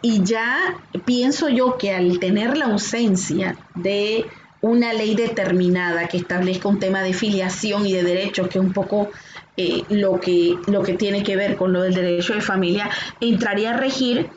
y 0.00 0.22
ya 0.22 0.76
pienso 1.04 1.48
yo 1.48 1.76
que 1.78 1.92
al 1.92 2.18
tener 2.18 2.56
la 2.56 2.66
ausencia 2.66 3.56
de 3.74 4.26
una 4.64 4.94
ley 4.94 5.14
determinada 5.14 6.08
que 6.08 6.16
establezca 6.16 6.68
un 6.68 6.78
tema 6.78 7.02
de 7.02 7.12
filiación 7.12 7.86
y 7.86 7.92
de 7.92 8.02
derechos, 8.02 8.48
que 8.48 8.58
es 8.58 8.64
un 8.64 8.72
poco 8.72 9.10
eh, 9.58 9.82
lo, 9.90 10.18
que, 10.18 10.56
lo 10.68 10.82
que 10.82 10.94
tiene 10.94 11.22
que 11.22 11.36
ver 11.36 11.56
con 11.56 11.74
lo 11.74 11.82
del 11.82 11.92
derecho 11.92 12.32
de 12.32 12.40
familia, 12.40 12.88
entraría 13.20 13.74
a 13.74 13.76
regir 13.76 14.30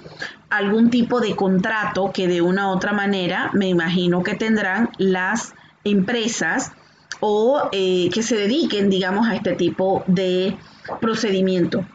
algún 0.49 0.89
tipo 0.89 1.21
de 1.21 1.33
contrato 1.33 2.11
que 2.13 2.27
de 2.27 2.41
una 2.41 2.67
u 2.67 2.75
otra 2.75 2.91
manera 2.91 3.51
me 3.53 3.69
imagino 3.69 4.21
que 4.21 4.35
tendrán 4.35 4.89
las 4.97 5.53
empresas 5.85 6.73
o 7.21 7.69
eh, 7.71 8.09
que 8.13 8.21
se 8.21 8.35
dediquen, 8.35 8.89
digamos, 8.89 9.29
a 9.29 9.35
este 9.35 9.53
tipo 9.53 10.03
de 10.07 10.57
procedimiento. 10.99 11.85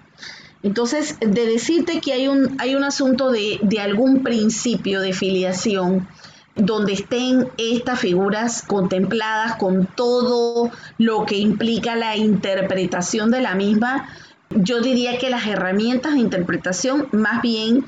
Entonces, 0.62 1.18
de 1.20 1.46
decirte 1.46 2.00
que 2.00 2.14
hay 2.14 2.28
un, 2.28 2.56
hay 2.58 2.76
un 2.76 2.84
asunto 2.84 3.30
de, 3.30 3.60
algún 3.78 4.22
principio 4.22 5.00
de 5.00 5.12
filiación 5.12 6.08
donde 6.54 6.92
estén 6.92 7.48
estas 7.56 8.00
figuras 8.00 8.62
contempladas 8.62 9.56
con 9.56 9.86
todo 9.86 10.70
lo 10.98 11.24
que 11.24 11.38
implica 11.38 11.96
la 11.96 12.16
interpretación 12.16 13.30
de 13.30 13.40
la 13.40 13.54
misma, 13.54 14.08
yo 14.50 14.80
diría 14.80 15.18
que 15.18 15.30
las 15.30 15.46
herramientas 15.46 16.12
de 16.12 16.20
interpretación 16.20 17.08
más 17.12 17.40
bien 17.42 17.86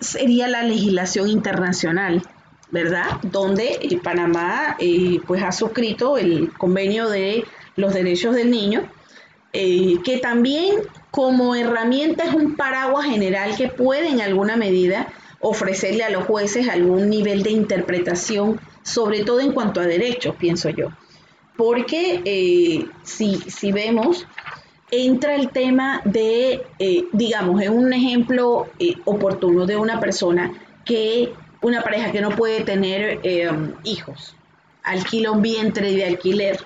sería 0.00 0.48
la 0.48 0.62
legislación 0.62 1.28
internacional, 1.28 2.22
¿verdad? 2.70 3.04
Donde 3.22 3.78
eh, 3.80 4.00
Panamá 4.02 4.76
eh, 4.78 5.20
pues 5.26 5.42
ha 5.42 5.52
suscrito 5.52 6.16
el 6.16 6.52
convenio 6.52 7.08
de 7.08 7.44
los 7.76 7.92
derechos 7.92 8.34
del 8.34 8.50
niño, 8.50 8.88
eh, 9.52 9.98
que 10.04 10.18
también 10.18 10.76
como 11.10 11.54
herramienta 11.54 12.24
es 12.24 12.34
un 12.34 12.56
paraguas 12.56 13.06
general 13.06 13.56
que 13.56 13.68
puede 13.68 14.08
en 14.08 14.20
alguna 14.20 14.56
medida 14.56 15.08
ofrecerle 15.40 16.04
a 16.04 16.10
los 16.10 16.24
jueces 16.24 16.68
algún 16.68 17.08
nivel 17.08 17.42
de 17.42 17.50
interpretación, 17.50 18.60
sobre 18.82 19.24
todo 19.24 19.40
en 19.40 19.52
cuanto 19.52 19.80
a 19.80 19.86
derechos, 19.86 20.34
pienso 20.36 20.70
yo. 20.70 20.88
Porque 21.56 22.22
eh, 22.24 22.86
si, 23.02 23.36
si, 23.36 23.72
vemos, 23.72 24.26
entra 24.90 25.34
el 25.34 25.50
tema 25.50 26.02
de, 26.04 26.62
eh, 26.78 27.04
digamos, 27.12 27.62
en 27.62 27.72
un 27.72 27.92
ejemplo 27.92 28.68
eh, 28.78 28.94
oportuno 29.04 29.66
de 29.66 29.76
una 29.76 30.00
persona 30.00 30.52
que, 30.84 31.32
una 31.62 31.82
pareja 31.82 32.12
que 32.12 32.20
no 32.20 32.30
puede 32.30 32.62
tener 32.62 33.20
hijos, 33.82 34.36
alquila 34.84 35.32
un 35.32 35.42
vientre 35.42 35.92
de 35.92 36.04
alquiler, 36.04 36.58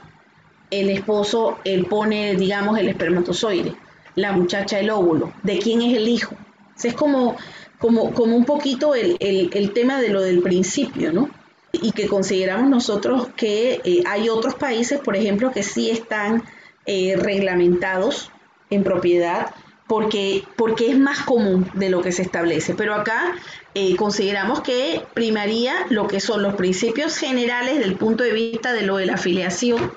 el 0.71 0.91
esposo, 0.91 1.59
él 1.65 1.87
pone, 1.87 2.35
digamos, 2.35 2.79
el 2.79 2.89
espermatozoide 2.89 3.75
la 4.15 4.33
muchacha 4.33 4.79
el 4.79 4.91
óvulo, 4.91 5.33
de 5.43 5.59
quién 5.59 5.83
es 5.83 5.97
el 5.97 6.09
hijo. 6.09 6.35
Es 6.83 6.95
como 6.95 7.37
como, 7.81 8.13
como 8.13 8.37
un 8.37 8.45
poquito 8.45 8.95
el, 8.95 9.17
el, 9.19 9.73
tema 9.73 10.01
de 10.01 10.11
lo 10.11 10.21
del 10.21 10.43
principio, 10.43 11.13
¿no? 11.13 11.31
Y 11.73 11.93
que 11.93 12.09
consideramos 12.09 12.69
nosotros 12.69 13.29
que 13.37 13.81
eh, 13.85 14.03
hay 14.07 14.29
otros 14.29 14.55
países, 14.55 15.01
por 15.01 15.17
ejemplo, 15.17 15.51
que 15.51 15.63
sí 15.63 15.91
están 15.91 16.45
eh, 16.85 17.17
reglamentados 17.17 18.31
en 18.69 18.85
propiedad 18.85 19.55
porque, 19.89 20.45
porque 20.57 20.91
es 20.91 20.99
más 20.99 21.21
común 21.21 21.71
de 21.73 21.89
lo 21.89 22.03
que 22.03 22.13
se 22.13 22.21
establece. 22.21 22.75
Pero 22.75 22.95
acá 22.95 23.35
eh, 23.75 23.97
consideramos 23.97 24.61
que 24.61 25.03
primaría 25.15 25.75
lo 25.89 26.07
que 26.07 26.21
son 26.21 26.43
los 26.43 26.55
principios 26.55 27.17
generales 27.17 27.79
del 27.79 27.97
punto 27.97 28.25
de 28.25 28.33
vista 28.33 28.75
de 28.75 28.83
lo 28.83 28.99
de 28.99 29.07
la 29.07 29.15
afiliación 29.15 29.91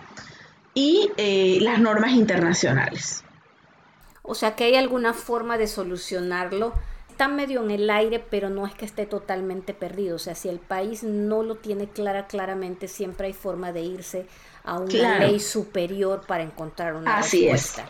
y 0.73 1.11
las 1.59 1.79
normas 1.79 2.13
internacionales. 2.13 3.23
O 4.23 4.35
sea 4.35 4.55
que 4.55 4.63
hay 4.63 4.75
alguna 4.75 5.13
forma 5.13 5.57
de 5.57 5.67
solucionarlo. 5.67 6.73
Está 7.13 7.27
medio 7.27 7.63
en 7.63 7.69
el 7.69 7.91
aire, 7.91 8.17
pero 8.17 8.49
no 8.49 8.65
es 8.65 8.73
que 8.73 8.85
esté 8.85 9.05
totalmente 9.05 9.75
perdido. 9.75 10.15
O 10.15 10.19
sea, 10.19 10.33
si 10.33 10.49
el 10.49 10.57
país 10.57 11.03
no 11.03 11.43
lo 11.43 11.57
tiene 11.57 11.85
clara 11.85 12.25
claramente, 12.25 12.87
siempre 12.87 13.27
hay 13.27 13.33
forma 13.33 13.71
de 13.71 13.83
irse 13.83 14.25
a 14.63 14.79
una 14.79 15.19
ley 15.19 15.39
superior 15.39 16.23
para 16.25 16.41
encontrar 16.41 16.95
una 16.95 17.19
Así 17.19 17.43
respuesta. 17.43 17.83
Es. 17.83 17.89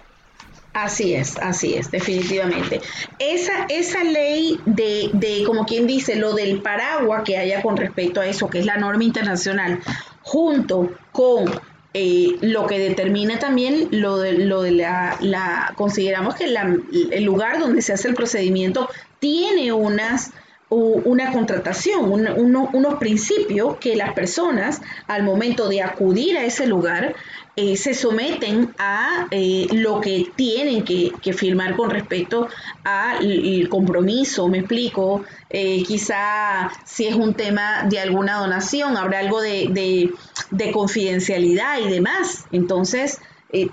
Así 0.74 1.14
es, 1.14 1.38
así 1.38 1.76
es, 1.76 1.90
definitivamente. 1.90 2.82
Esa, 3.18 3.66
esa 3.70 4.04
ley 4.04 4.60
de, 4.66 5.10
de, 5.14 5.46
como 5.46 5.66
quien 5.66 5.88
dice, 5.88 6.18
lo 6.18 6.34
del 6.34 6.62
paraguas 6.62 7.24
que 7.24 7.38
haya 7.38 7.62
con 7.62 7.78
respecto 7.78 8.20
a 8.20 8.26
eso, 8.26 8.50
que 8.50 8.60
es 8.60 8.66
la 8.66 8.76
norma 8.76 9.06
internacional, 9.06 9.80
junto 10.22 10.92
con 11.14 11.46
eh, 11.94 12.38
lo 12.42 12.66
que 12.66 12.80
determina 12.80 13.38
también 13.38 13.88
lo 13.92 14.18
de, 14.18 14.34
lo 14.34 14.64
de 14.64 14.72
la, 14.72 15.16
la 15.22 15.74
consideramos 15.78 16.34
que 16.34 16.46
el 16.46 17.24
lugar 17.24 17.60
donde 17.60 17.84
se 17.84 17.94
hace 17.94 18.08
el 18.08 18.16
procedimiento 18.16 18.90
tiene 19.24 19.72
unas 19.72 20.34
una 20.70 21.32
contratación, 21.32 22.12
unos 22.12 22.96
principios 22.96 23.78
que 23.78 23.96
las 23.96 24.14
personas 24.14 24.82
al 25.08 25.22
momento 25.22 25.70
de 25.70 25.84
acudir 25.84 26.36
a 26.36 26.46
ese 26.46 26.66
lugar 26.66 27.16
eh, 27.56 27.78
se 27.78 27.94
someten 27.94 28.74
a 28.80 29.28
eh, 29.30 29.68
lo 29.72 30.02
que 30.02 30.32
tienen 30.36 30.84
que, 30.84 31.12
firmar 31.34 31.76
con 31.76 31.92
respecto 31.92 32.50
al 32.84 33.70
compromiso, 33.70 34.48
me 34.48 34.60
explico, 34.60 35.24
eh, 35.52 35.84
quizá 35.84 36.72
si 36.84 37.06
es 37.06 37.14
un 37.16 37.36
tema 37.36 37.84
de 37.88 38.00
alguna 38.00 38.40
donación, 38.40 38.98
habrá 38.98 39.20
algo 39.20 39.42
de, 39.42 40.12
de 40.50 40.72
confidencialidad 40.72 41.80
y 41.86 41.90
demás. 41.90 42.46
Entonces, 42.52 43.22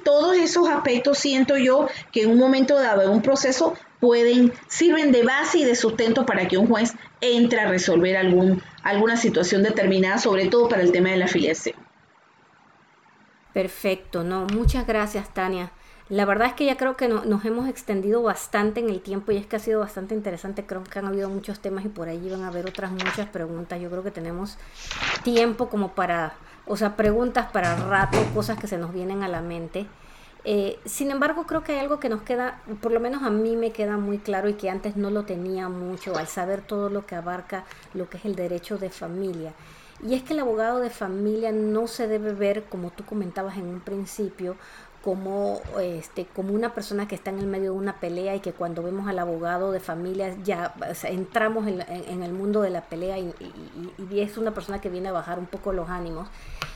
todos 0.04 0.36
esos 0.36 0.68
aspectos 0.68 1.16
siento 1.16 1.56
yo 1.56 1.88
que 2.12 2.24
en 2.24 2.32
un 2.32 2.38
momento 2.38 2.78
dado, 2.78 3.00
en 3.00 3.08
un 3.08 3.22
proceso, 3.22 3.74
pueden, 4.00 4.52
sirven 4.68 5.12
de 5.12 5.22
base 5.22 5.58
y 5.58 5.64
de 5.64 5.76
sustento 5.76 6.26
para 6.26 6.48
que 6.48 6.58
un 6.58 6.66
juez 6.66 6.94
entre 7.20 7.60
a 7.60 7.68
resolver 7.68 8.16
algún, 8.16 8.62
alguna 8.82 9.16
situación 9.16 9.62
determinada, 9.62 10.18
sobre 10.18 10.48
todo 10.48 10.68
para 10.68 10.82
el 10.82 10.92
tema 10.92 11.10
de 11.10 11.18
la 11.18 11.26
afiliación. 11.26 11.76
Perfecto, 13.52 14.24
no, 14.24 14.46
muchas 14.46 14.86
gracias 14.86 15.32
Tania. 15.34 15.72
La 16.08 16.24
verdad 16.24 16.48
es 16.48 16.54
que 16.54 16.64
ya 16.64 16.76
creo 16.76 16.96
que 16.96 17.06
nos 17.06 17.44
hemos 17.44 17.68
extendido 17.68 18.20
bastante 18.20 18.80
en 18.80 18.90
el 18.90 19.00
tiempo 19.00 19.30
y 19.30 19.36
es 19.36 19.46
que 19.46 19.54
ha 19.54 19.60
sido 19.60 19.78
bastante 19.78 20.12
interesante. 20.12 20.66
Creo 20.66 20.82
que 20.82 20.98
han 20.98 21.06
habido 21.06 21.28
muchos 21.28 21.60
temas 21.60 21.84
y 21.84 21.88
por 21.88 22.08
ahí 22.08 22.28
van 22.28 22.42
a 22.42 22.48
haber 22.48 22.66
otras 22.66 22.90
muchas 22.90 23.28
preguntas. 23.28 23.80
Yo 23.80 23.88
creo 23.90 24.02
que 24.02 24.10
tenemos 24.10 24.58
tiempo 25.22 25.68
como 25.68 25.94
para, 25.94 26.34
o 26.66 26.76
sea, 26.76 26.96
preguntas 26.96 27.46
para 27.52 27.76
rato, 27.76 28.18
cosas 28.34 28.58
que 28.58 28.66
se 28.66 28.76
nos 28.76 28.92
vienen 28.92 29.22
a 29.22 29.28
la 29.28 29.40
mente. 29.40 29.86
Eh, 30.44 30.78
sin 30.86 31.10
embargo, 31.10 31.44
creo 31.46 31.62
que 31.62 31.72
hay 31.72 31.78
algo 31.78 32.00
que 32.00 32.08
nos 32.08 32.22
queda, 32.22 32.62
por 32.80 32.92
lo 32.92 33.00
menos 33.00 33.22
a 33.22 33.30
mí 33.30 33.56
me 33.56 33.72
queda 33.72 33.98
muy 33.98 34.18
claro 34.18 34.48
y 34.48 34.54
que 34.54 34.70
antes 34.70 34.96
no 34.96 35.10
lo 35.10 35.24
tenía 35.24 35.68
mucho 35.68 36.16
al 36.16 36.28
saber 36.28 36.62
todo 36.62 36.88
lo 36.88 37.04
que 37.06 37.14
abarca 37.14 37.64
lo 37.92 38.08
que 38.08 38.16
es 38.16 38.24
el 38.24 38.36
derecho 38.36 38.78
de 38.78 38.90
familia. 38.90 39.52
Y 40.02 40.14
es 40.14 40.22
que 40.22 40.32
el 40.32 40.40
abogado 40.40 40.80
de 40.80 40.88
familia 40.88 41.52
no 41.52 41.86
se 41.86 42.08
debe 42.08 42.32
ver, 42.32 42.64
como 42.64 42.90
tú 42.90 43.04
comentabas 43.04 43.58
en 43.58 43.66
un 43.66 43.80
principio, 43.80 44.56
como, 45.02 45.60
este, 45.80 46.26
como 46.26 46.54
una 46.54 46.74
persona 46.74 47.08
que 47.08 47.14
está 47.14 47.30
en 47.30 47.38
el 47.38 47.46
medio 47.46 47.72
de 47.72 47.78
una 47.78 48.00
pelea 48.00 48.34
y 48.36 48.40
que 48.40 48.52
cuando 48.52 48.82
vemos 48.82 49.08
al 49.08 49.18
abogado 49.18 49.72
de 49.72 49.80
familia 49.80 50.36
ya 50.44 50.74
entramos 51.04 51.66
en, 51.66 52.22
el 52.22 52.32
mundo 52.32 52.60
de 52.60 52.70
la 52.70 52.82
pelea 52.82 53.18
y, 53.18 53.32
y, 54.10 54.20
es 54.20 54.36
una 54.36 54.52
persona 54.52 54.80
que 54.80 54.90
viene 54.90 55.08
a 55.08 55.12
bajar 55.12 55.38
un 55.38 55.46
poco 55.46 55.72
los 55.72 55.88
ánimos, 55.88 56.28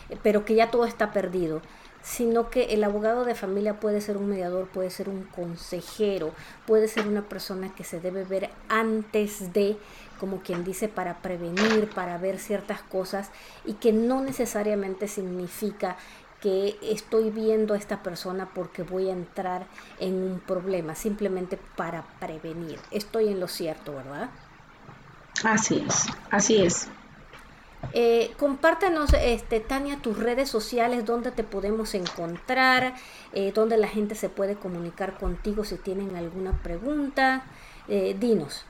eh, 0.09 0.16
pero 0.23 0.45
que 0.47 0.55
ya 0.55 0.70
todo 0.70 0.86
está 0.86 1.12
perdido 1.12 1.61
sino 2.05 2.51
que 2.51 2.74
el 2.74 2.85
abogado 2.85 3.24
de 3.24 3.35
familia 3.35 3.81
puede 3.81 4.02
ser 4.02 4.18
un 4.18 4.28
mediador, 4.28 4.68
puede 4.68 4.90
ser 4.90 5.09
un 5.09 5.24
consejero, 5.24 6.32
puede 6.66 6.86
ser 6.86 7.09
una 7.09 7.22
persona 7.22 7.74
que 7.74 7.82
se 7.82 7.98
debe 7.98 8.24
ver 8.24 8.51
antes 8.68 9.52
de 9.55 9.78
como 10.20 10.40
quien 10.43 10.64
dice, 10.64 10.89
para 10.89 11.18
prevenir, 11.18 11.90
para 11.90 12.18
ver 12.18 12.39
ciertas 12.39 12.82
cosas 12.82 13.31
y 13.64 13.74
que 13.74 13.93
no 13.93 14.20
necesariamente 14.20 15.09
significa 15.09 15.97
que 16.40 16.76
estoy 16.82 17.31
viendo 17.31 17.74
a 17.74 17.78
esta 17.78 18.02
persona 18.02 18.51
porque 18.55 18.82
voy 18.82 19.09
a 19.09 19.12
entrar 19.12 19.66
en 19.98 20.14
un 20.22 20.40
problema, 20.40 20.94
simplemente 20.94 21.59
para 21.76 22.05
prevenir. 22.20 22.78
Estoy 22.90 23.28
en 23.28 23.40
lo 23.40 23.48
cierto, 23.48 23.94
¿verdad? 23.94 24.28
Así 25.43 25.85
es, 25.86 26.06
así 26.31 26.62
es. 26.62 26.89
Eh, 27.93 28.32
compártanos, 28.39 29.12
este, 29.12 29.61
Tania, 29.61 29.97
tus 29.97 30.19
redes 30.19 30.48
sociales, 30.48 31.05
donde 31.05 31.31
te 31.31 31.44
podemos 31.44 31.94
encontrar, 31.94 32.94
eh, 33.32 33.52
donde 33.55 33.77
la 33.77 33.89
gente 33.89 34.15
se 34.15 34.28
puede 34.28 34.55
comunicar 34.55 35.19
contigo 35.19 35.65
si 35.65 35.77
tienen 35.77 36.16
alguna 36.16 36.52
pregunta. 36.62 37.44
Eh, 37.89 38.16
dinos. 38.19 38.65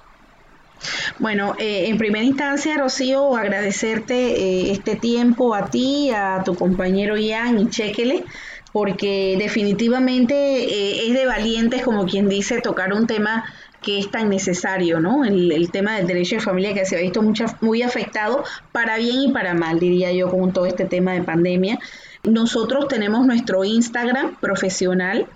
Bueno, 1.18 1.54
eh, 1.58 1.86
en 1.88 1.98
primera 1.98 2.24
instancia, 2.24 2.76
Rocío, 2.76 3.36
agradecerte 3.36 4.14
eh, 4.14 4.72
este 4.72 4.96
tiempo 4.96 5.54
a 5.54 5.70
ti, 5.70 6.10
a 6.10 6.42
tu 6.44 6.54
compañero 6.54 7.16
Ian 7.16 7.58
y 7.58 7.70
Chequele, 7.70 8.24
porque 8.72 9.36
definitivamente 9.38 10.34
eh, 10.34 11.06
es 11.06 11.14
de 11.14 11.26
valientes, 11.26 11.82
como 11.82 12.06
quien 12.06 12.28
dice, 12.28 12.60
tocar 12.60 12.92
un 12.92 13.06
tema 13.06 13.44
que 13.84 13.98
es 13.98 14.10
tan 14.10 14.28
necesario, 14.28 15.00
¿no? 15.00 15.24
El, 15.24 15.70
tema 15.70 15.96
del 15.96 16.06
derecho 16.06 16.36
de 16.36 16.42
familia 16.42 16.74
que 16.74 16.84
se 16.84 16.96
ha 16.96 17.00
visto 17.00 17.22
muy 17.60 17.82
afectado 17.82 18.44
para 18.72 18.96
bien 18.96 19.16
y 19.22 19.32
para 19.32 19.54
mal, 19.54 19.78
diría 19.78 20.12
yo, 20.12 20.30
con 20.30 20.52
todo 20.52 20.66
este 20.66 20.84
tema 20.84 21.12
de 21.12 21.22
pandemia. 21.22 21.78
Nosotros 22.22 22.88
tenemos 22.88 23.26
nuestro 23.26 23.64
Instagram 23.64 24.36
profesional, 24.40 25.26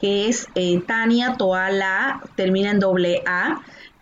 que 0.00 0.28
es 0.28 0.46
Tania 0.86 1.34
Toala, 1.36 2.20
termina 2.36 2.70
en 2.70 2.78
doble 2.78 3.22
A 3.26 3.60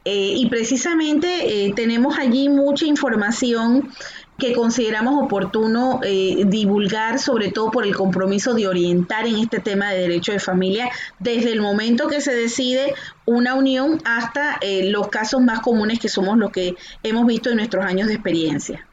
eh, 0.08 0.34
y 0.36 0.46
precisamente 0.48 1.66
eh, 1.66 1.72
tenemos 1.74 2.16
allí 2.16 2.48
mucha 2.48 2.86
información 2.86 3.90
que 4.38 4.52
consideramos 4.52 5.24
oportuno 5.24 6.00
eh, 6.04 6.44
divulgar, 6.46 7.18
sobre 7.18 7.50
todo 7.50 7.72
por 7.72 7.84
el 7.84 7.96
compromiso 7.96 8.54
de 8.54 8.68
orientar 8.68 9.26
en 9.26 9.36
este 9.36 9.58
tema 9.58 9.90
de 9.90 10.02
derecho 10.02 10.30
de 10.30 10.38
familia, 10.38 10.90
desde 11.18 11.52
el 11.52 11.60
momento 11.60 12.06
que 12.06 12.20
se 12.20 12.34
decide 12.34 12.94
una 13.26 13.54
unión 13.54 14.00
hasta 14.04 14.58
los 14.84 15.08
casos 15.08 15.40
más 15.40 15.60
comunes 15.60 15.98
que 15.98 16.08
somos 16.08 16.38
los 16.38 16.50
que 16.50 16.76
hemos 17.02 17.26
visto 17.26 17.50
en 17.50 17.56
nuestros 17.56 17.84
años 17.84 18.08
de 18.08 18.14
experiencia. 18.14 18.86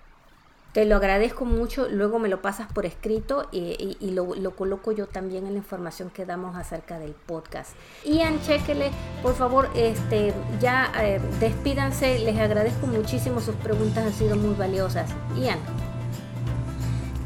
Te 0.74 0.86
lo 0.86 0.96
agradezco 0.96 1.46
mucho, 1.46 1.88
luego 1.88 2.18
me 2.18 2.30
lo 2.30 2.42
pasas 2.42 2.66
por 2.66 2.88
escrito 2.88 3.48
y, 3.52 4.10
lo, 4.10 4.56
coloco 4.56 4.92
yo 4.92 5.06
también 5.06 5.46
en 5.46 5.54
la 5.54 5.60
información 5.60 6.10
que 6.10 6.26
damos 6.26 6.56
acerca 6.56 6.98
del 6.98 7.12
podcast. 7.12 7.74
Ian, 8.04 8.42
chequele, 8.42 8.90
por 9.22 9.36
favor, 9.36 9.70
este, 9.76 10.34
ya 10.60 10.92
eh, 11.00 11.22
despídanse, 11.40 12.18
les 12.18 12.40
agradezco 12.40 12.88
muchísimo, 12.88 13.40
sus 13.40 13.54
preguntas 13.58 14.04
han 14.04 14.14
sido 14.14 14.36
muy 14.36 14.56
valiosas. 14.56 15.12
Ian. 15.40 15.60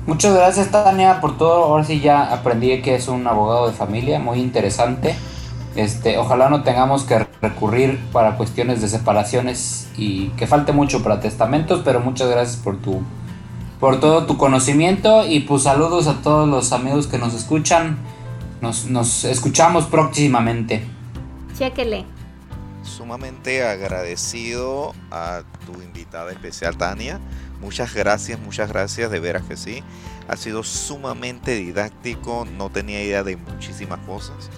Muchas 0.06 0.36
gracias 0.36 0.70
Tania 0.70 1.22
por 1.22 1.38
todo, 1.38 1.64
ahora 1.64 1.86
sí 1.86 2.02
ya 2.02 2.34
aprendí 2.34 2.82
que 2.82 2.96
es 2.96 3.08
un 3.08 3.26
abogado 3.28 3.68
de 3.68 3.74
familia, 3.74 4.20
muy 4.20 4.40
interesante. 4.40 5.16
Este, 5.78 6.18
ojalá 6.18 6.50
no 6.50 6.64
tengamos 6.64 7.04
que 7.04 7.20
recurrir 7.40 8.00
para 8.12 8.36
cuestiones 8.36 8.82
de 8.82 8.90
separaciones 8.90 9.88
y 9.96 10.30
que 10.30 10.48
falte 10.48 10.72
mucho 10.72 11.04
para 11.04 11.20
testamentos, 11.20 11.82
pero 11.86 12.00
muchas 12.00 12.30
gracias 12.30 12.58
por 12.58 12.78
tu 12.78 13.04
por 13.80 14.00
todo 14.00 14.26
tu 14.26 14.38
conocimiento 14.38 15.24
y 15.28 15.42
pues 15.42 15.62
saludos 15.62 16.08
a 16.08 16.24
todos 16.24 16.50
los 16.50 16.72
amigos 16.72 17.06
que 17.06 17.20
nos 17.20 17.36
escuchan. 17.36 18.00
Nos, 18.60 19.24
escuchamos 19.24 19.86
próximamente. 19.86 20.84
Chéquele. 21.56 22.06
Sumamente 22.82 23.64
agradecido 23.64 24.96
a 25.12 25.44
tu 25.68 25.80
invitada 25.84 26.32
especial, 26.32 26.76
Tania. 26.76 27.20
Muchas 27.62 27.94
gracias, 27.94 28.40
muchas 28.40 28.70
gracias, 28.70 29.12
de 29.12 29.20
veras 29.20 29.44
que 29.44 29.56
sí. 29.56 29.84
Ha 30.28 30.38
sido 30.38 30.64
sumamente 30.64 31.54
didáctico, 31.54 32.48
no 32.58 32.72
tenía 32.72 33.04
idea 33.04 33.22
de 33.22 33.38
muchísimas 33.38 34.00
cosas. 34.08 34.50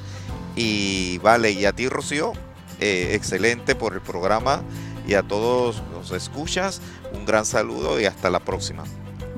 Y 0.60 1.20
vale, 1.20 1.52
y 1.52 1.64
a 1.64 1.72
ti, 1.72 1.88
Rocío, 1.88 2.34
eh, 2.82 3.12
excelente 3.14 3.76
por 3.76 3.94
el 3.94 4.02
programa. 4.02 4.62
Y 5.08 5.14
a 5.14 5.24
todos 5.24 5.82
los 5.94 6.12
escuchas, 6.12 6.82
un 7.14 7.26
gran 7.26 7.46
saludo 7.46 7.98
y 7.98 8.04
hasta 8.04 8.30
la 8.30 8.42
próxima. 8.42 8.84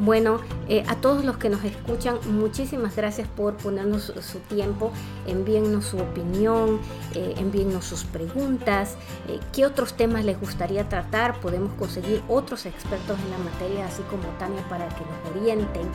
Bueno, 0.03 0.39
eh, 0.67 0.83
a 0.87 0.95
todos 0.95 1.23
los 1.23 1.37
que 1.37 1.47
nos 1.49 1.63
escuchan, 1.63 2.17
muchísimas 2.27 2.95
gracias 2.95 3.27
por 3.27 3.57
ponernos 3.57 4.11
su 4.21 4.39
tiempo, 4.39 4.91
envíennos 5.27 5.85
su 5.85 5.99
opinión, 5.99 6.79
eh, 7.13 7.35
envíennos 7.37 7.85
sus 7.85 8.05
preguntas, 8.05 8.95
eh, 9.27 9.39
qué 9.53 9.63
otros 9.63 9.93
temas 9.93 10.25
les 10.25 10.39
gustaría 10.39 10.89
tratar, 10.89 11.39
podemos 11.39 11.73
conseguir 11.73 12.23
otros 12.27 12.65
expertos 12.65 13.19
en 13.19 13.29
la 13.29 13.37
materia, 13.37 13.85
así 13.85 14.01
como 14.09 14.23
Tania, 14.39 14.67
para 14.69 14.87
que 14.89 15.01
nos 15.01 15.39
orienten. 15.39 15.87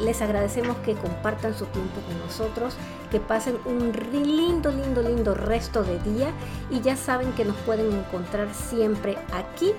Les 0.00 0.20
agradecemos 0.22 0.76
que 0.78 0.94
compartan 0.94 1.54
su 1.54 1.66
tiempo 1.66 2.00
con 2.06 2.18
nosotros, 2.18 2.74
que 3.10 3.20
pasen 3.20 3.58
un 3.64 3.92
lindo, 4.12 4.70
lindo, 4.70 5.02
lindo 5.02 5.34
resto 5.34 5.82
de 5.82 5.98
día 6.00 6.32
y 6.70 6.80
ya 6.80 6.96
saben 6.96 7.32
que 7.32 7.44
nos 7.44 7.56
pueden 7.58 7.92
encontrar 7.92 8.52
siempre 8.54 9.16
aquí 9.32 9.72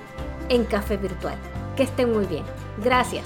en 0.49 0.65
Café 0.65 0.97
Virtual. 0.97 1.37
Que 1.75 1.83
estén 1.83 2.11
muy 2.11 2.25
bien. 2.25 2.43
Gracias. 2.83 3.25